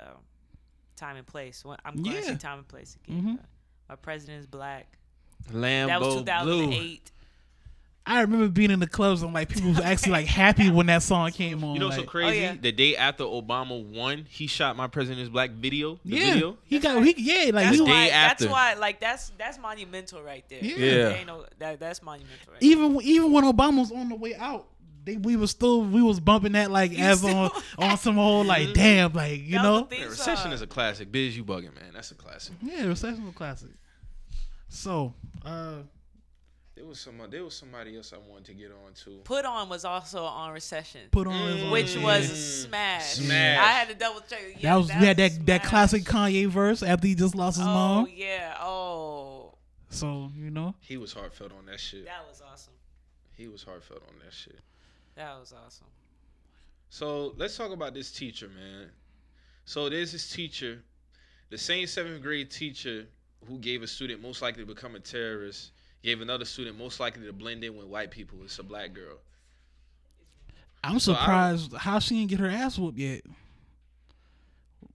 [0.95, 1.63] time and place.
[1.63, 2.31] One, I'm going to Yeah.
[2.33, 3.21] see time and place again.
[3.23, 3.39] Mhm.
[3.39, 3.43] Uh,
[3.89, 4.97] My president is black.
[5.51, 6.23] Lambo That was Blue.
[6.25, 7.11] 2008.
[8.07, 11.01] I remember being in the clubs and like people was actually like happy when that
[11.01, 11.73] song came on.
[11.73, 12.39] You know what's so like, crazy?
[12.41, 12.55] yeah.
[12.61, 15.99] The day after Obama won, he shot my president's black video.
[16.05, 16.57] The yeah, video.
[16.65, 17.17] he That's got right.
[17.17, 18.07] he yeah like That's he, day why.
[18.09, 18.43] after.
[18.45, 18.73] That's why.
[18.75, 20.59] Like that's that's monumental right there.
[20.63, 20.75] Yeah.
[20.77, 20.91] Yeah.
[21.09, 22.51] There ain't no, that, that's monumental.
[22.53, 22.69] Right there.
[22.69, 24.67] even even when Obama was on the way out.
[25.03, 28.47] They, we was still we was bumping that like You as on on some old
[28.47, 28.73] like Mhm.
[28.73, 30.51] damn like you know the Yeah, Recession song.
[30.51, 31.11] is a classic.
[31.11, 31.91] Biz, you bugging, man.
[31.93, 32.55] That's a classic.
[32.61, 33.69] yeah recession was a classic.
[34.69, 35.77] So uh
[36.75, 37.21] There was some.
[37.29, 39.21] There was somebody else I wanted to get on too.
[39.23, 41.71] Put on was also on Recession, put on Mm.
[41.71, 43.13] which was a smash.
[43.13, 43.59] Smash.
[43.59, 44.53] I had to double check.
[44.55, 47.33] that Yeah, was we had that's a that that classic Kanye verse after he just
[47.33, 48.07] lost his Oh mom.
[48.13, 48.57] yeah.
[48.59, 49.53] Oh,
[49.89, 52.03] So you know He was heartfelt on that shit.
[52.05, 52.73] that was awesome.
[53.37, 54.59] He was heartfelt on that shit.
[55.15, 55.87] That was awesome.
[56.89, 58.89] So let's talk about this teacher, man.
[59.63, 60.83] So there's this teacher,
[61.49, 63.07] the same seventh grade teacher
[63.47, 65.71] who gave a student most likely to become a terrorist,
[66.05, 68.37] gave another student most likely to blend in with white people.
[68.43, 69.17] It's a black girl.
[70.83, 73.23] I'm So surprised how she didn't get her ass whooped yet.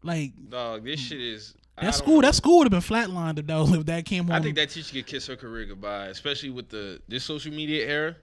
[0.03, 1.55] Like Dog, this shit is.
[1.81, 2.29] That school, know.
[2.29, 4.33] that school would have been flatlined if that if that came home.
[4.33, 7.87] I think that teacher could kiss her career goodbye, especially with the this social media
[7.87, 8.17] era.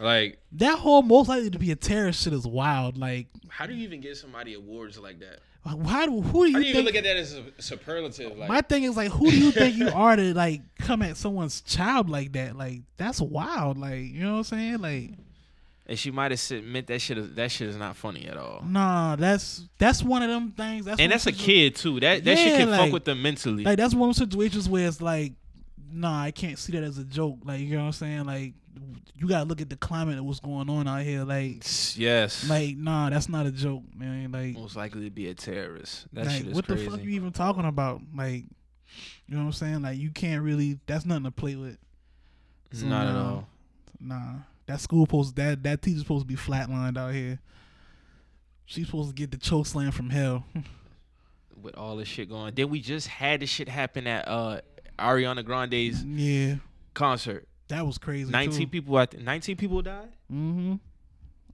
[0.00, 2.96] Like, that whole most likely to be a terrorist shit is wild.
[2.98, 5.40] Like, how do you even get somebody awards like that?
[5.64, 6.86] Why do who do you How do you even think?
[6.86, 8.38] look at that as a superlative?
[8.38, 11.16] Like, my thing is like, who do you think you are to like come at
[11.16, 12.56] someone's child like that?
[12.56, 13.76] Like, that's wild.
[13.76, 14.78] Like, you know what I'm saying?
[14.78, 15.10] Like,
[15.86, 17.18] and she might have said, meant that shit.
[17.18, 18.62] Is, that shit is not funny at all.
[18.66, 20.84] nah, that's that's one of them things.
[20.86, 22.00] That's and that's a kid too.
[22.00, 23.64] That that shit can like- fuck with them mentally.
[23.64, 25.32] Like, that's one of those situations where it's like,
[25.92, 27.38] nah, I can't see that as a joke.
[27.44, 28.24] Like, you know what I'm saying?
[28.24, 28.54] Like,
[29.14, 31.24] you gotta look at the climate of what's going on out here.
[31.24, 31.64] Like,
[31.96, 32.48] yes.
[32.48, 34.32] like, nah, that's not a joke, man.
[34.32, 36.06] Like, most likely to be a terrorist.
[36.12, 36.84] That like shit is what crazy.
[36.84, 38.00] the fuck you even talking about?
[38.14, 38.44] Like,
[39.26, 39.82] you know what I'm saying?
[39.82, 40.78] Like, you can't really.
[40.86, 41.78] That's nothing to play with.
[42.72, 43.48] So, Not at all.
[44.00, 44.34] Nah,
[44.66, 47.40] that school post that that teacher's supposed to be flatlined out here.
[48.66, 50.44] She's supposed to get the choke slam from hell.
[51.62, 54.60] With all this shit going, then we just had this shit happen at uh
[54.98, 56.56] Ariana Grande's yeah,
[56.94, 57.46] concert.
[57.68, 58.30] that was crazy.
[58.30, 58.96] Nineteen people.
[58.96, 60.08] I th- Nineteen people died.
[60.32, 60.74] Mm-hmm.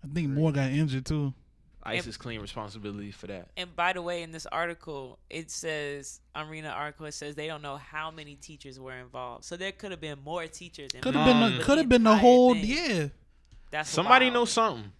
[0.02, 1.32] I think more got injured too.
[1.86, 3.48] ISIS claimed responsibility for that.
[3.58, 7.60] And by the way, in this article, it says Arena article it says they don't
[7.60, 9.44] know how many teachers were involved.
[9.44, 10.90] So there could have been more teachers.
[11.02, 12.64] Could have been the, could have been the whole thing.
[12.64, 13.06] yeah.
[13.70, 14.34] That's Somebody wild.
[14.34, 14.92] knows something.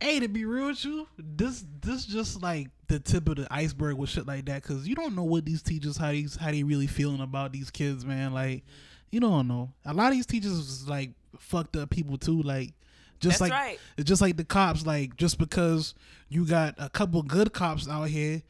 [0.00, 3.96] Hey, to be real with you, this this just like the tip of the iceberg
[3.96, 6.62] with shit like that, cause you don't know what these teachers how these how they
[6.62, 8.32] really feeling about these kids, man.
[8.32, 8.64] Like,
[9.10, 9.72] you don't know.
[9.84, 12.40] A lot of these teachers is like fucked up people too.
[12.42, 12.72] Like,
[13.20, 13.78] just That's like right.
[13.98, 14.86] it's just like the cops.
[14.86, 15.94] Like, just because
[16.30, 18.40] you got a couple good cops out here,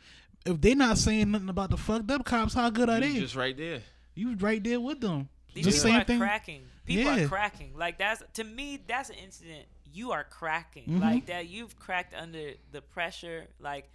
[0.46, 3.18] if they not saying nothing about the fucked up cops, how good are You they?
[3.20, 3.82] just right there.
[4.14, 5.28] you right there with them.
[5.52, 6.18] These Just people same are thing.
[6.20, 6.62] cracking.
[6.86, 7.24] People Yeah.
[7.24, 7.72] are cracking.
[7.76, 9.66] Like that's to me, that's an incident.
[9.92, 10.86] You are cracking.
[10.88, 11.00] Mhm.
[11.00, 11.48] Like that.
[11.48, 13.46] You've cracked under the pressure.
[13.60, 13.90] Like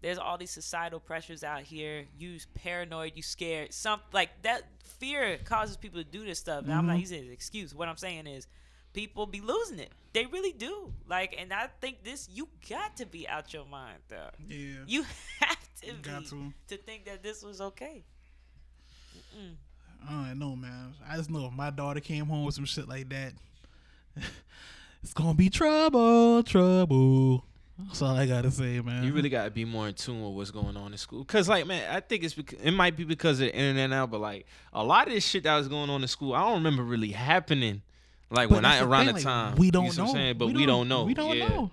[0.00, 2.06] there's all these societal pressures out here.
[2.18, 3.12] You paranoid.
[3.16, 3.72] You scared.
[3.72, 4.62] Some like that
[4.98, 6.64] fear causes people to do this stuff.
[6.66, 7.00] Now I'm not Mhm.
[7.00, 7.74] using it as an excuse.
[7.74, 8.46] What I'm saying is,
[8.92, 9.92] people be losing it.
[10.12, 10.92] They really do.
[11.08, 14.30] Like, and I think this you got to be out your mind, though.
[14.46, 14.84] Yeah.
[14.86, 15.02] You
[15.40, 16.52] have to You got be to.
[16.68, 18.04] to think that this was okay.
[19.36, 19.56] Mm.
[20.06, 20.94] I don't know, man.
[21.08, 23.32] I just know if my daughter came home with some shit like that,
[25.04, 27.44] it's gonna be trouble, trouble.
[27.78, 29.04] That's all I gotta say, man.
[29.04, 31.24] You really gotta be more in tune with what's going on in school.
[31.24, 34.06] Cause like, man, I think it's because it might be because of the internet now,
[34.06, 36.54] but like a lot of this shit that was going on in school, I don't
[36.54, 37.82] remember really happening.
[38.30, 40.04] Like But when I around thing, the like, time, we don't see know.
[40.04, 40.38] what I'm saying?
[40.38, 41.04] But we, don't, know.
[41.04, 41.48] We don't Yeah.
[41.48, 41.70] know.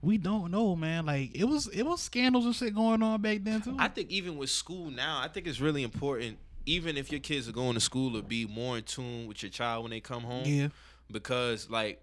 [0.00, 1.06] We don't know, man.
[1.06, 3.76] Like it was, it was scandals and shit going on back then too.
[3.78, 6.38] I think even with school now, I think it's really important.
[6.66, 9.50] Even if your kids are going to school, to be more in tune with your
[9.50, 10.44] child when they come home.
[10.44, 10.68] yeah,
[11.10, 12.00] because like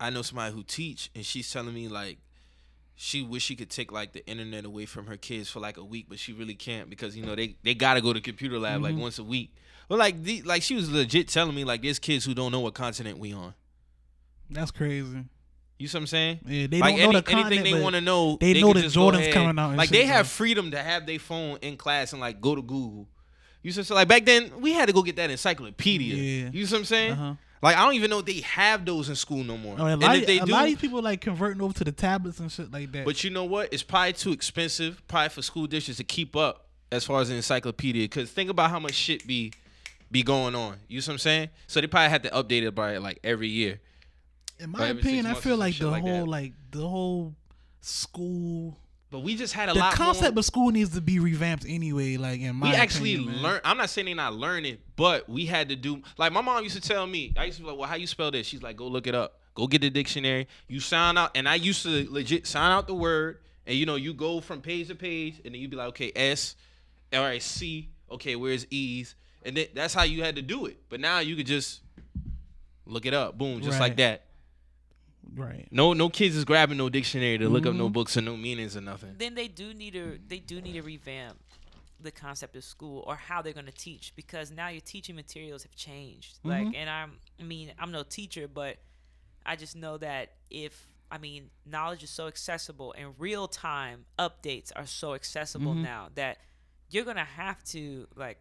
[0.00, 2.18] I know somebody who teach and she's telling me like
[3.00, 5.84] she wish she could take like the internet away from her kids for like a
[5.84, 8.82] week, but she really can't because you know they they gotta go to computer lab
[8.82, 9.00] like Mhm.
[9.00, 9.54] once a week.
[9.88, 12.60] But like the, like she was legit telling me like there's kids who don't know
[12.60, 13.54] what continent we on.
[14.50, 15.24] that's crazy.
[15.78, 16.38] You see what I'm saying?
[16.44, 18.90] Yeah, they like don't know the anything they want to know, they know can that
[18.90, 22.20] Jordan's coming out Like they have so- freedom to have their phone in class and
[22.20, 23.08] like go to Google.
[23.62, 26.14] You see, so like back then we had to go get that encyclopedia.
[26.16, 26.50] Yeah.
[26.52, 27.12] You see what I'm saying?
[27.12, 27.34] Uh-huh.
[27.62, 29.76] Like I don't even know if they have those in school no more.
[29.78, 31.84] Oh, a and if they a do, lot of these people like converting over to
[31.84, 33.04] the tablets and shit like that.
[33.04, 33.72] but you know what?
[33.72, 37.36] It's probably too expensive, probably for school districts to keep up as far as an
[37.36, 38.04] encyclopedia.
[38.04, 39.52] Because think about how much shit be
[40.10, 40.76] be going on.
[40.88, 41.48] You see what I'm saying?
[41.66, 43.80] So they probably have to update it by like every year.
[44.60, 46.10] in my opinion, I feel like the like that.
[46.10, 47.34] whole like the whole
[47.80, 48.78] school
[49.10, 50.40] But we just had a the lot The concept more.
[50.40, 52.16] of school needs to be revamped anyway.
[52.18, 53.60] Like in my we actually learn.
[53.64, 56.02] I'm not saying they not learning, but we had to do.
[56.18, 57.32] Like my mom used to tell me.
[57.36, 59.14] I used to be like, "Well, how you spell this?" She's like, "Go look it
[59.14, 59.40] up.
[59.54, 60.46] Go get the dictionary.
[60.66, 63.96] You sign out." And I used to legit sign out the word, and you know,
[63.96, 66.54] you go from page to page, and then you'd be like, "Okay, S,
[67.12, 67.88] all right, C.
[68.10, 70.76] Okay, where's E's?" And then that's how you had to do it.
[70.90, 71.80] But now you could just
[72.84, 73.38] look it up.
[73.38, 74.24] Boom, just like that.
[75.34, 75.68] Right.
[75.70, 77.92] No, no kids is grabbing no dictionary to look up no Mhm.
[77.92, 79.14] books or no meanings or nothing.
[79.18, 81.38] then they do need to they do need to revamp
[82.00, 85.64] the concept of school or how they're going to teach because now your teaching materials
[85.64, 86.48] have changed Mhm.
[86.48, 88.78] like and i'm i mean i'm no teacher but
[89.44, 94.70] i just know that if i mean knowledge is so accessible and real time updates
[94.76, 95.82] are so accessible Mhm.
[95.82, 96.38] now that
[96.88, 98.38] you're going to have to like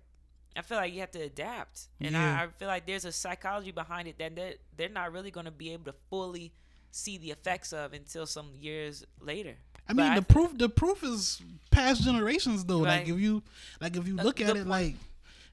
[0.56, 2.40] I feel like you have to adapt, and Yeah.
[2.42, 5.46] I, I feel like there's a psychology behind it that they're, they're not really going
[5.46, 6.52] to be able to fully
[6.92, 9.56] see the effects of until some years later.
[9.90, 11.42] I But mean, the feel- proof the proof is
[11.72, 12.80] past generations though.
[12.80, 13.44] Like if you
[13.80, 14.68] like if you That's look at it, point.
[14.68, 14.96] like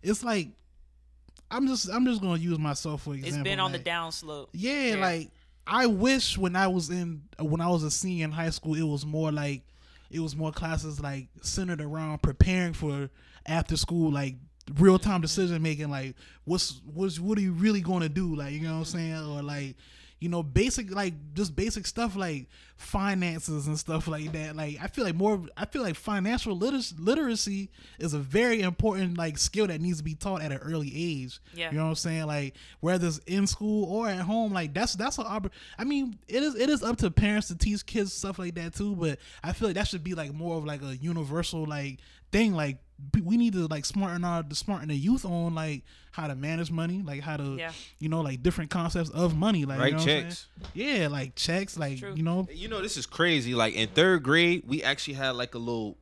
[0.02, 0.48] it's like
[1.50, 3.40] I'm just I'm just gonna use myself for example.
[3.40, 4.50] It's been on the like, down slope.
[4.52, 4.96] Yeah, Yeah.
[4.96, 5.30] like
[5.66, 8.82] I wish when I was in when I was a senior in high school, it
[8.82, 9.62] was more like
[10.10, 13.08] it was more classes like centered around preparing for
[13.46, 14.36] after school, like
[14.78, 15.22] real time mm-hmm.
[15.22, 15.90] decision making.
[15.90, 18.34] Like what's what's what are you really going to do?
[18.34, 19.76] Like you know what I'm saying, or like
[20.24, 22.46] you know basic like just basic stuff like
[22.76, 24.56] finances and stuff like that.
[24.56, 27.68] Like I feel like more I feel like financial liter- literacy
[27.98, 31.40] is a very important like skill that needs to be taught at an early age.
[31.52, 31.70] Yeah.
[31.70, 32.24] You know what I'm saying?
[32.24, 36.18] Like whether it's in school or at home, like that's that's an oppor- I mean,
[36.26, 38.96] it is it is up to parents to teach kids stuff like that too.
[38.96, 41.98] But I feel like that should be like more of like a universal like
[42.38, 42.54] thing.
[42.54, 42.78] Like
[43.22, 45.82] we need to like smarten our smarten the youth on like
[46.12, 47.72] how to manage money, like how to Yeah.
[47.98, 50.46] you know like different concepts of money, like you know what I'm checks.
[50.74, 51.00] saying?
[51.00, 52.14] Yeah, like checks, like True.
[52.14, 52.46] you know.
[52.52, 53.54] You know, this is crazy.
[53.54, 55.96] Like in third grade, we actually had like a little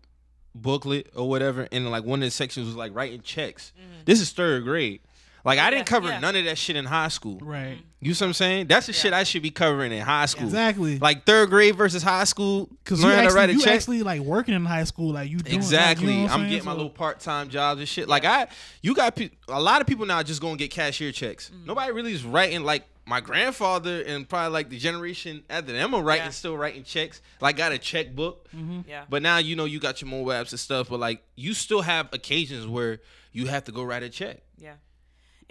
[0.54, 3.72] booklet or whatever, and like one of the sections was like writing checks.
[3.78, 4.02] Mm-hmm.
[4.04, 5.00] This is third grade.
[5.44, 5.94] Like I didn't Mm-hmm.
[5.94, 6.20] Cover yeah.
[6.20, 7.38] none of that shit in high school.
[7.42, 7.78] Right.
[8.00, 8.66] You see what I'm saying?
[8.68, 8.98] That's the Yeah.
[8.98, 10.44] shit I should be covering in high school.
[10.44, 10.98] Exactly.
[10.98, 12.68] Like third grade versus high school.
[12.84, 13.74] Because you learn how to actually, write a you check.
[13.74, 16.06] actually like working in high school, like you doing, like, Exactly.
[16.12, 16.50] you know what I'm saying?
[16.50, 18.08] getting my little part time jobs and shit.
[18.08, 18.46] Like I,
[18.82, 21.50] you got pe- a lot of people now just gonna get cashier checks.
[21.50, 21.66] Mm-hmm.
[21.66, 26.02] Nobody really is writing like my grandfather and probably like the generation after them are
[26.04, 26.30] writing Yeah.
[26.30, 27.20] still writing checks.
[27.40, 28.48] Like got a checkbook.
[28.88, 29.04] Yeah.
[29.10, 30.88] But now you know you got your mobile apps and stuff.
[30.88, 33.00] But like you still have occasions where
[33.32, 34.38] you have to go write a check.
[34.56, 34.74] Yeah.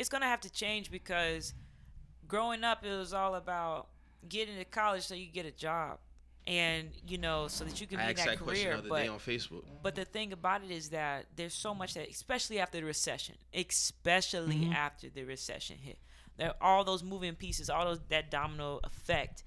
[0.02, 1.54] It's going to have to change because
[2.28, 3.88] growing up, it was all about
[4.28, 6.00] getting to college so you get a job.
[6.48, 8.78] And, you know, so that you can I be in that that career.
[8.82, 9.64] the But day on Facebook.
[9.84, 13.36] But the thing about it is that there's so much that, especially after the recession,
[13.54, 14.74] especially Mm-hmm.
[14.74, 16.00] after the recession hit,
[16.38, 19.44] there all those moving pieces, all those that domino effect.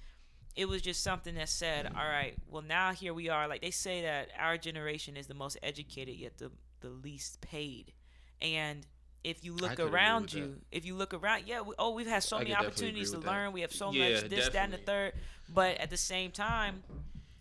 [0.55, 3.49] It was just something that said, all right, well now here we are.
[3.49, 7.93] Like they say that our generation is the most educated yet the the least paid,
[8.41, 8.87] and
[9.25, 10.61] if you look around you, that.
[10.77, 13.19] if you look around, yeah, we, oh, we've had so I many opportunities to agree
[13.19, 13.31] with that.
[13.33, 13.53] learn.
[13.53, 15.15] We have so Yeah, much this, that, and the third.
[15.53, 16.83] But at the same time,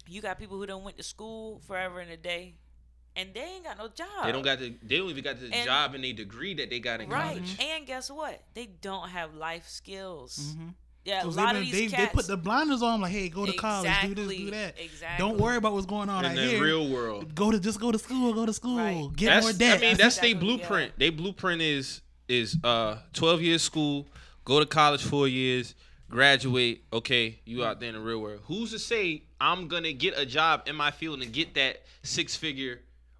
[0.07, 2.55] you got people who don't went to school forever and a day,
[3.15, 4.07] and they ain't got no job.
[4.25, 4.73] They don't got the.
[4.81, 7.27] They don't even got the And- job and the degree that they got in right.
[7.37, 7.57] college.
[7.59, 8.41] And guess what?
[8.53, 10.55] They don't have life skills.
[10.57, 10.73] Mhm.
[11.05, 13.27] Yeah, a 'Cause lot they, of these they, they put the blinders on, like, hey,
[13.27, 14.75] go to college, do this, do that.
[14.79, 15.17] exactly.
[15.25, 16.63] Don't worry about what's going on out In out the here.
[16.63, 17.35] real world.
[17.35, 19.09] Go to just go to school, go to school, Right.
[19.15, 19.77] get that's, more debt.
[19.79, 20.39] I mean, that's their Exactly, yeah.
[20.57, 20.93] blueprint.
[20.97, 24.07] They blueprint is is uh 12 years school,
[24.45, 25.75] go to college four years,
[26.09, 26.83] graduate.
[26.93, 28.39] Okay, you out there in the real world.
[28.45, 32.33] Who's to say I'm gonna get a job in my field and get that six
[32.37, 32.79] figure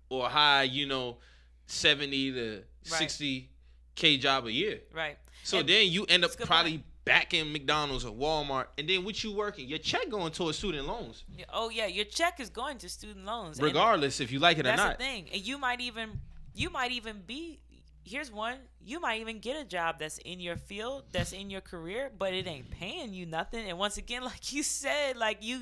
[0.10, 1.18] or high, you know,
[1.66, 3.50] 70 to 60
[3.96, 4.80] k job a year?
[4.94, 5.18] right.
[5.44, 6.86] So And- then you end up That's a good probably point.
[7.06, 9.68] Back in McDonald's or Walmart, and then what you working?
[9.68, 13.58] Your check going towards student loans, Oh yeah, your check is going to student loans.
[13.58, 14.78] and regardless if you like it or not.
[14.78, 14.98] That's not.
[15.00, 16.20] the thing, and you might even,
[16.54, 17.60] you might even be.
[18.06, 18.58] Here's one.
[18.82, 22.34] You might even get a job that's in your field, that's in your career, but
[22.34, 23.70] it ain't paying you nothing.
[23.70, 25.62] And once again, like you said, like you,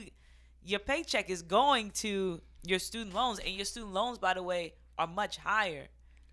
[0.65, 4.73] your paycheck is going to your student loans, and your student loans, by the way,
[4.97, 5.87] are much higher.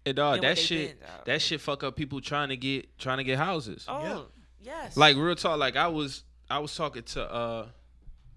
[0.06, 1.26] And uh, dog, that shit, been, dog.
[1.26, 3.85] that shit fuck up people trying to get trying to get houses.
[3.86, 4.28] Oh,
[4.62, 4.97] yes.
[4.97, 7.66] Like real talk, like I was I was talking to uh,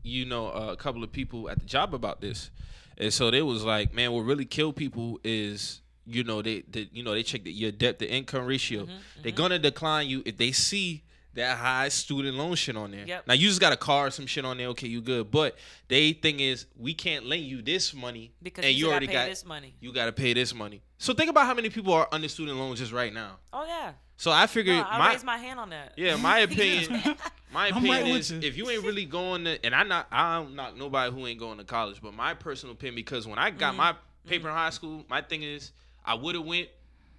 [0.03, 2.49] you know, uh, a couple of people at the job about this,
[2.97, 6.89] and so they was like, man, what really kill people is you know they, they
[6.91, 8.83] you know they check your debt to income ratio.
[8.83, 11.03] Mm-hmm, They're gonna decline you if they see
[11.33, 13.05] that high student loan shit on there.
[13.05, 13.27] Yep.
[13.27, 14.67] Now you just got a car or some shit on there.
[14.67, 15.31] Okay, you good.
[15.31, 15.55] But
[15.87, 19.17] they thing is, we can't lend you this money because and you, you already gotta
[19.17, 19.75] pay got this money.
[19.79, 20.81] you got to pay this money.
[20.97, 23.37] So think about how many people are under student loans just right now.
[23.53, 23.93] Oh yeah.
[24.17, 25.93] So I figured No, I my raise my hand on that.
[25.97, 27.01] yeah, my opinion,
[27.53, 28.39] my opinion right is you.
[28.43, 31.39] if you ain't really going to, and I not I don't knock nobody who ain't
[31.39, 33.59] going to college, but my personal opinion because when I Mm-hmm.
[33.59, 33.95] got my
[34.27, 35.71] paper in high school, my thing is
[36.05, 36.67] I would have went,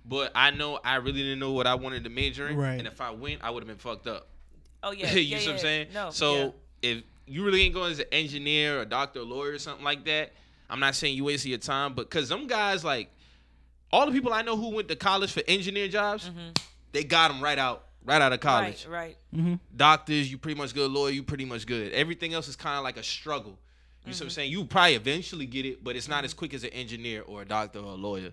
[0.04, 2.78] but I know I really didn't know what I wanted to major in, Right.
[2.78, 4.28] and if I went, I would have been fucked up.
[4.82, 5.12] Oh yeah.
[5.14, 5.86] you yeah, see what I'm saying?
[5.94, 6.10] No.
[6.10, 6.90] So yeah.
[6.90, 10.04] if you really ain't going as an engineer, or doctor, or lawyer, or something like
[10.04, 10.32] that,
[10.68, 13.10] I'm not saying you wasted your time, but because them guys like
[13.92, 16.50] all the people I know who went to college for engineer jobs, mm-hmm.
[16.92, 18.84] they got them right out, right out of college.
[18.84, 18.92] Mm-hmm.
[18.92, 19.16] Right.
[19.32, 19.58] Right.
[19.76, 20.90] Doctors, you pretty much good.
[20.90, 21.92] Lawyer, you pretty much good.
[21.92, 23.58] Everything else is kind of like a struggle.
[24.04, 24.34] You see what I'm mm-hmm.
[24.34, 24.50] saying?
[24.52, 26.24] You probably eventually get it, but it's not mm-hmm.
[26.24, 28.32] as quick as an engineer or a doctor or a lawyer.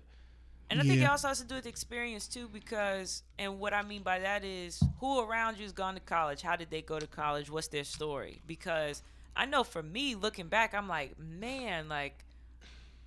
[0.70, 3.82] And I think it also has to do with experience too, because and what I
[3.82, 6.42] mean by that is who around you has gone to college?
[6.42, 7.50] How did they go to college?
[7.50, 8.42] What's their story?
[8.46, 9.02] Because
[9.36, 12.24] I know for me, looking back, I'm like, man, like,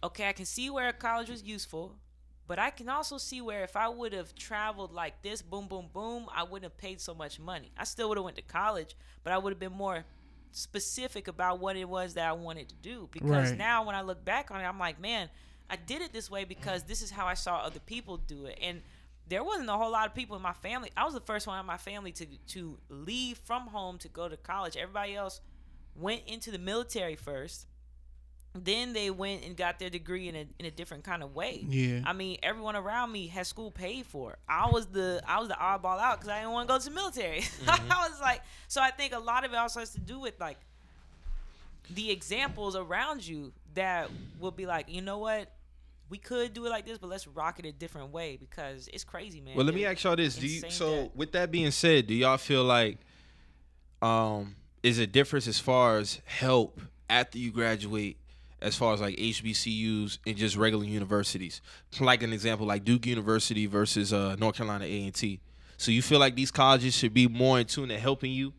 [0.04, 1.98] okay, I can see where college was useful,
[2.48, 5.90] But I can also see where if I would have traveled like this, boom, boom,
[5.94, 7.72] boom, I wouldn't have paid so much money.
[7.78, 10.06] I still would have went to college, but I would have been more
[10.52, 13.10] specific about what it was that I wanted to do.
[13.12, 13.58] Because Right.
[13.58, 15.30] now when I look back on it, I'm like, man,
[15.70, 18.60] I did it this way because this is how I saw other people do it.
[18.62, 18.82] And
[19.28, 20.92] there wasn't a whole lot of people in my family.
[20.96, 24.28] I was the first one in my family to to leave from home to go
[24.28, 24.76] to college.
[24.78, 25.42] Everybody else
[25.96, 27.68] went into the military first.
[28.56, 31.66] Then they went and got their degree in a in a different kind of way.
[31.68, 32.02] Yeah.
[32.06, 34.38] I mean, everyone around me had school paid for.
[34.48, 36.86] I was the I was the oddball out because I didn't want to go to
[36.86, 37.42] the military.
[37.64, 37.92] Mm-hmm.
[37.92, 40.40] I was like, so I think a lot of it also has to do with
[40.40, 40.58] like
[41.90, 44.10] the examples around you that
[44.40, 45.52] will be like, you know what,
[46.10, 49.04] we could do it like this, but let's rock it a different way because it's
[49.04, 49.56] crazy, man.
[49.56, 52.14] Well, let me ask y'all this: Do you so that- with that being said, do
[52.14, 53.00] y'all feel like
[54.02, 58.18] um is a difference as far as help after you graduate,
[58.62, 61.62] as far as like HBCUs and just regular universities?
[62.00, 65.40] Like an example, like Duke University versus uh, North Carolina A and T.
[65.78, 68.54] So you feel like these colleges should be more in tune to helping you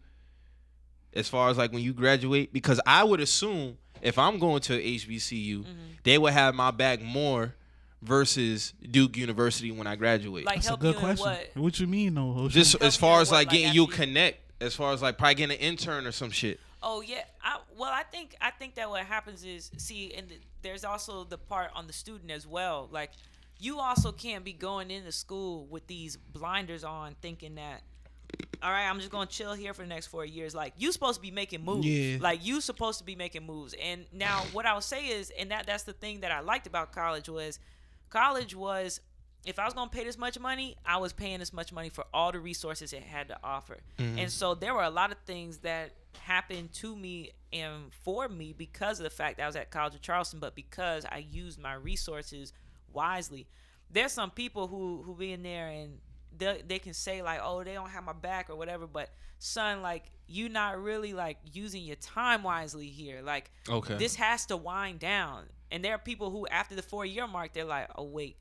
[1.12, 2.52] as far as like when you graduate?
[2.52, 5.70] Because I would assume if I'm going to HBCU, Mm-hmm.
[6.04, 7.54] they would have my back more
[8.02, 10.44] versus Duke University when I graduate.
[10.44, 11.26] like That's a good you question.
[11.26, 12.34] what What you mean, though?
[12.36, 12.50] Ocean?
[12.50, 15.02] just Help as far as what, like like, getting you you- connect as far as
[15.02, 18.50] like probably getting an intern or some shit Oh yeah, I, well I think I
[18.50, 22.30] think that what happens is see, and th- there's also the part on the student
[22.30, 22.90] as well.
[22.92, 23.10] Like
[23.58, 27.82] you also can't be going into school with these blinders on, thinking that.
[28.62, 30.54] All right, I'm just gonna chill here for the next four years.
[30.54, 31.86] Like you supposed to be making moves.
[31.86, 32.18] Yeah.
[32.20, 33.74] Like you supposed to be making moves.
[33.82, 36.92] And now what I'll say is, and that that's the thing that I liked about
[36.92, 37.58] college was,
[38.08, 39.00] college was,
[39.44, 42.04] if I was gonna pay this much money, I was paying this much money for
[42.14, 43.78] all the resources it had to offer.
[43.98, 44.18] Mm-hmm.
[44.20, 48.54] And so there were a lot of things that happened to me and for me
[48.56, 51.58] because of the fact that I was at College of Charleston, but because I used
[51.58, 52.52] my resources
[52.92, 53.46] wisely.
[53.90, 55.98] There's some people who who be in there and
[56.38, 59.82] they, they can say like, oh, they don't have my back or whatever, but son,
[59.82, 63.20] like you not really like using your time wisely here.
[63.22, 63.96] Like Okay.
[63.96, 65.44] this has to wind down.
[65.70, 68.36] And there are people who after the four year mark, they're like, oh wait,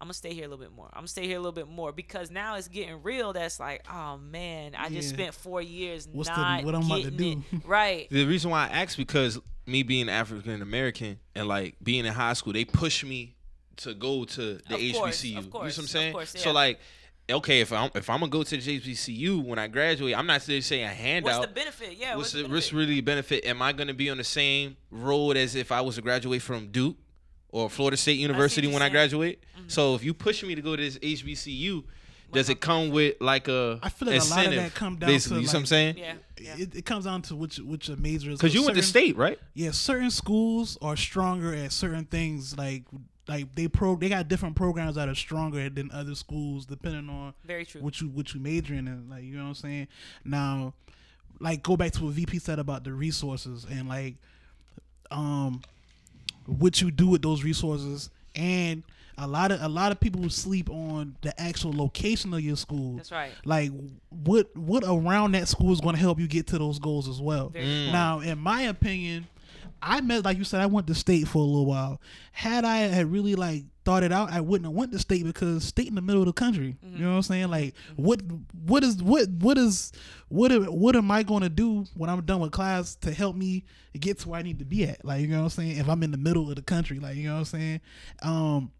[0.00, 0.88] I'm gonna stay here a little bit more.
[0.92, 3.32] I'm gonna stay here a little bit more because now it's getting real.
[3.32, 7.02] That's like, oh man, I just spent four years What's the- not what I'm about
[7.04, 7.56] to getting do?
[7.58, 8.08] it right.
[8.10, 12.34] the reason why i asked because me being african american and like being in high
[12.34, 13.34] school they push me
[13.76, 16.52] to go to the Of hbcu course, you know what i'm of saying course, so
[16.52, 16.80] like
[17.30, 20.42] okay if i'm if i'm gonna go to the hbcu when i graduate i'm not
[20.42, 21.40] just saying a handout.
[21.40, 21.96] What's the benefit?
[21.98, 22.72] Yeah, what's what's, the the benefit?
[22.72, 23.44] really benefit?
[23.44, 26.42] Am I going to be on the same road as if I was to graduate
[26.42, 26.96] from Duke
[27.48, 29.44] or Florida State University you're when I graduate?
[29.56, 29.68] Mm-hmm.
[29.68, 31.84] So if you push me to go to this HBCU,
[32.32, 34.62] does it come with like a I feel like a lot of incentive?
[34.62, 35.98] that come down basically, to, you see what I'm saying?
[35.98, 36.56] Yeah, yeah.
[36.58, 38.38] It, it comes down to which which your major is.
[38.38, 39.38] Because you went to state, right?
[39.54, 42.58] Yeah, certain schools are stronger at certain things.
[42.58, 42.84] Like
[43.28, 47.34] like they pro they got different programs that are stronger than other schools depending on
[47.44, 47.80] Very true.
[47.80, 49.08] what you what you majoring in.
[49.08, 49.88] Like you know what I'm saying.
[50.24, 50.74] Now,
[51.40, 54.16] like go back to what VP said about the resources and like
[55.10, 55.62] um
[56.46, 58.82] what you do with those resources and
[59.16, 62.96] a lot of a lot of people sleep on the actual location of your school.
[62.96, 63.30] That's right.
[63.44, 63.70] Like
[64.10, 67.20] what what around that school is going to help you get to those goals as
[67.20, 67.50] well.
[67.50, 67.92] Mm.
[67.92, 69.28] Now, in my opinion,
[69.82, 72.00] I met like you said, I went to state for a little while.
[72.32, 75.64] Had I had really like thought it out, I wouldn't have went to state because
[75.64, 76.76] state in the middle of the country.
[76.84, 76.96] Mm-hmm.
[76.96, 77.48] You know what I'm saying?
[77.48, 78.20] Like what
[78.64, 79.92] what is what what is
[80.28, 83.64] what what am I going to do when I'm done with class to help me
[83.98, 85.04] get to where I need to be at?
[85.04, 85.76] Like you know what I'm saying?
[85.78, 87.80] If I'm in the middle of the country, like you know what I'm saying?
[88.22, 88.72] Um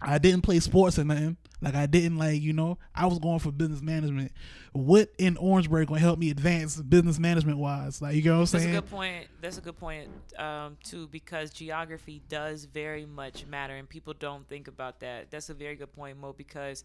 [0.00, 1.36] I didn't play sports or nothing.
[1.60, 4.30] Like I didn't like, you know, I was going for business management.
[4.72, 8.00] What in Orangeburg gonna help me advance business management wise?
[8.00, 8.72] Like you know what I'm saying?
[8.72, 9.26] That's a good point.
[9.40, 10.08] That's a good point
[10.38, 15.30] um, too, because geography does very much matter, and people don't think about that.
[15.30, 16.32] That's a very good point, Mo.
[16.32, 16.84] Because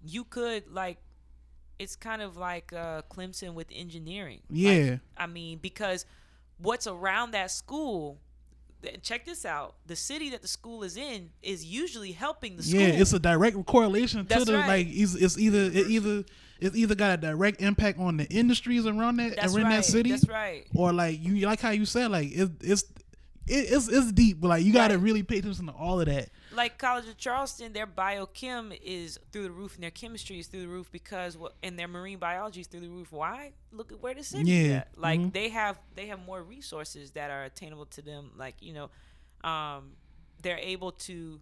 [0.00, 0.98] you could like,
[1.80, 4.42] it's kind of like uh, Clemson with engineering.
[4.48, 4.96] Like, Yeah.
[5.16, 6.06] I mean, because
[6.58, 8.18] what's around that school.
[9.02, 9.74] Check this out.
[9.86, 12.80] The city that the school is in is usually helping the school.
[12.80, 14.68] Yeah, it's a direct correlation to That's the right.
[14.68, 16.24] like it's, it's either it either
[16.60, 19.76] it's either got a direct impact on the industries around that That's around right.
[19.76, 20.64] that city That's right.
[20.74, 22.82] or like you like how you said like it, it's
[23.48, 25.02] it, it's it's deep, but like you got to Right.
[25.04, 26.28] really pay attention to all of that.
[26.58, 30.60] Like College of Charleston, their biochem is through the roof and their chemistry is through
[30.60, 33.10] the roof because and their marine biology is through the roof.
[33.12, 33.52] Why?
[33.72, 34.76] Look at where the city is Yeah.
[34.78, 34.88] at.
[34.98, 35.32] Like Mhm.
[35.32, 38.32] they have they have more resources that are attainable to them.
[38.36, 38.90] Like you know,
[39.48, 39.96] um,
[40.42, 41.40] they're able to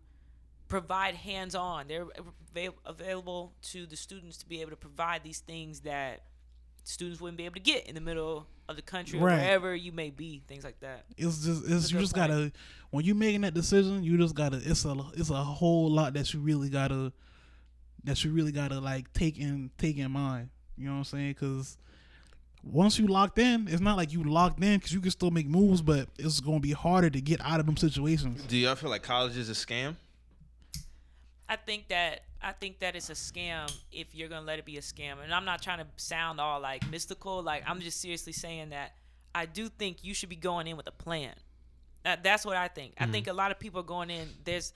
[0.68, 1.86] provide hands-on.
[1.88, 2.06] They're
[2.50, 6.22] avail- available to the students to be able to provide these things that
[6.84, 9.34] students wouldn't be able to get in the middle of the country Right.
[9.34, 11.04] or wherever you may be, things like that.
[11.16, 12.28] It's just it's That's a you just point.
[12.30, 12.52] gotta
[12.90, 16.32] when you making that decision, you just gotta it's a it's a whole lot that
[16.34, 17.12] you really gotta
[18.04, 20.50] that you really gotta like take in take in mind.
[20.76, 21.28] You know what I'm saying?
[21.38, 21.78] Because
[22.62, 25.46] once you locked in, it's not like you locked in because you can still make
[25.46, 28.42] moves, but it's gonna be harder to get out of them situations.
[28.46, 29.94] Do y'all feel like college is a scam?
[31.48, 34.76] I think that I think that it's a scam if you're gonna let it be
[34.76, 35.16] a scam.
[35.22, 37.42] And I'm not trying to sound all like mystical.
[37.42, 38.94] Like I'm just seriously saying that
[39.34, 41.34] I do think you should be going in with a plan.
[42.04, 42.94] That, that's what I think.
[42.98, 43.12] I mm-hmm.
[43.12, 44.28] think a lot of people are going in.
[44.44, 44.72] There's,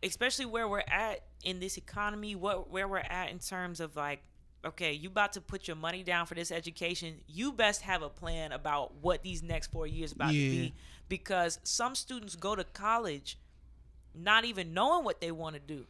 [0.00, 4.22] especially where we're at in this economy, what where we're at in terms of like,
[4.64, 7.16] okay, you about to put your money down for this education.
[7.26, 10.50] You best have a plan about what these next four years about Yeah.
[10.50, 10.74] to be,
[11.08, 13.38] because some students go to college
[14.14, 15.84] not even knowing what they want to do.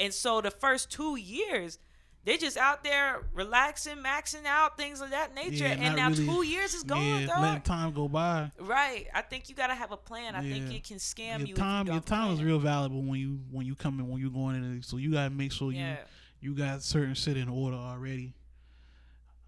[0.00, 1.78] And so the first two years,
[2.24, 5.66] they're just out there relaxing, maxing out, things of that nature.
[5.66, 8.50] Yeah, and now really- two years is gone, yeah, time go by.
[8.58, 9.06] Right.
[9.14, 10.34] I think you gotta have a plan.
[10.34, 11.54] I think it can scam Your you.
[11.54, 14.20] time, you your don't time is real valuable when you when you come in when
[14.20, 14.82] you're going in.
[14.82, 15.96] So you gotta make sure you
[16.40, 18.32] you got certain shit in order already.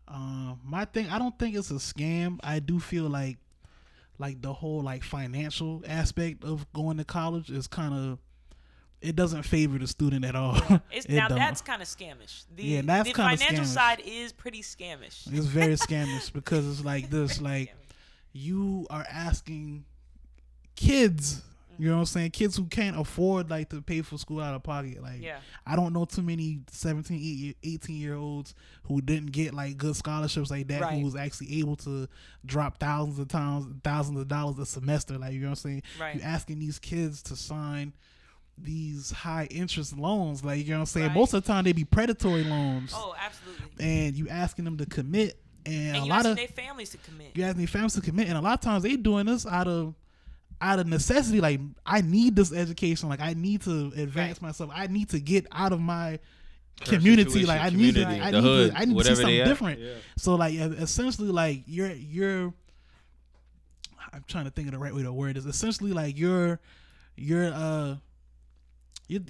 [0.08, 2.38] Um, my thing, I don't think it's a scam.
[2.42, 3.38] I do feel like
[4.18, 8.18] like the whole like financial aspect of going to college is kind of
[9.02, 10.56] it doesn't favor the student at all.
[10.90, 11.38] It's now don't.
[11.38, 12.44] that's kind of scamish.
[12.54, 13.66] The, Yeah, that's the financial scamish.
[13.66, 15.26] side is pretty scamish.
[15.32, 17.94] It's very scamish because it's like this, like Scamish.
[18.32, 19.84] you are asking
[20.76, 21.42] kids,
[21.78, 22.12] you know what I'm mm-hmm.
[22.12, 25.02] saying, kids who can't afford like to pay for school out of pocket.
[25.02, 25.38] Like Yeah.
[25.66, 28.54] I don't know too many 17, 18 year olds
[28.84, 30.98] who didn't get like good scholarships like that Right.
[30.98, 32.06] who was actually able to
[32.44, 35.18] drop thousands of times thousands of dollars a semester.
[35.18, 35.82] Like you know what I'm saying?
[35.98, 36.16] Right.
[36.16, 37.94] You're asking these kids to sign
[38.62, 41.06] these high interest loans, like you know what I'm saying.
[41.08, 41.16] Right.
[41.16, 43.84] Most of the time they be predatory loans, Oh, absolutely.
[43.84, 47.32] and you asking them to commit, and, And a lot of their families to commit.
[47.34, 49.94] you asking families to commit, and a lot of times they doing this out of
[50.60, 51.40] out of necessity.
[51.40, 53.08] Like I need this education.
[53.08, 54.42] Like I need to advance Right.
[54.42, 54.70] myself.
[54.72, 56.20] I need to get out of my
[56.84, 57.44] community.
[57.44, 58.06] Like I need to.
[58.06, 58.78] I need hood, to.
[58.78, 59.80] I need to see something different.
[59.80, 59.94] Yeah.
[60.18, 62.54] So like essentially, like you're you're.
[64.12, 65.46] I'm trying to think of the right way to word this.
[65.46, 66.60] Essentially, like you're
[67.16, 67.96] you're uh.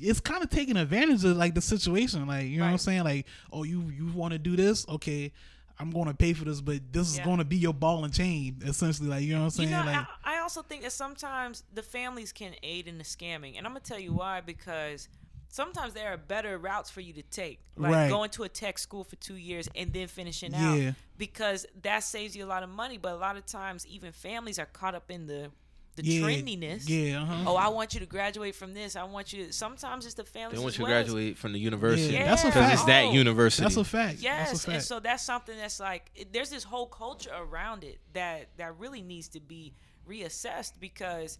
[0.01, 3.05] It's kind of taking advantage of like the situation, like you know what I'm saying.
[3.05, 4.87] Like, oh, you you want to do this?
[4.89, 5.33] Okay,
[5.79, 7.25] I'm going to pay for this, but this is Yeah.
[7.25, 9.09] going to be your ball and chain, essentially.
[9.09, 9.71] Like you know what I'm saying.
[9.71, 13.05] You know, like, I, I also think that sometimes the families can aid in the
[13.05, 14.41] scamming, and I'm gonna tell you why.
[14.41, 15.09] Because
[15.49, 18.09] sometimes there are better routes for you to take, like Right.
[18.11, 20.89] going to a tech school for two years and then finishing Yeah.
[20.89, 22.99] out, because that saves you a lot of money.
[22.99, 25.51] But a lot of times, even families are caught up in the
[25.97, 26.89] the yeah, trendiness.
[26.89, 27.45] Yeah, uh-huh.
[27.47, 28.97] Oh, I want you to graduate from this.
[28.97, 29.47] I want you.
[29.47, 30.59] To, sometimes it's the families.
[30.59, 31.03] They want as you to well.
[31.03, 32.15] graduate from the university.
[32.15, 32.75] Yeah, that's a Because fact.
[32.75, 33.63] it's that university.
[33.63, 34.19] that's a fact.
[34.21, 37.85] Yes, that's a and so that's something that's like it- there's this whole culture around
[37.85, 39.75] it that that really needs to be
[40.09, 41.39] reassessed because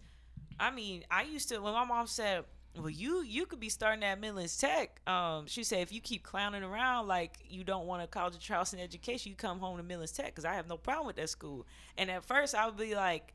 [0.59, 2.45] I mean I used to when my mom said
[2.77, 6.23] well you you could be starting at Midlands Tech um she said if you keep
[6.23, 9.83] clowning around like you don't want a college of Charleston education you come home to
[9.83, 11.67] Midlands Tech because I have no problem with that school
[11.97, 13.33] and at first I would be like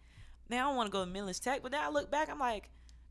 [0.49, 2.39] man I don't want to go to Midlands Tech but then I look back I'm
[2.39, 2.71] like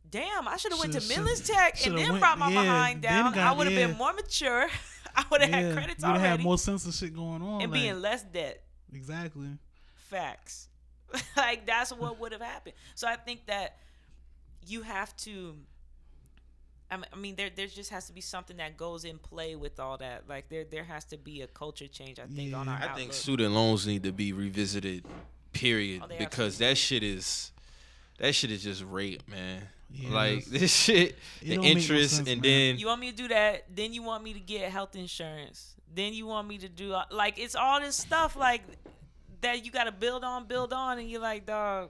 [0.09, 2.61] damn I should have went to Shoulda- Midlands Tech and then went- brought my yeah,
[2.61, 3.87] behind then down I would have yeah.
[3.87, 4.67] been more mature
[5.15, 7.41] I would have yeah, had credits you would already have more sense of shit going
[7.41, 7.61] on.
[7.61, 8.61] and like, be in less debt.
[8.93, 9.47] exactly.
[9.95, 10.69] Facts.
[11.37, 12.75] like that's what would have happened.
[12.93, 13.77] So I think that
[14.65, 15.55] you have to.
[16.91, 19.97] I mean, there there just has to be something that goes in play with all
[19.97, 20.29] that.
[20.29, 22.19] Like there there has to be a culture change.
[22.19, 22.97] I think on our I outlook.
[22.97, 25.03] think student loans need to be revisited.
[25.57, 26.03] Period.
[26.05, 27.51] Oh, because that shit is
[28.19, 29.61] that shit is just rape, man.
[29.89, 32.51] Yeah, like this shit, it the don't no interest, sense, and man.
[32.51, 33.65] then You want me to do that?
[33.73, 35.75] Then you want me to get health insurance.
[35.93, 38.61] Then you want me to do like it's all this stuff like
[39.41, 41.89] that you got to build on, build on, and you're like, dog.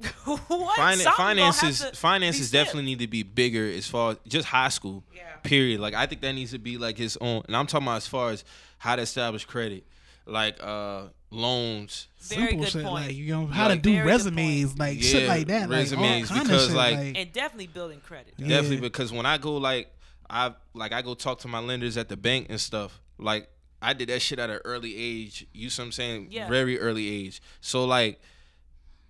[0.24, 0.40] what?
[0.40, 4.68] Finan- Something gonna finances finances definitely need to be bigger as far as just high
[4.68, 5.04] school.
[5.14, 5.22] Yeah.
[5.42, 5.80] Period.
[5.80, 8.06] Like I think that needs to be like his own and I'm talking about as
[8.08, 8.44] far as
[8.78, 9.84] how to establish credit.
[10.26, 11.04] Like uh
[11.34, 12.08] loans.
[12.20, 12.94] Very Simple good shit point.
[13.06, 16.30] like you know how Like- to do resumes, like Yeah, shit like that, resumes, like
[16.30, 18.34] all kind because, of shit, like- like, and definitely building credit.
[18.38, 18.48] Yeah.
[18.48, 19.90] Definitely because when I go like
[20.30, 23.00] I like I go talk to my lenders at the bank and stuff.
[23.18, 23.48] Like
[23.82, 25.46] I did that shit at an early age.
[25.52, 26.28] You see what I'm saying?
[26.30, 26.48] Yeah.
[26.48, 27.42] Very early age.
[27.60, 28.20] So like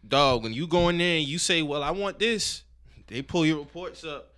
[0.06, 2.62] dog, when you go in there and you say, Well, I want this,
[3.06, 4.30] they pull your reports up.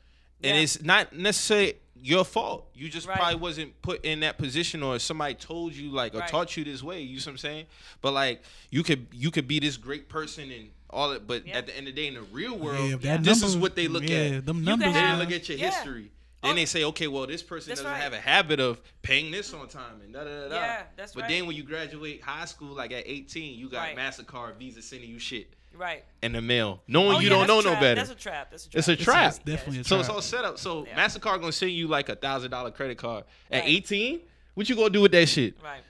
[0.45, 1.75] And it's not necessarily
[2.07, 2.69] your fault.
[2.75, 3.17] You just Right.
[3.19, 6.29] probably wasn't put in that position or somebody told you like or Right.
[6.29, 7.03] taught you this way.
[7.03, 7.67] You see what I'm saying?
[8.01, 11.59] But like you could you could be this great person and all that, but Yeah.
[11.59, 13.47] at the end of the day in the real world, yeah, if that this number-
[13.51, 14.47] is what they look yeah, at.
[14.47, 15.71] Them You numbers, They have- didn't look at your Yeah.
[15.73, 16.11] history.
[16.43, 16.55] Then Oh.
[16.55, 18.01] they say, okay, well, this person That's doesn't right.
[18.03, 20.49] have a habit of paying this on time and da da da.
[20.49, 20.55] da.
[20.55, 21.29] Yeah, that's but right.
[21.31, 23.97] then when you graduate high school, like at 18, you got Right.
[23.97, 26.05] Mastercard, Visa sending you shit Right.
[26.23, 27.95] in the mail, knowing Oh, you yeah, don't know no better.
[27.97, 28.51] That's a trap.
[28.51, 28.79] That's a trap.
[28.79, 29.23] It's a Yes, trap.
[29.23, 29.89] yes, Definitely a yes.
[29.89, 30.59] So it's all set up.
[30.59, 30.97] So Yeah.
[31.07, 33.69] Mastercard gonna send you like a thousand dollar credit card at Right.
[33.69, 34.21] 18.
[34.55, 35.83] What you gonna do with that shit Right.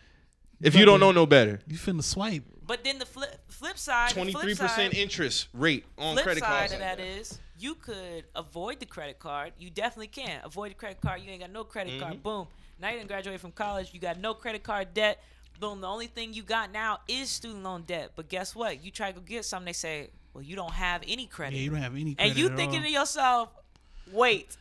[0.61, 1.61] if you don't know no better?
[1.67, 2.43] You finna swipe.
[2.67, 6.41] But then the flip flip side, Twenty three percent side- interest rate on flip credit
[6.43, 9.53] side of like that is you could avoid the credit card.
[9.59, 11.23] You definitely can avoid the credit card.
[11.23, 12.03] You ain't got no credit Mm-hmm.
[12.03, 12.23] card.
[12.23, 12.49] Boom.
[12.81, 13.91] Now you didn't graduate from college.
[13.95, 15.23] You got no credit card debt.
[15.61, 15.81] Boom.
[15.81, 18.13] The only thing you got now is student loan debt.
[18.17, 18.85] But guess what?
[18.85, 19.67] You try to go get something.
[19.67, 21.57] They say, well, you don't have any credit.
[21.57, 22.85] Yeah, you don't have any credit and you at thinking all.
[22.85, 23.49] to yourself,
[24.13, 24.57] wait.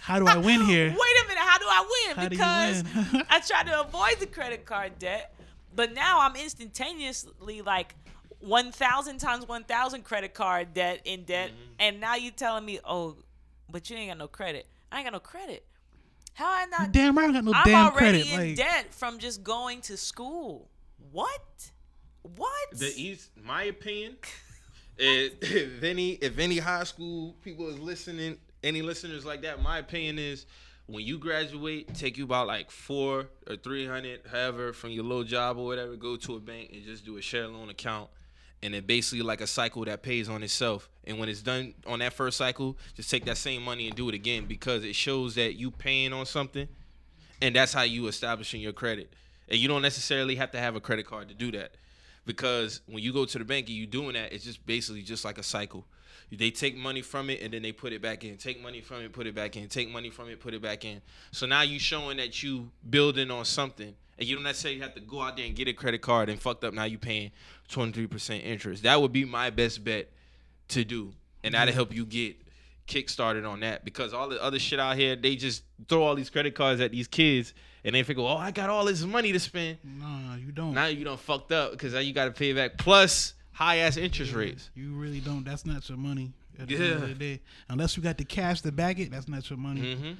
[0.00, 0.88] How do I win here?
[0.88, 0.94] Wait
[1.24, 2.16] a minute, how do I win?
[2.16, 3.22] How do you because win?
[3.30, 5.34] I tried to avoid the credit card debt,
[5.74, 7.94] but now I'm instantaneously like
[8.40, 11.72] 1,000 times 1,000 credit card debt in debt, Mm-hmm.
[11.80, 13.16] and now you're telling me, oh,
[13.70, 14.66] but you ain't got no credit.
[14.92, 15.64] I ain't got no credit.
[16.36, 16.92] How I not?
[16.92, 19.96] Damn right, I got no I'm damn already in Like, debt from just going to
[19.96, 20.68] school.
[21.10, 21.70] What?
[22.20, 22.68] What?
[22.72, 24.18] The East, my opinion,
[24.98, 29.62] if, eh, if any if any high school people is listening, any listeners like that,
[29.62, 30.44] my opinion is
[30.84, 35.24] when you graduate, take you about like four or three hundred, however, from your little
[35.24, 38.10] job or whatever, go to a bank and just do a share loan account.
[38.62, 40.88] And it basically like a cycle that pays on itself.
[41.04, 44.08] And when it's done on that first cycle, just take that same money and do
[44.08, 46.66] it again because it shows that you paying on something
[47.42, 49.12] and that's how you establishing your credit.
[49.48, 51.72] And you don't necessarily have to have a credit card to do that,
[52.24, 55.24] because when you go to the bank and you doing that, it's just basically just
[55.24, 55.84] like a cycle.
[56.32, 58.36] They take money from it and then they put it back in.
[58.38, 59.68] Take money from it, put it back in.
[59.68, 61.00] Take money from it, put it back in.
[61.30, 65.00] So now you showing that you building on something, and you don't necessarily have to
[65.00, 66.72] go out there and get a credit card and fucked up.
[66.74, 67.30] Now you're paying
[67.68, 68.82] twenty three percent interest.
[68.84, 70.10] That would be my best bet
[70.68, 71.12] to do,
[71.44, 72.36] and that'll help you get
[72.86, 76.14] kick started on that because all the other shit out here, they just throw all
[76.14, 77.52] these credit cards at these kids
[77.84, 79.78] and they figure, oh, I got all this money to spend.
[79.82, 80.72] nah, you don't.
[80.72, 83.96] Now you done fucked up because now you got to pay back plus high ass
[83.96, 84.70] interest rates.
[84.76, 85.44] You really don't.
[85.44, 86.32] That's not your money.
[86.60, 87.06] At the end of Yeah.
[87.08, 89.94] the day, unless you got the cash to back it, that's not your money.
[89.96, 90.12] hmm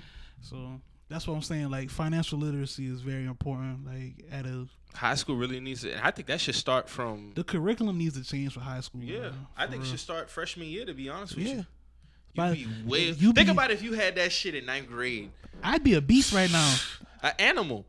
[0.43, 1.71] So that's what I'm saying.
[1.71, 3.87] Like financial literacy is very important.
[3.87, 5.93] Like at a High school really needs it.
[5.93, 7.33] And I think that should start from.
[7.35, 9.03] the curriculum needs to change for high school.
[9.03, 10.87] Yeah, man, I think it should start freshman year.
[10.87, 11.67] To be honest with Yeah, you,
[12.35, 13.01] But you be way.
[13.11, 15.31] you think be- about if you had that shit in ninth grade.
[15.63, 16.75] I'd be a beast right now.
[17.23, 17.85] An animal.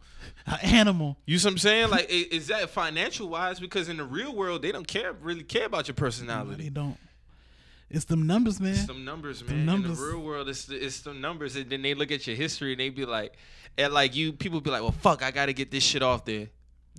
[0.45, 1.17] An animal.
[1.25, 1.89] You see what I'm saying?
[1.91, 3.59] Like, is that financial wise?
[3.59, 6.63] Because in the real world, they don't care really care about your No, personality.
[6.63, 6.97] they don't.
[7.89, 8.71] It's them numbers, man.
[8.73, 9.65] It's some numbers, man.
[9.65, 9.91] numbers.
[9.91, 12.79] In the real world, it's it's numbers, and then they look at your history and
[12.81, 13.33] they be like,
[13.77, 16.47] and like you, people be like, well, fuck, I gotta get this shit off there.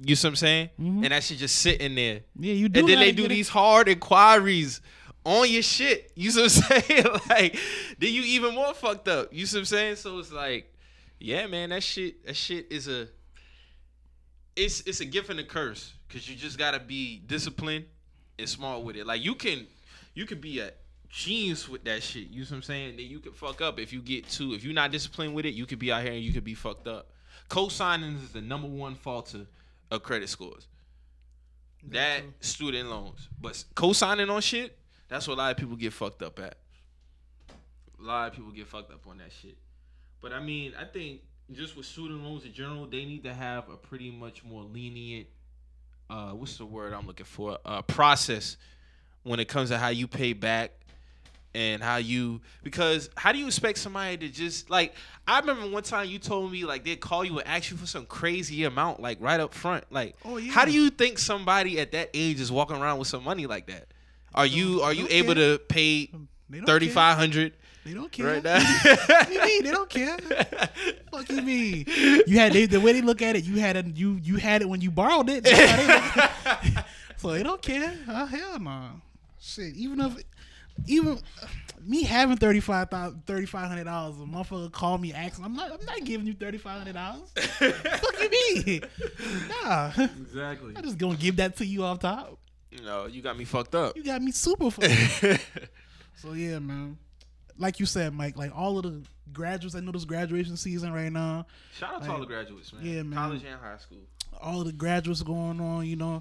[0.02, 0.70] You see what I'm saying?
[0.80, 1.02] Mhm.
[1.04, 2.80] And that shit just sitting there, yeah, you do.
[2.80, 3.34] and then they do get it.
[3.34, 4.80] these hard inquiries
[5.24, 6.10] on your shit.
[6.14, 7.04] You see what I'm saying?
[7.28, 7.58] like,
[7.98, 9.32] then you even more fucked up.
[9.32, 9.96] You see what I'm saying?
[9.96, 10.72] So it's like,
[11.18, 13.08] yeah, man, that shit, that shit is a,
[14.56, 17.84] it's it's a gift and a curse because you just gotta be disciplined
[18.38, 19.06] and smart with it.
[19.06, 19.66] Like you can,
[20.18, 20.72] you could be a
[21.08, 22.28] genius with that shit.
[22.28, 22.96] You know what I'm saying?
[22.96, 24.52] Then you could fuck up if you get too.
[24.52, 26.54] If you're not disciplined with it, you could be out here and you could be
[26.54, 27.12] fucked up.
[27.48, 29.46] Co-signing is the number one falter
[29.92, 30.66] of credit scores.
[31.90, 34.76] That student loans, but co-signing on shit,
[35.06, 36.56] that's what a lot of people get fucked up at.
[38.00, 39.56] A lot of people get fucked up on that shit.
[40.20, 41.20] But I mean, I think
[41.52, 45.28] just with student loans in general, they need to have a pretty much more lenient
[46.10, 47.58] uh what's the word I'm looking for?
[47.64, 48.56] Uh process
[49.28, 50.72] when it comes to how you pay back
[51.54, 54.94] and how you because how do you expect somebody to just like
[55.26, 57.86] I remember one time you told me like they'd call you and ask you for
[57.86, 60.52] some crazy amount like right up front like Oh, yeah.
[60.52, 63.66] how do you think somebody at that age is walking around with some money like
[63.68, 63.86] that
[64.34, 65.56] are you are you don't able care.
[65.56, 66.90] to pay um, don't care.
[66.90, 68.26] five hundred They don't care.
[68.26, 68.58] right now
[69.08, 69.64] What you mean?
[69.64, 70.18] They don't care.
[71.10, 71.84] Fuck you mean?
[72.26, 73.44] You had they, the way they look at it.
[73.44, 73.86] You had it.
[73.96, 75.44] You you had it when you borrowed it.
[75.44, 76.84] That's how they look at it.
[77.16, 77.96] so they don't care.
[78.06, 79.00] Oh, hell no.
[79.40, 79.74] Shit.
[79.74, 80.16] Even if
[80.86, 81.18] even
[81.84, 85.54] me having thirty five thousand thirty five hundred dollars, a motherfucker call me asking, I'm
[85.54, 87.30] not I'm not giving you thirty five hundred dollars.
[87.36, 88.30] Fuck you
[88.64, 88.80] mean?
[89.48, 89.92] Nah.
[89.96, 92.38] exactly I'm just gonna give that to you off top.
[92.84, 95.40] no you got me fucked up You got me super fucked.
[96.16, 96.98] So yeah, man.
[97.56, 99.02] Like you said, Mike, like all of the
[99.32, 101.46] graduates, I know this graduation season right now.
[101.76, 103.18] shout out to all the graduates man Yeah, man.
[103.18, 103.98] college and high school
[104.40, 106.20] All of the graduates going on, you know.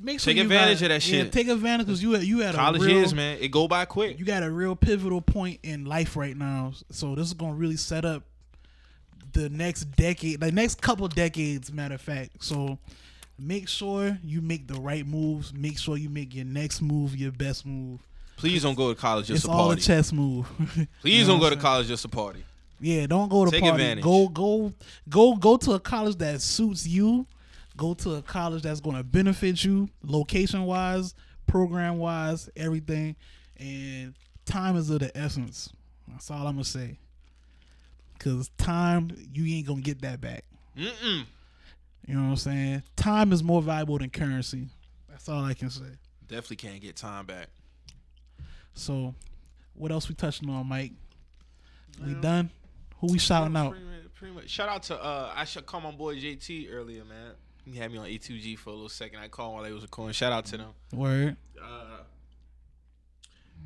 [0.00, 1.32] Make sure Take advantage got- of that yeah, shit.
[1.32, 3.84] take advantage because you had you had college a real, is man it go by
[3.84, 6.72] quick you got a real pivotal point in life right now.
[6.90, 8.22] So this is gonna really set up
[9.34, 12.42] the next decade, the next couple decades, matter of fact.
[12.44, 12.78] So
[13.38, 15.52] make sure you make the right moves.
[15.52, 18.00] Make sure you make your next move your best move.
[18.36, 20.46] please don't go to college just it's to all a party chess move.
[20.56, 22.42] please You know don't go to college just a party
[22.80, 23.74] Yeah, don't go to Take party.
[23.82, 24.04] advantage.
[24.04, 24.72] Go go
[25.08, 27.26] go go to a college that suits you.
[27.82, 31.16] Go to a college that's going to benefit you, location wise,
[31.48, 33.16] program wise, everything.
[33.58, 34.14] And
[34.44, 35.68] time is of the essence.
[36.06, 37.00] That's all I'm gonna say.
[38.20, 40.44] Cause time, you ain't gonna get that back.
[40.78, 41.24] Mm-mm.
[42.06, 42.84] You know what I'm saying?
[42.94, 44.68] Time is more valuable than currency.
[45.10, 45.82] That's all I can say.
[46.28, 47.48] Definitely can't get time back.
[48.74, 49.12] So,
[49.74, 50.92] what else we touching on, Mike?
[52.06, 52.52] We done?
[53.00, 53.72] Who we shouting out?
[53.72, 54.46] Pretty pretty.
[54.46, 57.32] Shout out to uh, I should call my boy JT earlier, man.
[57.64, 59.20] He had me on E2G for a little second.
[59.20, 60.12] I called while they was recording.
[60.12, 60.70] Shout out to them.
[60.92, 61.36] Word.
[61.62, 61.98] Uh,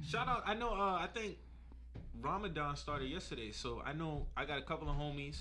[0.06, 0.42] shout out.
[0.46, 0.70] I know.
[0.70, 1.36] Uh, I think
[2.20, 5.40] Ramadan started yesterday, so I know I got a couple of homies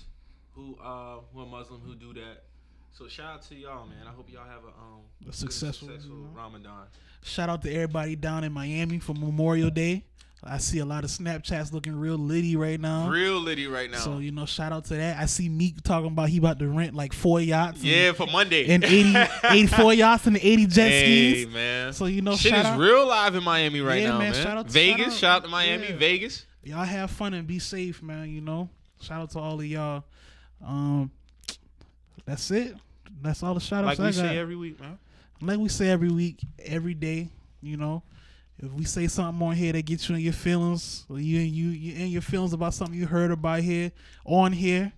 [0.54, 2.44] who uh who are Muslim who do that.
[2.92, 4.06] So shout out to y'all, man.
[4.06, 6.16] I hope y'all have a um A successful, successful?
[6.34, 6.86] Ramadan.
[7.22, 10.04] Shout out to everybody down in Miami for Memorial Day.
[10.44, 13.08] I see a lot of Snapchats looking real litty right now.
[13.08, 13.98] Real litty right now.
[13.98, 15.18] So you know, shout out to that.
[15.18, 17.78] I see Meek talking about he about to rent like four yachts.
[17.80, 18.68] and- yeah, for Monday.
[18.72, 19.14] and 80,
[19.50, 21.52] 84 yachts and 80 jet hey, skis.
[21.54, 21.92] man.
[21.92, 22.78] So you know, Shit is out.
[22.78, 24.32] real live in Miami right Yeah, now, man.
[24.32, 24.42] man.
[24.44, 25.12] Shout out to- Vegas, shout out.
[25.18, 25.96] shout out to Miami, Yeah.
[25.96, 26.46] Vegas.
[26.62, 28.28] Y'all have fun and be safe, man.
[28.30, 28.68] You know,
[29.00, 30.04] shout out to all of y'all.
[30.64, 31.10] Um,
[32.24, 32.76] that's it.
[33.22, 34.04] That's all the shout outs I got.
[34.04, 34.30] Like we I got.
[34.32, 34.98] say every week, man.
[35.40, 37.30] like we say every week, every day.
[37.62, 38.02] You know,
[38.58, 41.68] if we say something on here that gets you in your feelings, or you you
[41.68, 43.92] you in your feelings about something you heard about here
[44.24, 44.92] on here,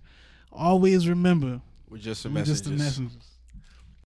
[0.51, 2.47] always remember We're just a message.
[2.47, 3.28] just the messengers.